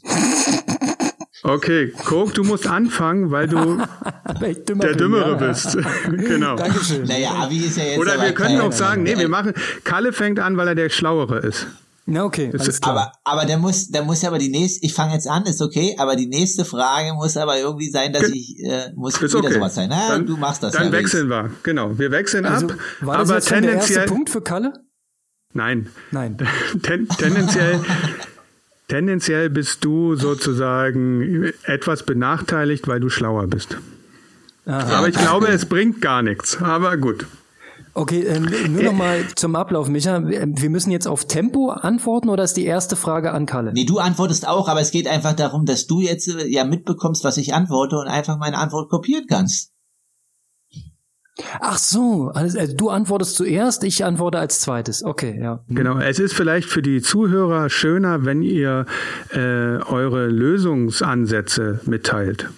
Okay, 1.43 1.93
Coke, 2.05 2.33
du 2.33 2.43
musst 2.43 2.67
anfangen, 2.67 3.31
weil 3.31 3.47
du 3.47 3.57
dümmer 4.69 4.85
der 4.85 4.97
Dümmere 4.97 5.37
bin, 5.37 5.49
bist. 5.49 5.79
genau. 6.09 6.57
Dankeschön. 6.57 7.05
Naja, 7.05 7.35
Abi 7.35 7.59
ist 7.59 7.77
ja 7.77 7.85
jetzt 7.85 7.99
Oder 7.99 8.21
wir 8.21 8.33
können 8.33 8.61
auch 8.61 8.73
sagen, 8.73 9.05
nee, 9.05 9.17
wir 9.17 9.29
machen, 9.29 9.53
Kalle 9.85 10.13
fängt 10.13 10.41
an, 10.41 10.57
weil 10.57 10.69
er 10.69 10.75
der 10.75 10.91
Schlauere 10.91 11.39
ist. 11.39 11.69
Na, 12.09 12.25
okay, 12.25 12.53
alles 12.53 12.81
klar. 12.81 12.97
Aber, 12.97 13.13
aber 13.25 13.47
der 13.47 13.59
muss, 13.59 13.89
der 13.89 14.03
muss 14.03 14.23
ja 14.23 14.29
aber 14.29 14.39
die 14.39 14.49
nächste, 14.49 14.85
ich 14.87 14.95
fange 14.95 15.15
jetzt 15.15 15.29
an, 15.29 15.45
ist 15.45 15.61
okay, 15.61 15.97
aber 15.99 16.15
die 16.15 16.27
nächste 16.27 16.65
Frage 16.65 17.15
muss 17.15 17.37
aber 17.37 17.59
irgendwie 17.59 17.91
sein, 17.91 18.13
dass 18.13 18.29
ich, 18.29 18.59
äh, 18.65 18.93
muss 18.95 19.15
ist 19.21 19.35
wieder 19.35 19.39
okay. 19.39 19.55
sowas 19.55 19.75
sein. 19.75 19.89
Na, 19.91 20.11
dann, 20.11 20.27
du 20.27 20.37
machst 20.37 20.63
das 20.63 20.73
Dann 20.73 20.87
ja, 20.87 20.93
wechseln 20.93 21.29
wir, 21.29 21.51
genau. 21.65 21.99
Wir 21.99 22.13
wechseln 22.13 22.47
also, 22.47 22.69
ab. 22.69 22.75
War 23.01 23.19
das 23.19 23.29
aber 23.29 23.39
jetzt 23.39 23.49
tendenziell, 23.49 23.89
der 23.89 23.97
erste 23.99 24.13
Punkt 24.13 24.31
für 24.31 24.41
Kalle? 24.41 24.73
Nein. 25.53 25.91
Nein. 26.13 26.39
Ten, 26.83 27.09
tendenziell, 27.09 27.81
tendenziell 28.89 29.51
bist 29.51 29.85
du 29.85 30.17
sozusagen 30.17 31.53
etwas 31.65 32.05
benachteiligt, 32.05 32.89
weil 32.89 33.01
du 33.01 33.09
schlauer 33.09 33.47
bist. 33.47 33.77
Aha. 34.67 34.99
Aber 34.99 35.09
ich 35.09 35.17
glaube, 35.17 35.49
es 35.49 35.67
bringt 35.67 36.01
gar 36.01 36.23
nichts. 36.23 36.61
Aber 36.61 36.97
gut. 36.97 37.27
Okay, 37.95 38.25
ähm, 38.25 38.47
nur 38.75 38.83
noch 38.83 38.93
mal 38.93 39.25
zum 39.37 39.57
Ablauf, 39.57 39.89
Micha. 39.89 40.21
Wir 40.23 40.69
müssen 40.69 40.91
jetzt 40.91 41.09
auf 41.09 41.25
Tempo 41.25 41.71
antworten 41.71 42.29
oder 42.29 42.45
ist 42.45 42.59
die 42.59 42.67
erste 42.67 42.95
Frage 42.95 43.33
an 43.33 43.47
Kalle? 43.47 43.73
Nee, 43.73 43.87
du 43.87 43.99
antwortest 43.99 44.47
auch, 44.47 44.69
aber 44.69 44.83
es 44.83 44.91
geht 44.91 45.09
einfach 45.09 45.33
darum, 45.33 45.65
dass 45.65 45.87
du 45.87 46.01
jetzt 46.03 46.29
äh, 46.29 46.47
ja 46.47 46.65
mitbekommst, 46.65 47.25
was 47.25 47.39
ich 47.39 47.55
antworte 47.55 47.97
und 47.97 48.07
einfach 48.07 48.37
meine 48.37 48.59
Antwort 48.59 48.91
kopieren 48.91 49.25
kannst. 49.27 49.73
Ach 51.61 51.77
so, 51.77 52.31
also 52.35 52.59
du 52.75 52.89
antwortest 52.89 53.37
zuerst, 53.37 53.85
ich 53.85 54.05
antworte 54.05 54.39
als 54.39 54.61
zweites. 54.61 55.05
Okay, 55.05 55.39
ja. 55.39 55.61
Hm. 55.69 55.77
Genau, 55.77 55.99
es 55.99 56.19
ist 56.19 56.33
vielleicht 56.33 56.69
für 56.69 56.81
die 56.81 57.03
Zuhörer 57.03 57.69
schöner, 57.69 58.25
wenn 58.25 58.43
ihr 58.43 58.87
äh, 59.33 59.39
eure 59.39 60.29
Lösungsansätze 60.29 61.81
mitteilt, 61.85 62.49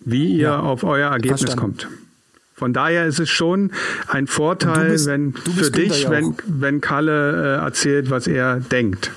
wie 0.00 0.32
ihr 0.32 0.42
ja. 0.42 0.60
auf 0.60 0.84
euer 0.84 1.10
Ergebnis 1.10 1.42
Verstanden. 1.42 1.78
kommt. 1.78 1.88
Von 2.54 2.72
daher 2.72 3.04
ist 3.04 3.20
es 3.20 3.28
schon 3.28 3.72
ein 4.08 4.26
Vorteil, 4.26 4.92
bist, 4.92 5.06
wenn 5.06 5.34
für 5.34 5.70
dich, 5.70 6.04
ja 6.04 6.10
wenn, 6.10 6.34
wenn 6.46 6.80
Kalle 6.80 7.58
äh, 7.58 7.64
erzählt, 7.64 8.08
was 8.08 8.26
er 8.26 8.60
denkt. 8.60 9.10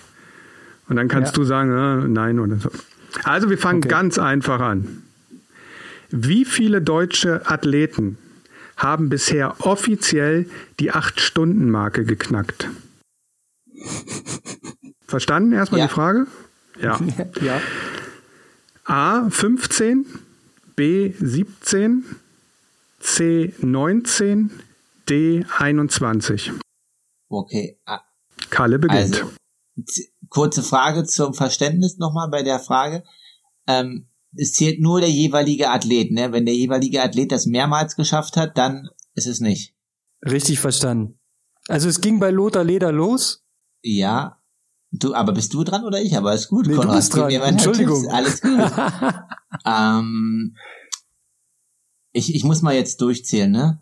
Und 0.89 0.97
dann 0.97 1.07
kannst 1.07 1.37
ja. 1.37 1.41
du 1.41 1.45
sagen, 1.45 1.71
äh, 1.71 2.07
nein 2.09 2.39
oder 2.39 2.57
so. 2.57 2.69
Also 3.23 3.49
wir 3.49 3.57
fangen 3.57 3.79
okay. 3.79 3.87
ganz 3.87 4.19
einfach 4.19 4.59
an. 4.59 5.03
Wie 6.09 6.43
viele 6.43 6.81
deutsche 6.81 7.49
Athleten 7.49 8.17
haben 8.79 9.09
bisher 9.09 9.65
offiziell 9.65 10.49
die 10.79 10.91
8-Stunden-Marke 10.91 12.05
geknackt. 12.05 12.67
Verstanden 15.05 15.53
erstmal 15.53 15.81
ja. 15.81 15.87
die 15.87 15.93
Frage? 15.93 16.27
Ja. 16.81 16.99
ja. 17.41 17.61
A 18.85 19.29
15, 19.29 20.05
B 20.75 21.13
17, 21.19 22.05
C 22.99 23.53
19, 23.59 24.51
D 25.07 25.45
21. 25.57 26.53
Okay. 27.27 27.79
Kalle 28.49 28.79
beginnt. 28.79 29.23
Also, 29.23 29.31
kurze 30.29 30.63
Frage 30.63 31.03
zum 31.03 31.33
Verständnis 31.33 31.97
nochmal 31.97 32.29
bei 32.29 32.43
der 32.43 32.59
Frage. 32.59 33.03
Ähm, 33.67 34.08
es 34.35 34.53
zählt 34.53 34.79
nur 34.79 34.99
der 34.99 35.09
jeweilige 35.09 35.69
Athlet, 35.69 36.11
ne? 36.11 36.31
Wenn 36.31 36.45
der 36.45 36.55
jeweilige 36.55 37.01
Athlet 37.01 37.31
das 37.31 37.45
mehrmals 37.45 37.95
geschafft 37.95 38.37
hat, 38.37 38.57
dann 38.57 38.89
ist 39.15 39.27
es 39.27 39.39
nicht. 39.39 39.75
Richtig 40.23 40.59
verstanden. 40.59 41.19
Also 41.67 41.87
es 41.89 42.01
ging 42.01 42.19
bei 42.19 42.31
Lothar 42.31 42.63
Leder 42.63 42.91
los? 42.91 43.43
Ja. 43.81 44.41
Du, 44.91 45.13
aber 45.13 45.33
bist 45.33 45.53
du 45.53 45.63
dran 45.63 45.83
oder 45.83 46.01
ich? 46.01 46.17
Aber 46.17 46.33
ist 46.33 46.47
gut, 46.47 46.67
nee, 46.67 46.73
Konrad. 46.73 46.93
Du 46.93 46.97
bist 46.97 47.15
dran. 47.15 47.31
Entschuldigung. 47.31 48.01
Tipps. 48.01 48.13
Alles 48.13 48.41
gut. 48.41 48.59
ähm, 49.65 50.55
ich, 52.11 52.33
ich 52.33 52.43
muss 52.43 52.61
mal 52.61 52.73
jetzt 52.73 53.01
durchzählen, 53.01 53.51
ne? 53.51 53.81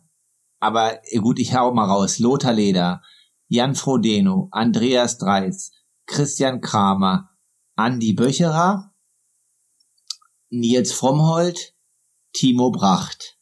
Aber 0.60 1.00
gut, 1.22 1.40
ich 1.40 1.56
hau 1.56 1.74
mal 1.74 1.86
raus. 1.86 2.20
Lothar 2.20 2.54
Leder, 2.54 3.02
Jan 3.48 3.76
Frodeno, 3.76 4.50
Andreas 4.52 5.18
Dreiz, 5.18 5.72
Christian 6.08 6.62
Kramer, 6.62 7.30
Andi 7.76 8.14
Böcherer, 8.14 8.94
Nils 10.50 10.92
Frommhold, 10.94 11.76
Timo 12.34 12.72
Bracht. 12.72 13.38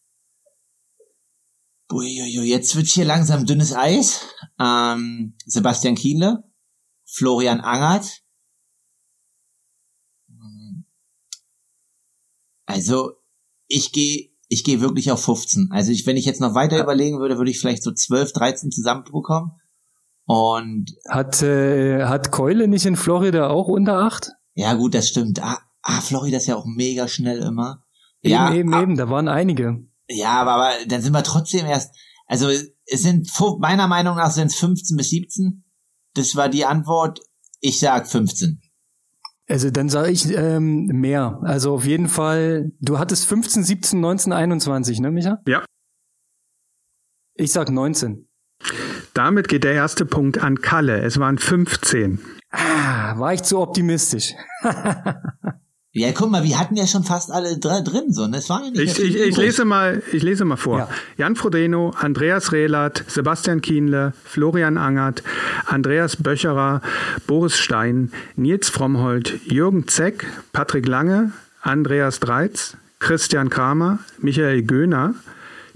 Uiuiui, 1.92 2.50
jetzt 2.50 2.76
wird 2.76 2.88
hier 2.88 3.06
langsam 3.06 3.46
dünnes 3.46 3.74
Eis. 3.74 4.28
Ähm, 4.60 5.38
Sebastian 5.46 5.96
Kienle, 5.96 6.44
Florian 7.06 7.62
Angert. 7.62 8.24
Also, 12.66 13.12
ich 13.68 13.92
gehe 13.92 14.36
ich 14.48 14.64
gehe 14.64 14.82
wirklich 14.82 15.12
auf 15.12 15.24
15. 15.24 15.70
Also 15.72 15.92
ich, 15.92 16.06
wenn 16.06 16.18
ich 16.18 16.26
jetzt 16.26 16.42
noch 16.42 16.54
weiter 16.54 16.82
überlegen 16.82 17.20
würde, 17.20 17.38
würde 17.38 17.52
ich 17.52 17.60
vielleicht 17.60 17.84
so 17.84 17.92
12, 17.92 18.34
13 18.34 18.72
zusammenbekommen. 18.72 19.52
Und 20.28 20.96
hat 21.08 21.42
äh, 21.44 22.06
hat 22.06 22.32
Keule 22.32 22.68
nicht 22.68 22.86
in 22.86 22.96
Florida 22.96 23.50
auch 23.50 23.68
unter 23.68 24.00
8? 24.00 24.32
Ja, 24.56 24.74
gut, 24.74 24.96
das 24.96 25.10
stimmt. 25.10 25.44
Ah, 25.44 25.60
ah, 25.86 26.02
Florida 26.02 26.38
ist 26.38 26.48
ja 26.48 26.56
auch 26.56 26.66
mega 26.66 27.08
schnell 27.08 27.42
immer. 27.42 27.84
Eben, 28.22 28.34
ja, 28.34 28.54
eben, 28.54 28.74
ab, 28.74 28.84
eben, 28.84 28.98
da 28.98 29.10
waren 29.10 29.28
einige. 29.28 29.86
Ja, 30.10 30.42
aber, 30.42 30.54
aber 30.56 30.86
dann 30.88 31.02
sind 31.02 31.14
wir 31.14 31.24
trotzdem 31.24 31.66
erst, 31.66 31.96
also 32.28 32.50
es 32.50 33.02
sind, 33.02 33.30
meiner 33.60 33.88
Meinung 33.88 34.18
nach 34.18 34.32
sind 34.32 34.48
es 34.48 34.56
15 34.56 34.98
bis 34.98 35.10
17. 35.12 35.64
Das 36.16 36.36
war 36.36 36.50
die 36.50 36.66
Antwort. 36.66 37.20
Ich 37.62 37.80
sag 37.80 38.08
15. 38.08 38.62
Also 39.48 39.70
dann 39.70 39.90
sage 39.90 40.12
ich 40.12 40.28
ähm, 40.32 40.88
mehr. 40.88 41.40
Also 41.44 41.76
auf 41.76 41.86
jeden 41.86 42.08
Fall, 42.08 42.72
du 42.80 42.98
hattest 42.98 43.28
15, 43.28 43.64
17, 43.64 44.00
19, 44.00 44.34
21, 44.34 45.00
ne, 45.00 45.12
Micha? 45.12 45.40
Ja. 45.48 45.64
Ich 47.36 47.52
sag 47.52 47.70
19. 47.70 48.28
Damit 49.14 49.48
geht 49.48 49.64
der 49.64 49.74
erste 49.74 50.06
Punkt 50.06 50.40
an 50.40 50.62
Kalle. 50.62 51.02
Es 51.02 51.20
waren 51.20 51.38
15. 51.38 52.20
Ah, 52.50 53.20
war 53.20 53.34
ich 53.34 53.44
zu 53.44 53.60
optimistisch. 53.60 54.34
Ja, 55.98 56.12
guck 56.12 56.30
mal, 56.30 56.44
wir 56.44 56.60
hatten 56.60 56.76
ja 56.76 56.86
schon 56.88 57.06
fast 57.06 57.32
alle 57.32 57.58
drin, 57.58 58.12
so, 58.12 58.28
ne? 58.28 58.40
Es 58.40 58.50
war 58.50 58.62
ja 58.66 58.70
nicht 58.70 59.00
ich, 59.00 59.00
ich, 59.00 59.16
ich 59.16 59.38
lese 59.38 59.64
mal, 59.64 60.04
ich 60.12 60.24
lese 60.24 60.44
mal 60.44 60.58
vor. 60.58 60.80
Ja. 60.80 60.90
Jan 61.16 61.38
Frodeno, 61.38 61.94
Andreas 61.98 62.52
Rehlert, 62.52 63.06
Sebastian 63.08 63.62
Kienle, 63.62 64.12
Florian 64.26 64.78
Angert, 64.78 65.24
Andreas 65.68 66.18
Böcherer, 66.18 66.82
Boris 67.28 67.58
Stein, 67.58 68.12
Nils 68.36 68.68
Frommhold, 68.68 69.40
Jürgen 69.46 69.88
Zeck, 69.88 70.28
Patrick 70.52 70.86
Lange, 70.86 71.32
Andreas 71.62 72.20
Dreiz, 72.20 72.76
Christian 73.00 73.50
Kramer, 73.50 74.00
Michael 74.18 74.64
Göhner, 74.64 75.16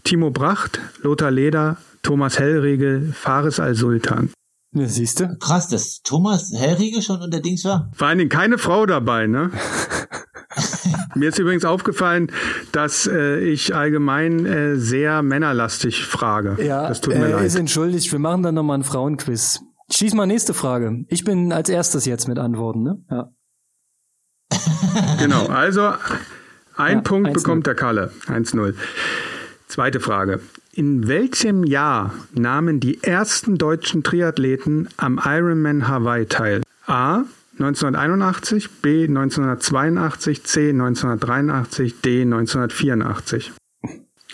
Timo 0.03 0.31
Bracht, 0.31 0.81
Lothar 1.01 1.31
Leder, 1.31 1.77
Thomas 2.03 2.37
Hellriegel, 2.37 3.13
Fares 3.13 3.61
Al-Sultan. 3.61 4.33
Ja, 4.71 4.87
siehst 4.87 5.19
du? 5.19 5.35
Krass, 5.39 5.67
dass 5.67 6.01
Thomas 6.03 6.51
Hellriegel 6.55 7.01
schon 7.01 7.21
unter 7.21 7.39
Dings 7.39 7.65
war. 7.65 7.89
Vor 7.93 8.07
allen 8.07 8.19
Dingen 8.19 8.29
keine 8.29 8.57
Frau 8.57 8.85
dabei, 8.85 9.25
ne? 9.25 9.51
Mir 11.15 11.29
ist 11.29 11.39
übrigens 11.39 11.65
aufgefallen, 11.65 12.31
dass 12.71 13.07
äh, 13.07 13.39
ich 13.39 13.75
allgemein 13.75 14.45
äh, 14.45 14.75
sehr 14.75 15.23
männerlastig 15.23 16.05
frage. 16.05 16.63
Ja, 16.63 16.87
das 16.87 17.01
tut 17.01 17.15
mir 17.15 17.25
äh, 17.25 17.31
leid. 17.31 17.45
ist 17.45 17.55
entschuldigt. 17.55 18.11
Wir 18.11 18.19
machen 18.19 18.43
dann 18.43 18.55
nochmal 18.55 18.75
einen 18.75 18.83
Frauenquiz. 18.83 19.61
Schieß 19.91 20.13
mal 20.13 20.27
nächste 20.27 20.53
Frage. 20.53 21.03
Ich 21.07 21.23
bin 21.23 21.51
als 21.51 21.69
erstes 21.69 22.05
jetzt 22.05 22.27
mit 22.27 22.37
Antworten, 22.37 22.83
ne? 22.83 23.03
Ja. 23.09 23.29
genau, 25.19 25.47
also 25.47 25.93
Ein 26.75 26.97
ja, 26.97 27.01
Punkt 27.01 27.33
bekommt 27.33 27.65
der 27.65 27.75
Kalle. 27.75 28.11
1-0. 28.27 28.75
Zweite 29.67 29.99
Frage. 29.99 30.41
In 30.79 31.09
welchem 31.09 31.65
Jahr 31.65 32.13
nahmen 32.33 32.79
die 32.79 33.03
ersten 33.03 33.57
deutschen 33.57 34.01
Triathleten 34.01 34.87
am 34.95 35.19
Ironman 35.21 35.89
Hawaii 35.89 36.25
teil? 36.25 36.61
A. 36.85 37.25
1981, 37.59 38.81
B. 38.81 39.03
1982, 39.03 40.45
C. 40.45 40.69
1983, 40.69 41.99
D. 41.99 42.21
1984. 42.21 43.51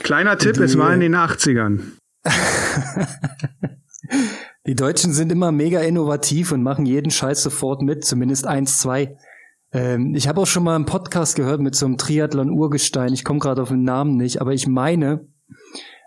Kleiner 0.04 0.38
Tipp, 0.38 0.60
es 0.60 0.78
war 0.78 0.94
in 0.94 1.00
den 1.00 1.16
80ern. 1.16 1.80
die 4.68 4.76
Deutschen 4.76 5.14
sind 5.14 5.32
immer 5.32 5.52
mega 5.52 5.80
innovativ 5.80 6.52
und 6.52 6.62
machen 6.62 6.86
jeden 6.86 7.10
Scheiß 7.10 7.42
sofort 7.42 7.82
mit, 7.82 8.06
zumindest 8.06 8.46
eins, 8.46 8.78
zwei. 8.78 9.18
Ähm, 9.72 10.14
ich 10.14 10.28
habe 10.28 10.42
auch 10.42 10.48
schon 10.48 10.64
mal 10.64 10.76
einen 10.76 10.86
Podcast 10.86 11.36
gehört 11.36 11.62
mit 11.62 11.74
so 11.74 11.88
einem 11.88 11.98
Triathlon-Urgestein. 11.98 13.14
Ich 13.14 13.24
komme 13.24 13.40
gerade 13.40 13.64
auf 13.64 13.70
den 13.70 13.82
Namen 13.82 14.16
nicht, 14.16 14.42
aber 14.42 14.54
ich 14.54 14.68
meine, 14.68 15.28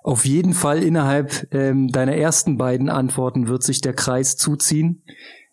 auf 0.03 0.25
jeden 0.25 0.55
Fall 0.55 0.83
innerhalb 0.83 1.53
ähm, 1.53 1.89
deiner 1.89 2.15
ersten 2.15 2.57
beiden 2.57 2.89
Antworten 2.89 3.49
wird 3.49 3.63
sich 3.63 3.81
der 3.81 3.95
Kreis 3.95 4.37
zuziehen. 4.37 5.05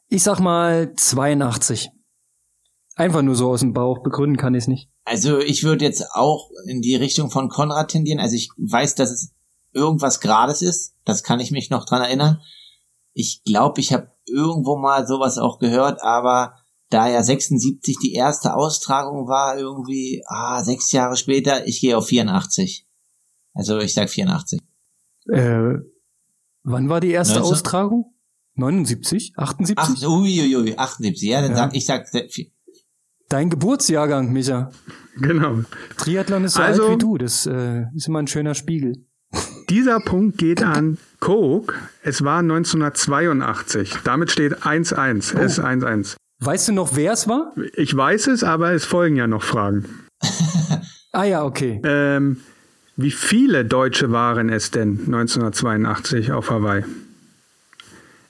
Ich 0.07 0.23
sag 0.23 0.39
mal 0.39 0.93
82. 0.95 1.89
Einfach 2.95 3.21
nur 3.21 3.35
so 3.35 3.49
aus 3.49 3.59
dem 3.59 3.73
Bauch, 3.73 4.01
begründen 4.03 4.37
kann 4.37 4.55
ich 4.55 4.63
es 4.63 4.67
nicht. 4.67 4.89
Also 5.03 5.39
ich 5.39 5.63
würde 5.63 5.83
jetzt 5.83 6.05
auch 6.13 6.49
in 6.67 6.81
die 6.81 6.95
Richtung 6.95 7.29
von 7.29 7.49
Konrad 7.49 7.91
tendieren. 7.91 8.19
Also 8.19 8.35
ich 8.35 8.49
weiß, 8.57 8.95
dass 8.95 9.11
es 9.11 9.33
irgendwas 9.73 10.21
Grades 10.21 10.61
ist. 10.61 10.95
Das 11.03 11.23
kann 11.23 11.39
ich 11.39 11.51
mich 11.51 11.69
noch 11.69 11.85
dran 11.85 12.01
erinnern. 12.01 12.41
Ich 13.13 13.43
glaube, 13.43 13.81
ich 13.81 13.93
habe 13.93 14.11
irgendwo 14.25 14.77
mal 14.77 15.05
sowas 15.05 15.37
auch 15.37 15.59
gehört, 15.59 16.01
aber 16.01 16.55
da 16.89 17.07
ja 17.09 17.21
76 17.21 17.97
die 18.01 18.13
erste 18.13 18.55
Austragung 18.55 19.27
war, 19.27 19.57
irgendwie 19.57 20.23
ah, 20.27 20.63
sechs 20.63 20.91
Jahre 20.91 21.17
später, 21.17 21.67
ich 21.67 21.81
gehe 21.81 21.97
auf 21.97 22.07
84. 22.07 22.87
Also 23.55 23.79
ich 23.79 23.93
sag 23.93 24.09
84. 24.09 24.59
Äh, 25.29 25.79
wann 26.63 26.89
war 26.89 26.99
die 26.99 27.11
erste 27.11 27.39
19? 27.39 27.53
Austragung? 27.53 28.13
79? 28.55 29.33
78? 29.37 29.75
Ach, 29.77 30.07
uiuiui, 30.07 30.77
78. 30.77 31.27
Ja, 31.27 31.41
dann 31.41 31.51
ja. 31.51 31.57
sag 31.57 31.75
ich 31.75 31.85
sag 31.85 32.05
Dein 33.27 33.49
Geburtsjahrgang, 33.49 34.31
Micha. 34.31 34.69
Genau. 35.17 35.61
Triathlon 35.97 36.43
ist 36.43 36.53
so 36.53 36.61
also, 36.61 36.83
alt 36.83 36.93
wie 36.93 36.97
du. 36.97 37.17
Das 37.17 37.47
äh, 37.47 37.85
ist 37.95 38.07
immer 38.07 38.19
ein 38.19 38.27
schöner 38.27 38.53
Spiegel. 38.53 39.05
Dieser 39.69 39.99
Punkt 39.99 40.37
geht 40.37 40.61
an 40.61 40.99
Coke. 41.19 41.73
Es 42.03 42.23
war 42.23 42.39
1982. 42.39 43.95
Damit 44.03 44.31
steht 44.31 44.57
1-1. 44.63 45.33
Oh. 45.35 45.39
Es 45.39 45.57
ist 45.57 45.63
1-1. 45.63 46.15
Weißt 46.39 46.67
du 46.67 46.73
noch, 46.73 46.95
wer 46.95 47.13
es 47.13 47.27
war? 47.27 47.53
Ich 47.75 47.95
weiß 47.95 48.27
es, 48.27 48.43
aber 48.43 48.73
es 48.73 48.85
folgen 48.85 49.15
ja 49.15 49.25
noch 49.25 49.41
Fragen. 49.41 49.85
ah 51.13 51.23
ja, 51.23 51.43
okay. 51.43 51.81
Ähm, 51.83 52.41
wie 52.97 53.11
viele 53.11 53.65
Deutsche 53.65 54.11
waren 54.11 54.49
es 54.49 54.71
denn 54.71 54.99
1982 55.05 56.31
auf 56.31 56.49
Hawaii? 56.49 56.83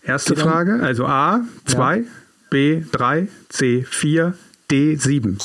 Erste 0.04 0.36
Genau. 0.36 0.48
Frage, 0.48 0.80
also 0.82 1.06
A, 1.06 1.42
2, 1.66 1.98
ja. 1.98 2.04
B, 2.50 2.84
3, 2.92 3.28
C, 3.50 3.84
4, 3.88 4.34
D, 4.70 4.96
7. 4.96 5.38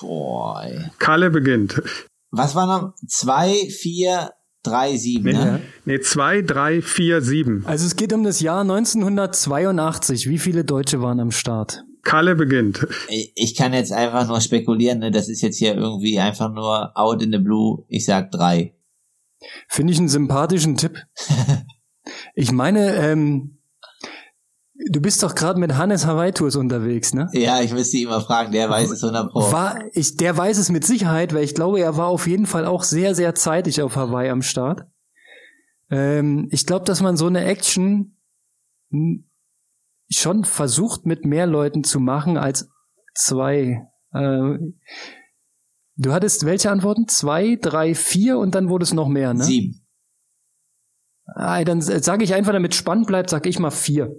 Boah. 0.00 0.66
Kalle 0.98 1.30
beginnt. 1.30 1.82
Was 2.30 2.54
war 2.54 2.66
noch? 2.66 2.94
2, 3.06 3.68
4, 3.70 4.30
3, 4.62 4.96
7, 4.96 5.24
ne? 5.24 5.60
Nee, 5.84 6.00
2, 6.00 6.42
3, 6.42 6.82
4, 6.82 7.22
7. 7.22 7.64
Also 7.66 7.86
es 7.86 7.96
geht 7.96 8.12
um 8.12 8.24
das 8.24 8.40
Jahr 8.40 8.60
1982. 8.62 10.28
Wie 10.28 10.38
viele 10.38 10.64
Deutsche 10.64 11.00
waren 11.00 11.20
am 11.20 11.30
Start? 11.30 11.84
Kalle 12.04 12.34
beginnt. 12.34 12.86
Ich 13.08 13.56
kann 13.56 13.72
jetzt 13.72 13.92
einfach 13.92 14.28
nur 14.28 14.40
spekulieren, 14.40 14.98
ne? 15.00 15.10
das 15.10 15.28
ist 15.28 15.42
jetzt 15.42 15.58
hier 15.58 15.74
irgendwie 15.74 16.18
einfach 16.18 16.52
nur 16.52 16.96
out 16.96 17.22
in 17.22 17.32
the 17.32 17.38
blue. 17.38 17.84
Ich 17.88 18.04
sag 18.04 18.30
drei. 18.30 18.74
Finde 19.68 19.92
ich 19.92 19.98
einen 19.98 20.08
sympathischen 20.08 20.76
Tipp. 20.76 21.02
ich 22.34 22.52
meine, 22.52 22.94
ähm, 22.96 23.58
du 24.90 25.00
bist 25.00 25.22
doch 25.22 25.34
gerade 25.34 25.58
mit 25.58 25.76
Hannes 25.76 26.06
Hawaii 26.06 26.32
Tours 26.32 26.56
unterwegs, 26.56 27.14
ne? 27.14 27.28
Ja, 27.32 27.60
ich 27.60 27.72
müsste 27.72 27.96
ihn 27.96 28.08
mal 28.08 28.20
fragen, 28.20 28.52
der 28.52 28.70
weiß 28.70 28.90
es 28.90 29.02
100 29.02 29.30
Pro. 29.30 29.52
War, 29.52 29.80
ich, 29.92 30.16
der 30.16 30.36
weiß 30.36 30.58
es 30.58 30.70
mit 30.70 30.84
Sicherheit, 30.84 31.34
weil 31.34 31.44
ich 31.44 31.54
glaube, 31.54 31.80
er 31.80 31.96
war 31.96 32.08
auf 32.08 32.26
jeden 32.26 32.46
Fall 32.46 32.66
auch 32.66 32.82
sehr, 32.82 33.14
sehr 33.14 33.34
zeitig 33.34 33.82
auf 33.82 33.96
Hawaii 33.96 34.30
am 34.30 34.42
Start. 34.42 34.86
Ähm, 35.90 36.48
ich 36.50 36.66
glaube, 36.66 36.84
dass 36.84 37.00
man 37.00 37.16
so 37.16 37.26
eine 37.26 37.44
Action 37.44 38.16
schon 40.10 40.44
versucht, 40.44 41.06
mit 41.06 41.24
mehr 41.24 41.46
Leuten 41.46 41.84
zu 41.84 42.00
machen 42.00 42.36
als 42.36 42.68
zwei. 43.14 43.86
Äh, 44.12 44.58
du 45.96 46.12
hattest 46.12 46.46
welche 46.46 46.70
Antworten? 46.70 47.08
Zwei, 47.08 47.56
drei, 47.60 47.94
vier 47.94 48.38
und 48.38 48.54
dann 48.54 48.68
wurde 48.68 48.84
es 48.84 48.92
noch 48.92 49.08
mehr, 49.08 49.34
ne? 49.34 49.44
Sieben. 49.44 49.80
Ah, 51.26 51.62
dann 51.64 51.80
sage 51.80 52.24
ich 52.24 52.34
einfach, 52.34 52.52
damit 52.52 52.74
spannend 52.74 53.06
bleibt, 53.06 53.30
sage 53.30 53.48
ich 53.48 53.58
mal 53.58 53.70
vier. 53.70 54.14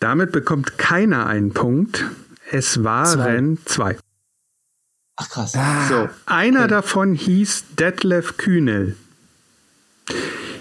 Damit 0.00 0.32
bekommt 0.32 0.78
keiner 0.78 1.26
einen 1.26 1.52
Punkt. 1.52 2.04
Es 2.50 2.82
waren 2.82 3.58
zwei. 3.64 3.94
zwei. 3.94 3.98
Ach 5.16 5.28
krass. 5.28 5.54
Ah, 5.54 5.86
so, 5.88 6.08
einer 6.26 6.60
okay. 6.60 6.68
davon 6.68 7.14
hieß 7.14 7.76
Detlef 7.78 8.36
Kühnel. 8.36 8.96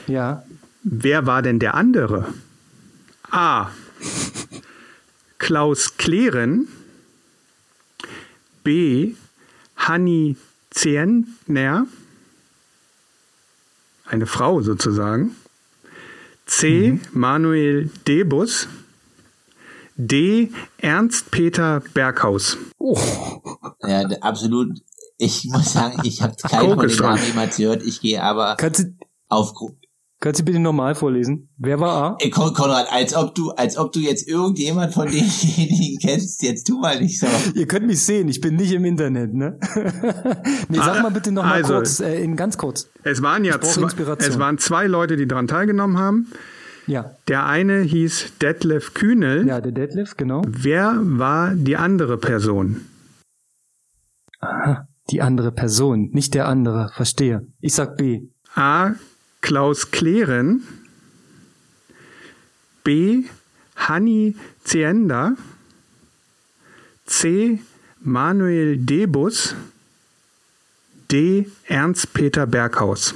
Ja. 0.07 0.43
Wer 0.83 1.25
war 1.25 1.41
denn 1.41 1.59
der 1.59 1.73
andere? 1.73 2.33
A. 3.31 3.69
Klaus 5.37 5.97
Klehren, 5.97 6.67
B. 8.63 9.13
Hanni 9.75 10.37
Zentner, 10.69 11.87
eine 14.05 14.27
Frau 14.27 14.61
sozusagen, 14.61 15.35
C. 16.45 16.91
Mhm. 16.91 17.01
Manuel 17.13 17.89
Debus, 18.07 18.67
D. 19.95 20.51
Ernst-Peter 20.77 21.81
Berghaus. 21.93 22.57
Oh. 22.77 22.99
Ja, 23.83 24.01
absolut. 24.21 24.79
Ich 25.17 25.45
muss 25.45 25.73
sagen, 25.73 26.01
ich 26.03 26.21
habe 26.21 26.35
keinen 26.35 26.75
von 26.75 26.87
den 26.87 26.97
Namen 26.97 27.25
jemals 27.25 27.57
gehört. 27.57 27.83
Ich 27.83 28.01
gehe 28.01 28.23
aber 28.23 28.57
auf, 29.29 29.53
Kannst 30.23 30.39
du 30.39 30.45
bitte 30.45 30.59
normal 30.59 30.93
vorlesen? 30.93 31.49
Wer 31.57 31.79
war 31.79 32.03
A? 32.03 32.17
Ey, 32.19 32.29
Konrad, 32.29 32.85
als 32.91 33.15
ob 33.15 33.33
du, 33.33 33.49
als 33.49 33.75
ob 33.75 33.91
du 33.91 33.99
jetzt 33.99 34.27
irgendjemand 34.27 34.93
von 34.93 35.07
denjenigen 35.07 35.97
kennst, 36.01 36.43
jetzt 36.43 36.67
tu 36.67 36.79
mal 36.79 36.99
nicht 36.99 37.19
so. 37.19 37.25
Ihr 37.55 37.65
könnt 37.65 37.87
mich 37.87 38.03
sehen, 38.03 38.27
ich 38.27 38.39
bin 38.39 38.55
nicht 38.55 38.71
im 38.71 38.85
Internet, 38.85 39.33
ne? 39.33 39.57
nee, 40.69 40.77
sag 40.77 40.99
ah, 40.99 41.01
mal 41.01 41.09
bitte 41.09 41.31
noch 41.31 41.43
mal 41.43 41.53
also, 41.53 41.73
kurz, 41.73 42.01
äh, 42.01 42.21
in 42.21 42.35
ganz 42.35 42.59
kurz. 42.59 42.87
Es 43.01 43.23
waren 43.23 43.43
ja 43.43 43.59
zwei, 43.61 43.87
es 44.19 44.37
waren 44.37 44.59
zwei 44.59 44.85
Leute, 44.85 45.17
die 45.17 45.27
daran 45.27 45.47
teilgenommen 45.47 45.97
haben. 45.97 46.27
Ja. 46.85 47.15
Der 47.27 47.47
eine 47.47 47.81
hieß 47.81 48.33
Detlef 48.39 48.93
Kühnel. 48.93 49.47
Ja, 49.47 49.59
der 49.59 49.71
Detlef, 49.71 50.17
genau. 50.17 50.43
Wer 50.47 50.99
war 51.01 51.55
die 51.55 51.77
andere 51.77 52.19
Person? 52.19 52.81
Aha, 54.39 54.87
die 55.09 55.23
andere 55.23 55.51
Person, 55.51 56.11
nicht 56.13 56.35
der 56.35 56.47
andere, 56.47 56.91
verstehe. 56.93 57.47
Ich 57.59 57.73
sag 57.73 57.97
B. 57.97 58.27
A. 58.53 58.91
Klaus 59.41 59.91
Klehren, 59.91 60.63
B. 62.83 63.23
Hanni 63.75 64.35
Zienda, 64.63 65.35
C. 67.05 67.59
Manuel 67.99 68.77
Debus, 68.77 69.55
D. 71.11 71.47
Ernst-Peter 71.65 72.47
Berghaus. 72.47 73.13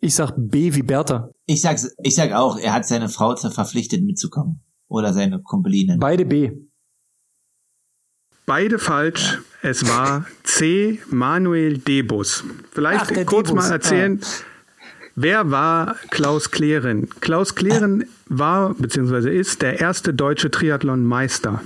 Ich 0.00 0.14
sag 0.14 0.32
B 0.36 0.74
wie 0.74 0.82
Bertha. 0.82 1.30
Ich 1.46 1.62
sag, 1.62 1.78
ich 2.02 2.14
sag 2.14 2.32
auch, 2.32 2.58
er 2.58 2.74
hat 2.74 2.86
seine 2.86 3.08
Frau 3.08 3.34
verpflichtet 3.36 4.02
mitzukommen. 4.04 4.60
Oder 4.88 5.14
seine 5.14 5.40
Kumpeline. 5.40 5.96
Beide 5.98 6.26
B. 6.26 6.52
Beide 8.44 8.78
falsch. 8.78 9.38
Es 9.62 9.88
war 9.88 10.26
C. 10.42 11.00
Manuel 11.10 11.78
Debus. 11.78 12.44
Vielleicht 12.72 13.10
Ach, 13.10 13.26
kurz 13.26 13.48
Debus. 13.48 13.64
mal 13.64 13.72
erzählen. 13.72 14.20
Ah 14.22 14.53
Wer 15.16 15.50
war 15.50 15.96
Klaus 16.10 16.50
Klehren? 16.50 17.08
Klaus 17.20 17.54
Klehren 17.54 18.04
war 18.26 18.74
bzw. 18.74 19.36
ist 19.36 19.62
der 19.62 19.80
erste 19.80 20.12
deutsche 20.12 20.50
Triathlon-Meister. 20.50 21.62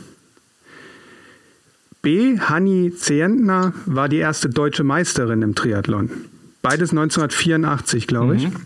B. 2.03 2.39
Hanni 2.39 2.93
Zentner 2.95 3.73
war 3.87 4.09
die 4.09 4.19
erste 4.19 4.49
deutsche 4.49 4.85
Meisterin 4.85 5.43
im 5.43 5.55
Triathlon. 5.55 6.11
Beides 6.63 6.91
1984, 6.91 8.07
glaube 8.07 8.37
ich. 8.37 8.49
Mhm. 8.49 8.57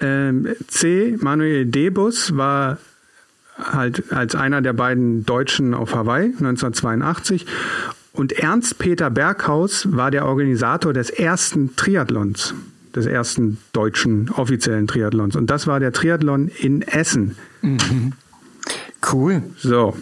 Ähm, 0.00 0.48
C. 0.66 1.16
Manuel 1.20 1.66
Debus 1.66 2.36
war 2.36 2.78
halt 3.58 4.12
als 4.12 4.34
einer 4.34 4.62
der 4.62 4.72
beiden 4.72 5.24
Deutschen 5.24 5.74
auf 5.74 5.94
Hawaii 5.94 6.26
1982 6.26 7.46
und 8.12 8.32
Ernst 8.32 8.78
Peter 8.78 9.10
Berghaus 9.10 9.88
war 9.90 10.10
der 10.10 10.26
Organisator 10.26 10.92
des 10.92 11.10
ersten 11.10 11.76
Triathlons, 11.76 12.54
des 12.94 13.06
ersten 13.06 13.58
deutschen 13.72 14.30
offiziellen 14.30 14.86
Triathlons. 14.86 15.36
Und 15.36 15.48
das 15.48 15.66
war 15.66 15.80
der 15.80 15.92
Triathlon 15.92 16.48
in 16.48 16.82
Essen. 16.82 17.36
Mhm. 17.62 18.12
Cool. 19.12 19.42
So. 19.58 19.96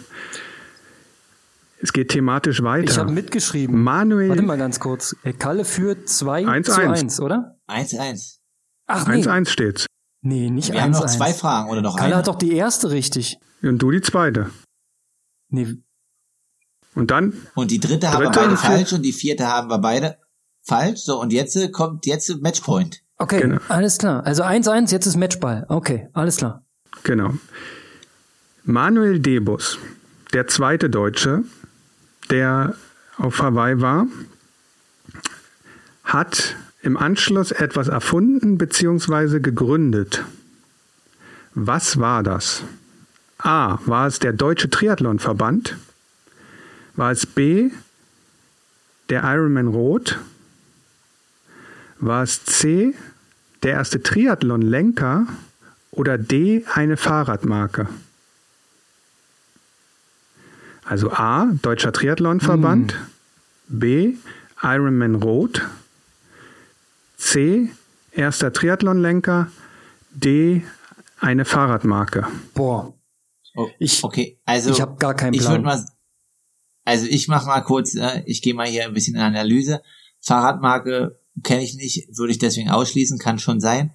Es 1.81 1.93
geht 1.93 2.09
thematisch 2.09 2.61
weiter. 2.61 2.91
Ich 2.91 2.97
habe 2.99 3.11
mitgeschrieben. 3.11 3.81
Manuel. 3.81 4.29
Warte 4.29 4.43
mal 4.43 4.57
ganz 4.57 4.79
kurz. 4.79 5.15
Kalle 5.39 5.65
führt 5.65 6.07
2 6.07 6.61
zu 6.61 6.73
1, 6.79 7.19
oder? 7.21 7.55
1-1. 7.67 8.37
Ach 8.85 9.07
nee. 9.07 9.23
1-1 9.23 9.49
steht's. 9.49 9.85
Nee, 10.21 10.51
nicht 10.51 10.71
1-1. 10.71 10.73
Wir 10.73 10.81
haben 10.83 10.91
noch 10.91 11.05
zwei 11.07 11.33
Fragen 11.33 11.69
oder 11.71 11.81
noch 11.81 11.95
Kalle 11.95 12.09
eine? 12.09 12.17
hat 12.17 12.27
doch 12.27 12.35
die 12.35 12.53
erste 12.53 12.91
richtig. 12.91 13.39
Und 13.63 13.79
du 13.79 13.89
die 13.89 14.01
zweite. 14.01 14.51
Nee, 15.49 15.77
Und 16.95 17.09
dann 17.11 17.33
Und 17.55 17.71
die 17.71 17.79
dritte 17.79 18.11
haben 18.11 18.21
wir 18.23 18.29
Dritte 18.31 18.39
beide 18.47 18.57
falsch 18.57 18.93
und 18.93 19.01
die 19.03 19.13
vierte 19.13 19.47
haben 19.47 19.69
wir 19.69 19.77
beide 19.79 20.17
falsch. 20.61 21.01
So, 21.01 21.19
und 21.21 21.31
jetzt 21.31 21.55
äh, 21.55 21.69
kommt 21.69 22.05
jetzt 22.05 22.41
Matchpoint. 22.41 23.01
okay, 23.17 23.41
Genau. 23.41 23.59
alles 23.69 23.97
klar. 23.97 24.25
Also 24.25 24.43
1-1, 24.43 24.91
jetzt 24.91 25.05
ist 25.05 25.15
Matchball. 25.17 25.65
Okay, 25.69 26.09
alles 26.13 26.37
klar. 26.37 26.63
Genau. 27.03 27.33
Manuel 28.63 29.19
Debus, 29.19 29.79
der 30.33 30.47
zweite 30.47 30.89
Deutsche, 30.89 31.43
der 32.29 32.75
auf 33.17 33.41
Hawaii 33.41 33.79
war, 33.81 34.07
hat 36.03 36.55
im 36.81 36.97
Anschluss 36.97 37.51
etwas 37.51 37.87
erfunden 37.87 38.57
bzw. 38.57 39.39
gegründet. 39.39 40.23
Was 41.53 41.99
war 41.99 42.23
das? 42.23 42.63
A. 43.37 43.79
War 43.85 44.07
es 44.07 44.19
der 44.19 44.33
Deutsche 44.33 44.69
Triathlonverband? 44.69 45.77
War 46.95 47.11
es 47.11 47.25
B. 47.25 47.71
Der 49.09 49.23
Ironman 49.23 49.67
Rot? 49.67 50.19
War 51.99 52.23
es 52.23 52.43
C. 52.45 52.93
Der 53.63 53.73
erste 53.73 54.01
Triathlon-Lenker? 54.01 55.27
Oder 55.91 56.17
D, 56.17 56.65
eine 56.73 56.95
Fahrradmarke? 56.97 57.87
Also 60.85 61.11
A, 61.11 61.51
Deutscher 61.61 61.91
Triathlonverband, 61.93 62.95
B, 63.67 64.15
Ironman 64.61 65.15
Rot, 65.15 65.61
C, 67.17 67.69
erster 68.11 68.51
Triathlonlenker, 68.51 69.47
D, 70.11 70.63
eine 71.19 71.45
Fahrradmarke. 71.45 72.27
Boah, 72.53 72.93
Oh, 73.53 73.69
Ich- 73.79 74.01
okay, 74.03 74.39
also 74.45 74.71
ich 74.71 74.79
habe 74.79 74.95
gar 74.97 75.13
keinen 75.13 75.33
ich 75.33 75.41
würde 75.41 75.61
Plan. 75.61 75.79
mal, 75.79 75.85
also 76.83 77.05
ich 77.05 77.27
mache 77.27 77.47
mal 77.47 77.61
kurz, 77.61 77.95
äh, 77.95 78.23
ich 78.25 78.41
gehe 78.41 78.53
mal 78.53 78.67
hier 78.67 78.85
ein 78.85 78.93
bisschen 78.93 79.15
in 79.15 79.21
Analyse. 79.21 79.81
Fahrradmarke 80.21 81.19
kenne 81.43 81.63
ich 81.63 81.75
nicht, 81.75 82.07
würde 82.17 82.31
ich 82.31 82.39
deswegen 82.39 82.69
ausschließen, 82.69 83.17
kann 83.17 83.39
schon 83.39 83.59
sein. 83.59 83.93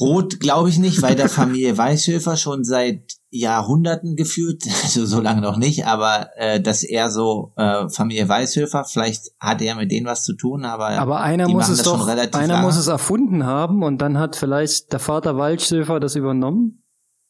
Rot 0.00 0.40
glaube 0.40 0.70
ich 0.70 0.78
nicht, 0.78 1.02
weil 1.02 1.14
der 1.14 1.28
Familie 1.30 1.76
Weißhöfer 1.76 2.36
schon 2.36 2.64
seit 2.64 3.02
Jahrhunderten 3.30 4.16
geführt, 4.16 4.62
also 4.82 5.06
so 5.06 5.20
lange 5.20 5.40
noch 5.40 5.56
nicht, 5.56 5.86
aber 5.86 6.30
äh, 6.36 6.60
das 6.60 6.82
eher 6.82 7.10
so 7.10 7.52
äh, 7.56 7.88
Familie 7.88 8.28
Weißhöfer, 8.28 8.84
vielleicht 8.84 9.32
hat 9.38 9.60
er 9.62 9.74
mit 9.74 9.90
denen 9.90 10.06
was 10.06 10.24
zu 10.24 10.34
tun, 10.34 10.64
aber, 10.64 10.90
Aber 10.90 11.20
einer 11.20 11.48
muss 11.48 11.68
es 11.68 11.82
doch, 11.82 12.06
einer 12.06 12.26
lange. 12.30 12.62
muss 12.62 12.76
es 12.76 12.86
erfunden 12.86 13.44
haben 13.44 13.82
und 13.82 13.98
dann 13.98 14.18
hat 14.18 14.36
vielleicht 14.36 14.92
der 14.92 15.00
Vater 15.00 15.36
Waldschöfer 15.36 16.00
das 16.00 16.16
übernommen 16.16 16.82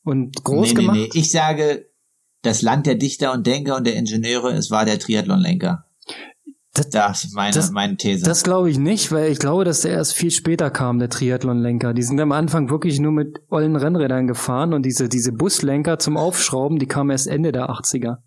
und 0.04 0.42
groß 0.42 0.68
nee, 0.68 0.74
gemacht. 0.74 0.96
Nee, 0.96 1.10
nee. 1.12 1.20
Ich 1.20 1.30
sage, 1.30 1.86
das 2.42 2.62
Land 2.62 2.86
der 2.86 2.96
Dichter 2.96 3.32
und 3.32 3.46
Denker 3.46 3.76
und 3.76 3.86
der 3.86 3.96
Ingenieure, 3.96 4.52
es 4.52 4.70
war 4.70 4.84
der 4.84 4.98
Triathlonlenker. 4.98 5.84
Das- 6.74 6.88
Das 6.88 7.24
ist 7.24 7.34
meine, 7.34 7.54
das- 7.54 7.70
meine 7.70 7.96
These. 7.96 8.24
Das 8.24 8.42
glaube 8.44 8.70
ich 8.70 8.78
nicht, 8.78 9.12
weil 9.12 9.30
ich 9.30 9.38
glaube, 9.38 9.64
dass 9.64 9.82
der 9.82 9.92
erst 9.92 10.14
viel 10.14 10.30
später 10.30 10.70
kam, 10.70 10.98
der 10.98 11.10
Triathlonlenker. 11.10 11.92
Die 11.92 12.02
sind 12.02 12.18
am 12.18 12.32
Anfang 12.32 12.70
wirklich 12.70 12.98
nur 12.98 13.12
mit 13.12 13.40
ollen 13.50 13.76
Rennrädern 13.76 14.26
gefahren 14.26 14.72
und 14.72 14.82
diese, 14.84 15.08
diese 15.10 15.32
Buslenker 15.32 15.98
zum 15.98 16.16
Aufschrauben, 16.16 16.78
die 16.78 16.86
kamen 16.86 17.10
erst 17.10 17.26
Ende 17.26 17.52
der 17.52 17.68
80er. 17.68 18.22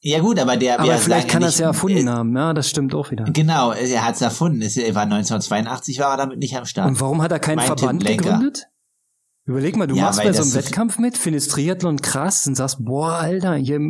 ja 0.00 0.20
gut, 0.20 0.38
aber 0.38 0.56
der 0.58 0.78
Aber 0.78 0.92
vielleicht 0.98 1.28
kann 1.28 1.42
er 1.42 1.48
es 1.48 1.58
ja 1.58 1.68
erfunden 1.68 2.06
äh, 2.06 2.10
haben. 2.10 2.36
Ja, 2.36 2.52
das 2.52 2.68
stimmt 2.68 2.94
auch 2.94 3.10
wieder. 3.10 3.24
Genau, 3.24 3.72
er 3.72 4.04
hat 4.04 4.14
es 4.16 4.20
erfunden. 4.20 4.60
Es 4.62 4.76
war 4.76 5.02
1982 5.02 5.98
war 6.00 6.10
er 6.12 6.16
damit 6.18 6.38
nicht 6.38 6.54
am 6.56 6.66
Start. 6.66 6.86
Und 6.88 7.00
warum 7.00 7.22
hat 7.22 7.32
er 7.32 7.38
keinen 7.40 7.56
Mein 7.56 7.66
Verband 7.66 8.04
gegründet? 8.06 8.66
Überleg 9.48 9.76
mal, 9.76 9.86
du 9.86 9.96
Ja, 9.96 10.04
machst 10.04 10.22
bei 10.22 10.32
so 10.32 10.42
einem 10.42 10.54
Wettkampf 10.54 10.98
mit, 10.98 11.16
findest 11.16 11.50
Triathlon 11.50 12.00
krass 12.02 12.46
und 12.46 12.54
sagst, 12.54 12.84
boah, 12.84 13.12
Alter, 13.14 13.54
hier 13.54 13.80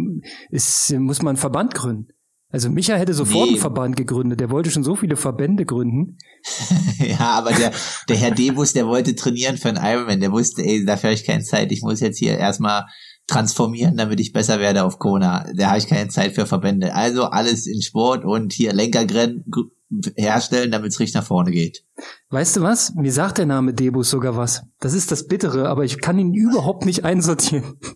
ist, 0.51 0.93
muss 0.93 1.21
man 1.21 1.31
einen 1.31 1.37
Verband 1.37 1.75
gründen. 1.75 2.09
Also 2.51 2.71
Micha 2.71 2.95
hätte 2.95 3.13
sofort 3.13 3.45
Nee. 3.47 3.53
einen 3.55 3.61
Verband 3.61 3.97
gegründet. 3.97 4.41
Der 4.41 4.49
wollte 4.51 4.71
schon 4.71 4.83
so 4.85 4.97
viele 4.97 5.17
Verbände 5.17 5.67
gründen. 5.67 6.17
ja, 6.99 7.19
aber 7.33 7.51
der, 7.53 7.73
der 8.09 8.17
Herr 8.17 8.31
Debus, 8.31 8.73
der 8.73 8.87
wollte 8.87 9.15
trainieren 9.15 9.59
für 9.59 9.69
einen 9.69 9.85
Ironman. 9.85 10.21
Der 10.21 10.33
wusste, 10.33 10.63
ey, 10.63 10.85
dafür 10.85 11.11
habe 11.11 11.15
ich 11.15 11.27
keine 11.27 11.43
Zeit. 11.43 11.71
Ich 11.73 11.83
muss 11.83 12.01
jetzt 12.01 12.19
hier 12.19 12.39
erstmal 12.39 12.87
transformieren, 13.27 13.99
damit 13.99 14.19
ich 14.21 14.33
besser 14.33 14.61
werde 14.61 14.85
auf 14.85 14.99
Kona. 14.99 15.45
Da 15.55 15.69
habe 15.69 15.79
ich 15.79 15.89
keine 15.89 16.09
Zeit 16.09 16.35
für 16.35 16.47
Verbände. 16.47 16.95
Also 16.95 17.25
alles 17.25 17.67
in 17.67 17.83
Sport 17.83 18.25
und 18.25 18.55
hier 18.55 18.73
Lenkergrennen 18.73 19.45
gr- 19.51 19.65
herstellen, 20.17 20.71
damit 20.71 20.93
es 20.93 21.01
richtig 21.01 21.15
nach 21.15 21.25
vorne 21.27 21.51
geht. 21.51 21.85
Weißt 22.31 22.57
du 22.57 22.63
was? 22.63 22.95
Mir 22.95 23.13
sagt 23.13 23.39
der 23.39 23.47
Name 23.47 23.73
Debus 23.75 24.11
sogar 24.11 24.37
was. 24.37 24.63
Das 24.81 24.93
ist 24.95 25.11
das 25.11 25.27
Bittere, 25.27 25.69
aber 25.69 25.85
ich 25.85 26.01
kann 26.01 26.19
ihn 26.19 26.35
überhaupt 26.35 26.85
nicht 26.85 27.05
einsortieren. 27.05 27.79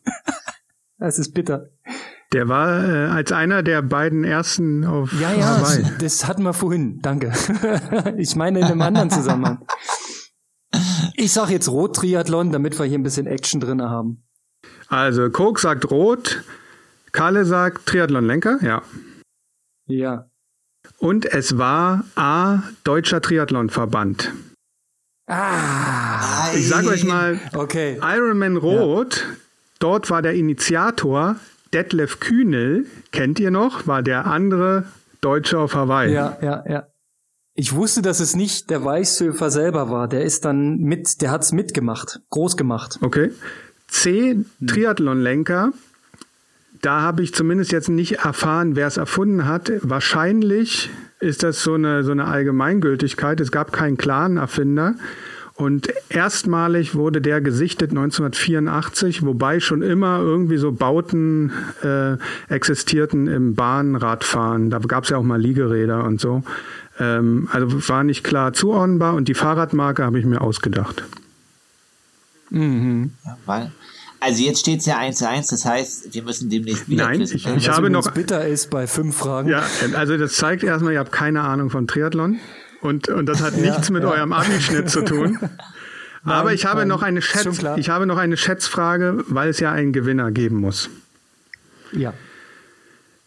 Das 0.98 1.18
ist 1.18 1.32
bitter. 1.34 1.66
Der 2.32 2.46
war 2.48 2.84
äh, 2.88 3.06
als 3.08 3.32
einer 3.32 3.64
der 3.64 3.82
beiden 3.82 4.22
ersten 4.22 4.84
auf 4.84 5.12
Ja, 5.20 5.32
ja, 5.34 5.58
Hawaii. 5.58 5.82
das, 5.82 5.98
das 5.98 6.28
hatten 6.28 6.44
wir 6.44 6.52
vorhin. 6.52 7.00
Danke. 7.02 7.32
Ich 8.18 8.36
meine 8.36 8.60
in 8.60 8.66
einem 8.66 8.82
anderen 8.82 9.10
Zusammenhang. 9.10 9.66
Ich 11.16 11.32
sag 11.32 11.50
jetzt 11.50 11.68
Rot-Triathlon, 11.68 12.52
damit 12.52 12.78
wir 12.78 12.86
hier 12.86 13.00
ein 13.00 13.02
bisschen 13.02 13.26
Action 13.26 13.60
drin 13.60 13.82
haben. 13.82 14.22
Also 14.86 15.28
Coke 15.28 15.60
sagt 15.60 15.90
Rot, 15.90 16.44
Kalle 17.10 17.44
sagt 17.44 17.84
Triathlonlenker, 17.86 18.58
ja. 18.62 18.82
Ja. 19.86 20.30
Und 20.98 21.26
es 21.26 21.58
war 21.58 22.04
A, 22.14 22.62
Deutscher 22.84 23.20
Triathlonverband. 23.20 24.32
Ah. 25.26 26.50
Ich 26.54 26.68
sag 26.68 26.86
euch 26.86 27.04
mal, 27.04 27.40
Okay. 27.54 27.98
Ironman 28.02 28.56
Rot, 28.56 29.26
dort 29.78 30.10
war 30.10 30.22
der 30.22 30.34
Initiator 30.34 31.36
Detlef 31.72 32.20
Kühnel, 32.20 32.86
kennt 33.12 33.40
ihr 33.40 33.50
noch, 33.50 33.86
war 33.86 34.02
der 34.02 34.26
andere 34.26 34.84
Deutsche 35.20 35.58
auf 35.58 35.74
Hawaii. 35.74 36.12
Ja, 36.12 36.36
ja, 36.42 36.64
ja. 36.68 36.86
Ich 37.54 37.74
wusste, 37.74 38.02
dass 38.02 38.20
es 38.20 38.34
nicht 38.34 38.70
der 38.70 38.84
Weißhöfer 38.84 39.50
selber 39.50 39.90
war. 39.90 40.08
Der 40.08 40.22
ist 40.22 40.44
dann 40.44 40.78
mit, 40.78 41.20
der 41.20 41.30
hat's 41.30 41.52
mitgemacht, 41.52 42.20
groß 42.30 42.56
gemacht. 42.56 42.98
Okay. 43.02 43.30
C, 43.88 44.44
Triathlonlenker. 44.66 45.72
Da 46.82 47.00
habe 47.00 47.22
ich 47.22 47.32
zumindest 47.32 47.70
jetzt 47.70 47.88
nicht 47.88 48.18
erfahren, 48.18 48.74
wer 48.74 48.88
es 48.88 48.96
erfunden 48.96 49.46
hat. 49.46 49.72
Wahrscheinlich 49.82 50.90
ist 51.20 51.44
das 51.44 51.62
so 51.62 51.74
eine, 51.74 52.02
so 52.02 52.10
eine 52.10 52.26
Allgemeingültigkeit. 52.26 53.40
Es 53.40 53.52
gab 53.52 53.72
keinen 53.72 53.96
klaren 53.96 54.36
Erfinder. 54.36 54.96
Und 55.54 55.92
erstmalig 56.08 56.96
wurde 56.96 57.20
der 57.20 57.40
gesichtet 57.40 57.90
1984, 57.90 59.24
wobei 59.24 59.60
schon 59.60 59.82
immer 59.82 60.18
irgendwie 60.18 60.56
so 60.56 60.72
Bauten 60.72 61.52
äh, 61.84 62.16
existierten 62.52 63.28
im 63.28 63.54
Bahnradfahren. 63.54 64.70
Da 64.70 64.78
gab 64.80 65.04
es 65.04 65.10
ja 65.10 65.18
auch 65.18 65.22
mal 65.22 65.40
Liegeräder 65.40 66.02
und 66.02 66.20
so. 66.20 66.42
Ähm, 66.98 67.48
also 67.52 67.88
war 67.88 68.02
nicht 68.02 68.24
klar 68.24 68.54
zuordnenbar 68.54 69.14
und 69.14 69.28
die 69.28 69.34
Fahrradmarke 69.34 70.02
habe 70.02 70.18
ich 70.18 70.24
mir 70.24 70.40
ausgedacht. 70.40 71.04
Mhm. 72.50 73.12
Ja, 73.24 73.38
weil, 73.46 73.72
also 74.22 74.42
jetzt 74.42 74.60
steht's 74.60 74.86
ja 74.86 74.98
1 74.98 75.18
zu 75.18 75.28
1, 75.28 75.48
das 75.48 75.64
heißt, 75.64 76.14
wir 76.14 76.22
müssen 76.22 76.48
demnächst 76.48 76.88
wieder 76.88 77.04
Nein, 77.06 77.20
ich- 77.20 77.34
ich 77.34 77.46
habe 77.46 77.86
übrigens 77.88 78.06
noch- 78.06 78.12
bitter 78.14 78.46
ist 78.46 78.70
bei 78.70 78.86
fünf 78.86 79.16
Fragen. 79.16 79.48
Ja, 79.48 79.62
also 79.94 80.16
das 80.16 80.34
zeigt 80.34 80.62
erstmal, 80.62 80.92
ihr 80.94 80.98
habt 81.00 81.12
keine 81.12 81.42
Ahnung 81.42 81.70
vom 81.70 81.86
Triathlon 81.86 82.38
und, 82.80 83.08
und 83.08 83.26
das 83.26 83.42
hat 83.42 83.56
nichts 83.56 83.90
mit 83.90 84.02
ja. 84.02 84.10
eurem 84.10 84.32
Abischnitt 84.32 84.88
zu 84.90 85.02
tun. 85.04 85.38
Aber 86.24 86.52
ich 86.52 86.64
habe 86.66 86.80
nein, 86.80 86.88
noch 86.88 87.02
eine 87.02 87.20
Schätz, 87.20 87.58
ich 87.76 87.88
habe 87.88 88.06
noch 88.06 88.16
eine 88.16 88.36
Schätzfrage, 88.36 89.24
weil 89.26 89.48
es 89.48 89.58
ja 89.58 89.72
einen 89.72 89.92
Gewinner 89.92 90.30
geben 90.30 90.56
muss. 90.56 90.88
ja. 91.92 92.14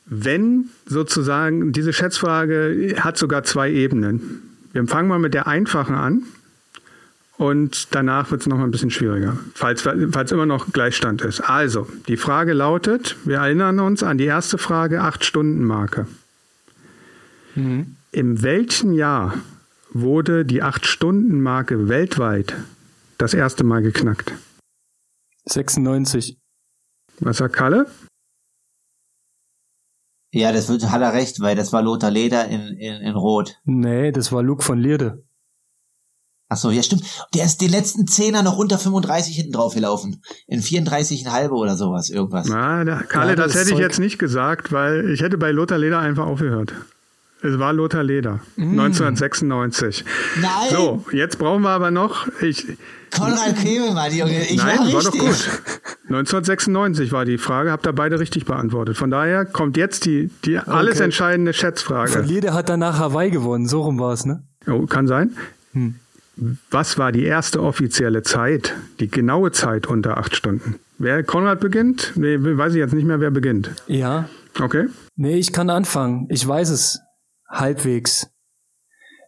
Wenn 0.07 0.69
sozusagen, 0.85 1.71
diese 1.71 1.91
Schätzfrage 1.91 2.95
hat 2.99 3.17
sogar 3.17 3.43
zwei 3.43 3.71
Ebenen. 3.71 4.41
Wir 4.71 4.85
fangen 4.85 5.07
mal 5.09 5.17
mit 5.17 5.33
der 5.33 5.47
einfachen 5.47 5.95
an 5.95 6.21
und 7.37 7.93
danach 7.93 8.31
wird 8.31 8.41
es 8.41 8.47
noch 8.47 8.57
mal 8.57 8.63
ein 8.63 8.71
bisschen 8.71 8.91
schwieriger, 8.91 9.37
falls, 9.53 9.81
falls 9.81 10.31
immer 10.31 10.45
noch 10.45 10.71
Gleichstand 10.71 11.21
ist. 11.21 11.41
Also, 11.41 11.87
die 12.07 12.17
Frage 12.17 12.53
lautet, 12.53 13.17
wir 13.25 13.37
erinnern 13.37 13.79
uns 13.79 14.03
an 14.03 14.17
die 14.17 14.25
erste 14.25 14.57
Frage, 14.57 15.01
8-Stunden-Marke. 15.01 16.07
Mhm. 17.55 17.97
In 18.11 18.41
welchem 18.41 18.93
Jahr 18.93 19.35
wurde 19.91 20.45
die 20.45 20.63
8-Stunden-Marke 20.63 21.89
weltweit 21.89 22.55
das 23.17 23.33
erste 23.33 23.63
Mal 23.63 23.81
geknackt? 23.81 24.33
96. 25.45 26.37
Was 27.19 27.37
sagt 27.37 27.55
Kalle? 27.55 27.87
Ja, 30.31 30.51
das 30.51 30.67
wird, 30.67 30.89
hat 30.89 31.01
er 31.01 31.13
recht, 31.13 31.39
weil 31.39 31.55
das 31.55 31.71
war 31.71 31.81
Lothar 31.81 32.11
Leder 32.11 32.47
in, 32.47 32.61
in, 32.77 33.01
in 33.01 33.15
Rot. 33.15 33.57
Nee, 33.63 34.11
das 34.11 34.31
war 34.31 34.43
Luke 34.43 34.63
von 34.63 34.77
Lierde. 34.77 35.23
Ach 36.47 36.57
so, 36.57 36.69
ja 36.69 36.83
stimmt. 36.83 37.03
Der 37.33 37.45
ist 37.45 37.61
den 37.61 37.71
letzten 37.71 38.07
Zehner 38.07 38.43
noch 38.43 38.57
unter 38.57 38.77
35 38.77 39.35
hinten 39.35 39.53
drauf 39.53 39.73
gelaufen. 39.73 40.21
In 40.47 40.61
34,5 40.61 41.49
oder 41.49 41.75
sowas, 41.75 42.09
irgendwas. 42.09 42.47
Na, 42.47 42.83
der, 42.83 42.97
Kalle, 42.97 43.31
ja, 43.31 43.35
das, 43.35 43.53
das 43.53 43.61
hätte 43.61 43.73
ich 43.73 43.79
jetzt 43.79 43.99
nicht 43.99 44.19
gesagt, 44.19 44.71
weil 44.71 45.09
ich 45.09 45.21
hätte 45.21 45.37
bei 45.37 45.51
Lothar 45.51 45.79
Leder 45.79 45.99
einfach 45.99 46.27
aufgehört. 46.27 46.73
Es 47.41 47.59
war 47.59 47.73
Lothar 47.73 48.03
Leder, 48.03 48.39
mm. 48.55 48.79
1996. 48.79 50.05
Nein! 50.41 50.49
So, 50.71 51.05
jetzt 51.11 51.37
brauchen 51.37 51.61
wir 51.61 51.69
aber 51.69 51.91
noch. 51.91 52.27
Ich, 52.41 52.65
Konrad 53.11 53.55
Kebemann, 53.57 54.13
Junge. 54.15 54.45
Ich 54.45 54.57
Nein, 54.57 54.79
war, 54.79 54.93
war 54.93 55.03
doch 55.03 55.11
gut. 55.11 55.49
1996 56.07 57.11
war 57.11 57.25
die 57.25 57.37
Frage, 57.37 57.71
habt 57.71 57.85
ihr 57.85 57.93
beide 57.93 58.19
richtig 58.19 58.45
beantwortet. 58.45 58.97
Von 58.97 59.11
daher 59.11 59.45
kommt 59.45 59.77
jetzt 59.77 60.05
die, 60.05 60.29
die 60.43 60.57
okay. 60.57 60.69
alles 60.69 60.99
entscheidende 60.99 61.53
Schätzfrage. 61.53 62.21
Leder 62.21 62.53
hat 62.53 62.69
danach 62.69 62.99
Hawaii 62.99 63.31
gewonnen, 63.31 63.67
so 63.67 63.81
rum 63.81 63.99
war 63.99 64.13
es, 64.13 64.25
ne? 64.25 64.43
Oh, 64.67 64.85
kann 64.85 65.07
sein. 65.07 65.35
Hm. 65.73 65.95
Was 66.69 66.97
war 66.97 67.11
die 67.11 67.23
erste 67.23 67.61
offizielle 67.61 68.23
Zeit, 68.23 68.75
die 68.99 69.07
genaue 69.07 69.51
Zeit 69.51 69.87
unter 69.87 70.17
acht 70.17 70.35
Stunden? 70.35 70.75
Wer 70.97 71.23
Konrad 71.23 71.59
beginnt? 71.59 72.13
Nee, 72.15 72.37
weiß 72.39 72.73
ich 72.73 72.79
jetzt 72.79 72.93
nicht 72.93 73.05
mehr, 73.05 73.19
wer 73.19 73.31
beginnt. 73.31 73.71
Ja. 73.87 74.29
Okay. 74.59 74.87
Nee, 75.15 75.37
ich 75.37 75.53
kann 75.53 75.69
anfangen. 75.69 76.27
Ich 76.29 76.45
weiß 76.45 76.69
es. 76.69 76.99
Halbwegs. 77.47 78.27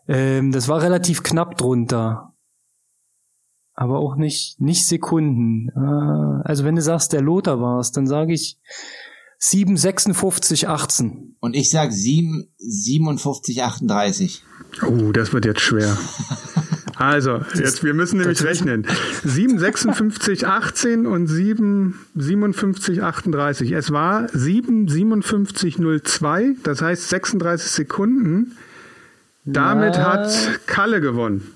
Ähm, 0.08 0.51
das 0.51 0.68
war 0.68 0.82
relativ 0.82 1.24
knapp 1.24 1.58
drunter. 1.58 2.34
Aber 3.74 3.99
auch 3.99 4.16
nicht, 4.16 4.60
nicht 4.60 4.88
Sekunden. 4.88 5.70
Äh, 5.70 6.47
also 6.47 6.64
wenn 6.64 6.76
du 6.76 6.82
sagst, 6.82 7.14
der 7.14 7.22
Lothar 7.22 7.62
war 7.62 7.80
es, 7.80 7.91
dann 7.91 8.08
sage 8.08 8.34
ich 8.34 8.58
7, 9.39 9.78
56, 9.78 10.68
18. 10.68 11.36
Und 11.39 11.55
ich 11.55 11.70
sag 11.70 11.91
7, 11.91 12.47
57, 12.58 13.64
38. 13.64 14.43
Oh, 14.84 15.12
das 15.12 15.32
wird 15.32 15.45
jetzt 15.45 15.62
schwer. 15.62 15.97
Also, 16.98 17.41
jetzt, 17.54 17.84
wir 17.84 17.93
müssen 17.93 18.20
nämlich 18.20 18.43
rechnen. 18.43 18.88
7, 19.24 19.60
56, 19.60 20.48
18 20.48 21.06
und 21.06 21.28
7, 21.28 22.00
57, 22.16 23.04
38. 23.04 23.72
Es 23.72 23.91
war 23.91 24.28
7, 24.34 24.88
57, 24.88 25.78
02, 25.78 26.56
das 26.64 26.82
heißt 26.82 27.10
36 27.10 27.70
Sekunden. 27.70 28.58
Damit 29.45 29.95
ja. 29.95 30.14
hat 30.14 30.60
Kalle 30.66 31.00
gewonnen. 31.00 31.54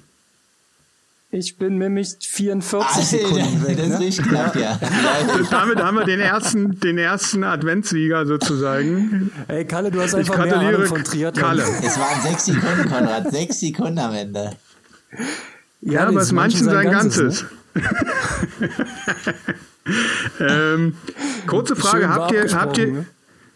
Ich 1.34 1.58
bin 1.58 1.78
nämlich 1.78 2.18
44 2.20 2.88
Alter, 2.88 3.02
Sekunden 3.04 3.66
weg. 3.66 3.78
Das 3.78 3.88
ne? 3.88 3.94
ist 3.94 4.00
richtig 4.02 4.26
knapp, 4.28 4.56
ja. 4.56 4.78
Damit 5.50 5.80
haben 5.80 5.98
wir 5.98 6.04
den 6.04 6.20
ersten, 6.20 6.80
den 6.82 6.98
ersten 6.98 7.46
Adventssieger 7.46 8.26
sozusagen. 8.26 9.32
Ey, 9.48 9.66
Kalle, 9.66 9.92
du 9.92 10.02
hast 10.02 10.14
einfach 10.14 10.46
ich 10.46 10.52
mehr 10.52 10.60
Ahnung 10.60 10.86
von 10.86 11.04
Triathlon. 11.04 11.44
Kalle. 11.44 11.64
Es 11.84 11.98
waren 11.98 12.22
sechs 12.22 12.46
Sekunden, 12.46 12.90
Konrad. 12.90 13.32
Sechs 13.32 13.62
Sekunden 13.62 14.00
am 14.00 14.14
Ende. 14.14 14.52
Ja, 15.82 15.94
ja 15.94 16.08
aber 16.08 16.22
es 16.22 16.32
manchen 16.32 16.66
sein 16.66 16.90
Ganzes. 16.90 17.44
Ne? 17.44 17.82
ähm, 20.40 20.96
kurze 21.48 21.76
Frage, 21.76 22.10
habt 22.10 22.32
ihr, 22.32 22.54
habt 22.54 22.78
ihr, 22.78 22.88
ne? 22.88 23.06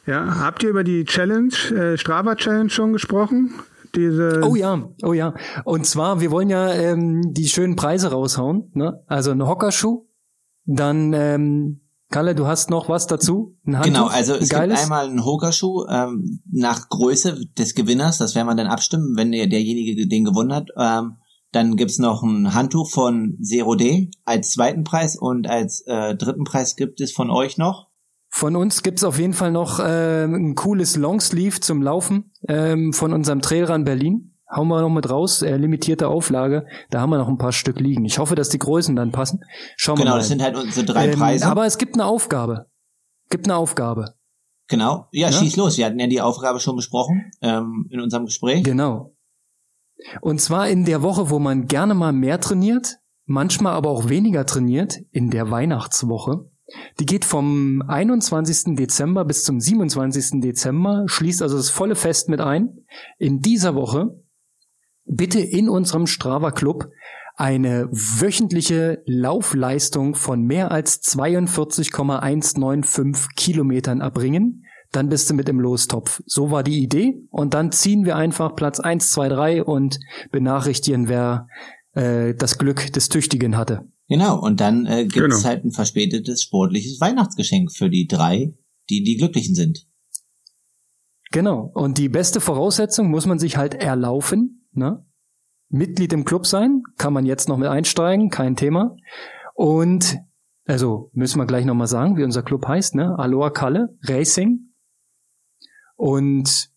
ja, 0.05 0.39
habt 0.39 0.63
ihr 0.63 0.69
über 0.69 0.83
die 0.83 1.05
Challenge, 1.05 1.53
äh, 1.75 1.97
Strava 1.97 2.35
Challenge 2.35 2.69
schon 2.69 2.93
gesprochen? 2.93 3.53
Diese 3.95 4.41
oh 4.43 4.55
ja, 4.55 4.89
oh 5.03 5.13
ja. 5.13 5.33
Und 5.63 5.85
zwar, 5.85 6.19
wir 6.19 6.31
wollen 6.31 6.49
ja 6.49 6.73
ähm, 6.73 7.33
die 7.33 7.47
schönen 7.47 7.75
Preise 7.75 8.11
raushauen. 8.11 8.71
Ne? 8.73 9.01
Also 9.07 9.31
ein 9.31 9.45
Hockerschuh, 9.45 10.05
dann 10.65 11.13
ähm, 11.13 11.81
Kalle, 12.11 12.35
du 12.35 12.45
hast 12.45 12.69
noch 12.69 12.87
was 12.87 13.07
dazu? 13.07 13.57
Ein 13.65 13.81
genau, 13.81 14.07
also 14.07 14.35
es 14.35 14.49
Geiles? 14.49 14.75
gibt 14.79 14.83
einmal 14.83 15.07
einen 15.07 15.25
Hokerschuh 15.25 15.85
ähm, 15.89 16.41
nach 16.51 16.87
Größe 16.89 17.45
des 17.57 17.73
Gewinners, 17.73 18.19
das 18.19 18.35
werden 18.35 18.47
wir 18.47 18.55
dann 18.55 18.67
abstimmen, 18.67 19.15
wenn 19.15 19.31
der, 19.31 19.47
derjenige 19.47 20.07
den 20.07 20.23
gewonnen 20.23 20.53
hat. 20.53 20.69
Ähm, 20.77 21.17
dann 21.55 21.75
gibt's 21.77 21.99
noch 21.99 22.21
ein 22.21 22.53
Handtuch 22.53 22.89
von 22.89 23.37
Zero 23.41 23.75
D 23.75 24.11
als 24.25 24.51
zweiten 24.51 24.83
Preis 24.83 25.15
und 25.15 25.47
als 25.47 25.81
äh, 25.87 26.15
dritten 26.15 26.43
Preis 26.43 26.75
gibt 26.75 26.99
es 27.01 27.11
von 27.11 27.31
euch 27.31 27.57
noch. 27.57 27.87
Von 28.29 28.57
uns 28.57 28.83
gibt's 28.83 29.05
auf 29.05 29.17
jeden 29.17 29.33
Fall 29.33 29.51
noch 29.51 29.79
äh, 29.79 30.25
ein 30.25 30.55
cooles 30.55 30.97
Longsleeve 30.97 31.61
zum 31.61 31.81
Laufen 31.81 32.33
ähm, 32.49 32.91
von 32.91 33.13
unserem 33.13 33.41
Trailrun 33.41 33.85
Berlin. 33.85 34.33
Hauen 34.53 34.67
wir 34.67 34.81
noch 34.81 34.89
mit 34.89 35.09
raus, 35.09 35.41
äh, 35.41 35.55
limitierte 35.55 36.09
Auflage. 36.09 36.67
Da 36.89 36.99
haben 36.99 37.09
wir 37.09 37.17
noch 37.17 37.29
ein 37.29 37.37
paar 37.37 37.53
Stück 37.53 37.79
liegen. 37.79 38.03
Ich 38.03 38.19
hoffe, 38.19 38.35
dass 38.35 38.49
die 38.49 38.59
Größen 38.59 38.95
dann 38.95 39.11
passen. 39.11 39.39
Schauen 39.77 39.95
genau, 39.95 40.05
wir 40.05 40.11
mal. 40.11 40.11
Genau, 40.11 40.19
das 40.19 40.27
sind 40.27 40.41
halt 40.43 40.57
unsere 40.57 40.85
drei 40.85 41.07
ähm, 41.07 41.17
Preise. 41.17 41.47
Aber 41.47 41.65
es 41.65 41.77
gibt 41.77 41.95
eine 41.95 42.05
Aufgabe. 42.05 42.69
Gibt 43.29 43.47
eine 43.47 43.55
Aufgabe. 43.55 44.15
Genau. 44.67 45.07
Ja, 45.11 45.29
ja, 45.29 45.31
schieß 45.31 45.55
los. 45.55 45.77
Wir 45.77 45.85
hatten 45.85 45.99
ja 45.99 46.07
die 46.07 46.21
Aufgabe 46.21 46.59
schon 46.59 46.75
besprochen 46.75 47.31
ähm, 47.41 47.87
in 47.89 48.01
unserem 48.01 48.25
Gespräch. 48.25 48.63
Genau. 48.63 49.14
Und 50.21 50.41
zwar 50.41 50.69
in 50.69 50.85
der 50.85 51.01
Woche, 51.01 51.29
wo 51.29 51.39
man 51.39 51.67
gerne 51.67 51.93
mal 51.93 52.13
mehr 52.13 52.39
trainiert, 52.39 52.99
manchmal 53.25 53.73
aber 53.73 53.89
auch 53.89 54.07
weniger 54.09 54.45
trainiert, 54.45 55.01
in 55.11 55.31
der 55.31 55.51
Weihnachtswoche. 55.51 56.49
Die 56.99 57.05
geht 57.05 57.25
vom 57.25 57.83
21. 57.87 58.75
Dezember 58.75 59.23
bis 59.25 59.43
zum 59.43 59.59
27. 59.59 60.41
Dezember, 60.41 61.03
schließt 61.07 61.43
also 61.43 61.57
das 61.57 61.69
volle 61.69 61.95
Fest 61.95 62.29
mit 62.29 62.41
ein. 62.41 62.85
In 63.17 63.39
dieser 63.39 63.75
Woche 63.75 64.19
bitte 65.05 65.39
in 65.39 65.69
unserem 65.69 66.07
Strava 66.07 66.49
Club 66.51 66.89
eine 67.35 67.87
wöchentliche 67.91 69.03
Laufleistung 69.05 70.15
von 70.15 70.41
mehr 70.43 70.71
als 70.71 71.01
42,195 71.01 73.35
Kilometern 73.35 74.01
erbringen 74.01 74.64
dann 74.95 75.09
bist 75.09 75.29
du 75.29 75.33
mit 75.33 75.49
im 75.49 75.59
Lostopf. 75.59 76.21
So 76.25 76.51
war 76.51 76.63
die 76.63 76.79
Idee. 76.79 77.21
Und 77.29 77.53
dann 77.53 77.71
ziehen 77.71 78.05
wir 78.05 78.15
einfach 78.15 78.55
Platz 78.55 78.79
eins, 78.79 79.11
zwei, 79.11 79.29
drei 79.29 79.63
und 79.63 79.99
benachrichtigen, 80.31 81.07
wer 81.07 81.47
äh, 81.93 82.33
das 82.33 82.57
Glück 82.57 82.91
des 82.93 83.09
Tüchtigen 83.09 83.57
hatte. 83.57 83.87
Genau, 84.07 84.39
und 84.39 84.61
dann 84.61 84.85
äh, 84.85 85.03
gibt 85.03 85.15
genau. 85.15 85.35
es 85.35 85.45
halt 85.45 85.65
ein 85.65 85.71
verspätetes 85.71 86.43
sportliches 86.43 87.01
Weihnachtsgeschenk 87.01 87.71
für 87.71 87.89
die 87.89 88.07
drei, 88.07 88.53
die 88.89 89.03
die 89.03 89.17
Glücklichen 89.17 89.55
sind. 89.55 89.87
Genau. 91.31 91.71
Und 91.73 91.97
die 91.97 92.09
beste 92.09 92.39
Voraussetzung 92.39 93.09
muss 93.09 93.25
man 93.25 93.39
sich 93.39 93.57
halt 93.57 93.73
erlaufen. 93.73 94.67
Ne? 94.71 95.05
Mitglied 95.69 96.13
im 96.13 96.23
Club 96.23 96.45
sein, 96.45 96.83
kann 96.97 97.13
man 97.13 97.25
jetzt 97.25 97.49
noch 97.49 97.57
mit 97.57 97.67
einsteigen, 97.67 98.29
kein 98.29 98.55
Thema. 98.55 98.95
Und 99.55 100.19
also 100.67 101.09
müssen 101.13 101.39
wir 101.39 101.45
gleich 101.45 101.65
nochmal 101.65 101.87
sagen, 101.87 102.17
wie 102.17 102.23
unser 102.23 102.43
Club 102.43 102.67
heißt, 102.67 102.95
ne? 102.95 103.17
Aloha 103.17 103.49
Kalle 103.49 103.97
Racing. 104.03 104.71
Und 105.95 106.69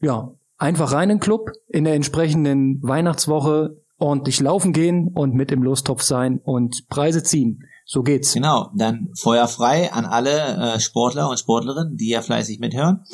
ja, 0.00 0.34
einfach 0.56 0.92
rein 0.92 1.10
in 1.10 1.16
den 1.16 1.20
Club, 1.20 1.50
in 1.68 1.84
der 1.84 1.94
entsprechenden 1.94 2.82
Weihnachtswoche 2.82 3.82
ordentlich 3.98 4.40
laufen 4.40 4.72
gehen 4.72 5.08
und 5.08 5.34
mit 5.34 5.50
im 5.50 5.62
Lostopf 5.62 6.02
sein 6.02 6.38
und 6.38 6.88
Preise 6.88 7.22
ziehen. 7.22 7.64
So 7.84 8.02
geht's. 8.02 8.34
Genau, 8.34 8.70
dann 8.76 9.10
Feuer 9.14 9.48
frei 9.48 9.92
an 9.92 10.04
alle 10.04 10.74
äh, 10.74 10.80
Sportler 10.80 11.28
und 11.28 11.38
Sportlerinnen, 11.38 11.96
die 11.96 12.10
ja 12.10 12.22
fleißig 12.22 12.60
mithören. 12.60 13.04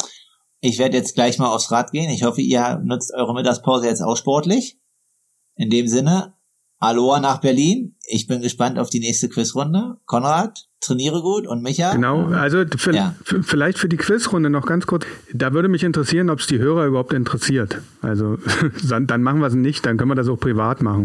Ich 0.60 0.78
werde 0.78 0.96
jetzt 0.96 1.14
gleich 1.14 1.38
mal 1.38 1.54
aufs 1.54 1.70
Rad 1.70 1.92
gehen. 1.92 2.10
Ich 2.10 2.22
hoffe, 2.22 2.40
ihr 2.40 2.80
nutzt 2.84 3.12
eure 3.14 3.34
Mittagspause 3.34 3.86
jetzt 3.86 4.02
auch 4.02 4.16
sportlich. 4.16 4.78
In 5.56 5.70
dem 5.70 5.86
Sinne, 5.86 6.34
Aloha 6.84 7.18
nach 7.18 7.40
Berlin. 7.40 7.96
Ich 8.06 8.26
bin 8.26 8.42
gespannt 8.42 8.78
auf 8.78 8.90
die 8.90 9.00
nächste 9.00 9.28
Quizrunde. 9.28 9.96
Konrad, 10.04 10.66
trainiere 10.80 11.22
gut 11.22 11.46
und 11.46 11.62
Micha. 11.62 11.94
Genau, 11.94 12.26
also 12.26 12.64
für, 12.76 12.94
ja. 12.94 13.14
vielleicht 13.24 13.78
für 13.78 13.88
die 13.88 13.96
Quizrunde 13.96 14.50
noch 14.50 14.66
ganz 14.66 14.86
kurz. 14.86 15.06
Da 15.32 15.54
würde 15.54 15.68
mich 15.68 15.82
interessieren, 15.82 16.28
ob 16.28 16.40
es 16.40 16.46
die 16.46 16.58
Hörer 16.58 16.86
überhaupt 16.86 17.14
interessiert. 17.14 17.80
Also 18.02 18.36
dann 18.88 19.22
machen 19.22 19.40
wir 19.40 19.46
es 19.46 19.54
nicht, 19.54 19.86
dann 19.86 19.96
können 19.96 20.10
wir 20.10 20.14
das 20.14 20.28
auch 20.28 20.38
privat 20.38 20.82
machen. 20.82 21.04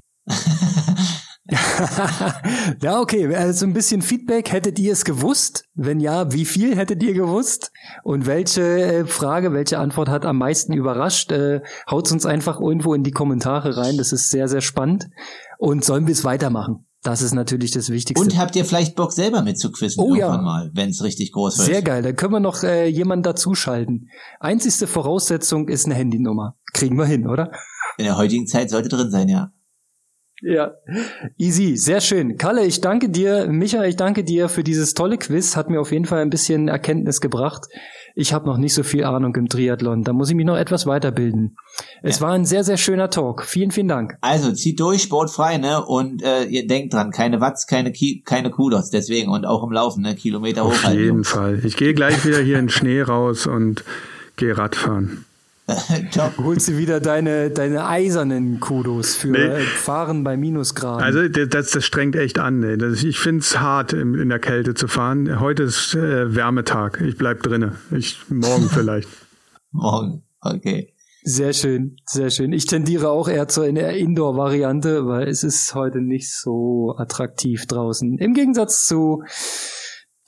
ja, 2.82 3.00
okay. 3.00 3.36
Also 3.36 3.66
ein 3.66 3.74
bisschen 3.74 4.02
Feedback. 4.02 4.52
Hättet 4.52 4.80
ihr 4.80 4.94
es 4.94 5.06
gewusst? 5.06 5.66
Wenn 5.76 6.00
ja, 6.00 6.32
wie 6.34 6.46
viel 6.46 6.76
hättet 6.76 7.02
ihr 7.04 7.14
gewusst? 7.14 7.72
Und 8.04 8.26
welche 8.26 8.62
äh, 8.62 9.06
Frage, 9.06 9.54
welche 9.54 9.80
Antwort 9.80 10.10
hat 10.10 10.26
am 10.26 10.38
meisten 10.38 10.74
überrascht? 10.74 11.32
Äh, 11.32 11.62
Haut 11.90 12.12
uns 12.12 12.26
einfach 12.26 12.60
irgendwo 12.60 12.94
in 12.94 13.04
die 13.04 13.12
Kommentare 13.12 13.78
rein. 13.78 13.98
Das 13.98 14.12
ist 14.12 14.30
sehr, 14.30 14.48
sehr 14.48 14.62
spannend. 14.62 15.10
Und 15.58 15.84
sollen 15.84 16.08
wir 16.08 16.14
es 16.14 16.24
weitermachen? 16.24 16.86
Das 17.02 17.22
ist 17.22 17.34
natürlich 17.34 17.72
das 17.72 17.90
Wichtigste. 17.90 18.22
Und 18.22 18.38
habt 18.38 18.56
ihr 18.58 18.66
vielleicht 18.66 18.96
Bock 18.96 19.14
selber 19.14 19.42
mitzuquissen 19.42 20.04
oh, 20.04 20.16
irgendwann 20.16 20.40
ja. 20.40 20.42
mal, 20.42 20.72
wenn 20.74 20.90
es 20.90 21.02
richtig 21.02 21.32
groß 21.32 21.58
wird? 21.60 21.68
Sehr 21.68 21.82
geil, 21.82 22.02
dann 22.02 22.16
können 22.16 22.34
wir 22.34 22.40
noch 22.42 22.62
äh, 22.64 22.88
jemanden 22.88 23.24
dazuschalten. 23.24 24.10
Einzigste 24.42 24.86
Voraussetzung 24.86 25.70
ist 25.70 25.86
eine 25.86 25.96
Handynummer. 25.96 26.58
Kriegen 26.74 26.98
wir 26.98 27.06
hin, 27.06 27.26
oder? 27.28 27.52
In 27.98 28.04
der 28.04 28.18
heutigen 28.18 28.48
Zeit 28.48 28.70
sollte 28.70 28.90
drin 28.90 29.12
sein, 29.12 29.30
ja. 29.30 29.54
Ja, 30.42 30.72
easy, 31.38 31.76
sehr 31.76 32.00
schön. 32.00 32.38
Kalle, 32.38 32.66
ich 32.66 32.80
danke 32.80 33.10
dir. 33.10 33.48
Micha, 33.48 33.84
ich 33.84 33.98
danke 33.98 34.24
dir 34.24 34.48
für 34.48 34.64
dieses 34.64 34.94
tolle 34.94 35.18
Quiz. 35.18 35.58
Hat 35.58 35.70
mir 35.70 35.82
auf 35.82 35.92
jeden 35.92 36.06
Fall 36.06 36.22
ein 36.22 36.30
bisschen 36.30 36.70
Erkenntnis 36.70 37.20
gebracht. 37.20 37.68
Ich 38.16 38.34
habe 38.34 38.46
noch 38.46 38.58
nicht 38.58 38.74
so 38.74 38.84
viel 38.84 39.04
Ahnung 39.04 39.36
im 39.36 39.50
Triathlon. 39.50 40.04
Da 40.04 40.14
muss 40.14 40.30
ich 40.30 40.36
mich 40.36 40.46
noch 40.46 40.56
etwas 40.56 40.86
weiterbilden. 40.86 41.58
Es 42.04 42.20
ja. 42.20 42.28
war 42.28 42.34
ein 42.34 42.46
sehr, 42.46 42.64
sehr 42.64 42.78
schöner 42.78 43.10
Talk. 43.10 43.44
Vielen, 43.44 43.72
vielen 43.72 43.90
Dank. 43.90 44.18
Also 44.22 44.54
zieht 44.54 44.80
durch, 44.80 45.04
sportfrei, 45.04 45.58
ne? 45.58 45.84
Und 45.86 46.24
äh, 46.24 46.46
ihr 46.46 46.68
denkt 46.68 46.94
dran, 46.94 47.12
keine 47.12 47.42
Watts, 47.42 47.68
keine 47.68 47.92
Ki 47.92 48.22
keine 48.26 48.50
Kudos, 48.50 48.90
deswegen 48.90 49.30
und 49.30 49.46
auch 49.46 49.64
im 49.64 49.72
Laufen, 49.72 50.04
ne? 50.04 50.16
Kilometer 50.16 50.64
hoch. 50.64 50.72
Auf 50.72 50.94
jeden 50.94 51.26
Fall. 51.26 51.62
Ich 51.66 51.76
gehe 51.76 51.94
gleich 51.94 52.26
wieder 52.26 52.40
hier 52.40 52.60
in 52.60 52.66
den 52.66 52.70
Schnee 52.70 53.02
raus 53.02 53.46
und 53.46 53.84
gehe 54.38 54.58
Radfahren. 54.58 55.26
Top. 56.12 56.38
Holst 56.38 56.68
du 56.68 56.78
wieder 56.78 57.00
deine, 57.00 57.50
deine 57.50 57.86
eisernen 57.86 58.60
Kudos 58.60 59.16
für 59.16 59.30
nee. 59.30 59.60
Fahren 59.60 60.24
bei 60.24 60.38
Minusgraden. 60.38 61.04
Also 61.04 61.28
das, 61.28 61.72
das 61.72 61.86
strengt 61.86 62.16
echt 62.16 62.40
an. 62.40 62.64
Ey. 62.64 62.78
Das, 62.78 63.04
ich 63.04 63.20
finde 63.20 63.42
es 63.42 63.60
hart, 63.60 63.94
in, 63.94 64.16
in, 64.16 64.30
der 64.30 64.40
Kälte 64.40 64.74
zu 64.74 64.88
fahren. 64.88 65.40
Heute 65.40 65.64
ist 65.64 65.96
äh, 65.96 66.36
Wärmetag. 66.36 67.02
Ich 67.02 67.18
bleib 67.18 67.44
drinne. 67.44 67.76
Ich, 67.92 68.18
morgen 68.30 68.70
vielleicht. 68.70 69.10
morgen, 69.72 70.24
okay. 70.42 70.94
Sehr 71.24 71.52
schön, 71.52 71.98
sehr 72.06 72.30
schön. 72.30 72.54
Ich 72.54 72.66
tendiere 72.66 73.10
auch 73.10 73.28
eher 73.28 73.50
zur 73.50 73.68
Indoor-Variante, 73.68 75.06
weil 75.06 75.28
es 75.28 75.44
ist 75.44 75.76
heute 75.76 76.00
nicht 76.00 76.32
so 76.34 76.96
attraktiv 76.98 77.66
draußen. 77.68 78.18
Im 78.18 78.34
Gegensatz 78.34 78.86
zu 78.86 79.24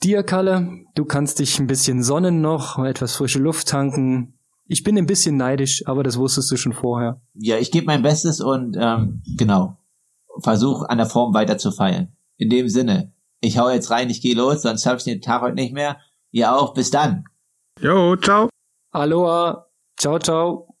dir, 0.02 0.22
Kalle. 0.22 0.68
Du 0.94 1.06
kannst 1.06 1.38
dich 1.38 1.58
ein 1.58 1.66
bisschen 1.66 2.02
sonnen 2.02 2.42
noch, 2.42 2.78
etwas 2.78 3.16
frische 3.16 3.38
Luft 3.38 3.68
tanken. 3.68 4.34
Ich 4.72 4.84
bin 4.84 4.96
ein 4.96 5.04
bisschen 5.04 5.36
neidisch, 5.36 5.86
aber 5.86 6.02
das 6.02 6.16
wusstest 6.16 6.50
du 6.50 6.56
schon 6.56 6.72
vorher. 6.72 7.20
Ja, 7.34 7.58
ich 7.58 7.70
gebe 7.70 7.84
mein 7.84 8.00
Bestes 8.00 8.40
und 8.40 8.74
ähm, 8.80 9.22
genau, 9.36 9.76
versuch 10.38 10.84
an 10.84 10.96
der 10.96 11.06
Form 11.06 11.34
weiter 11.34 11.58
zu 11.58 11.72
feilen. 11.72 12.16
In 12.38 12.48
dem 12.48 12.70
Sinne, 12.70 13.12
ich 13.42 13.58
hau 13.58 13.68
jetzt 13.68 13.90
rein, 13.90 14.08
ich 14.08 14.22
gehe 14.22 14.34
los, 14.34 14.62
sonst 14.62 14.84
schaffe 14.84 14.96
ich 14.96 15.04
den 15.04 15.20
Tag 15.20 15.42
heute 15.42 15.56
nicht 15.56 15.74
mehr. 15.74 15.98
Ihr 16.30 16.54
auch, 16.54 16.72
bis 16.72 16.90
dann. 16.90 17.24
Jo, 17.82 18.16
ciao. 18.16 18.48
Aloha, 18.92 19.66
ciao, 19.98 20.18
ciao. 20.18 20.71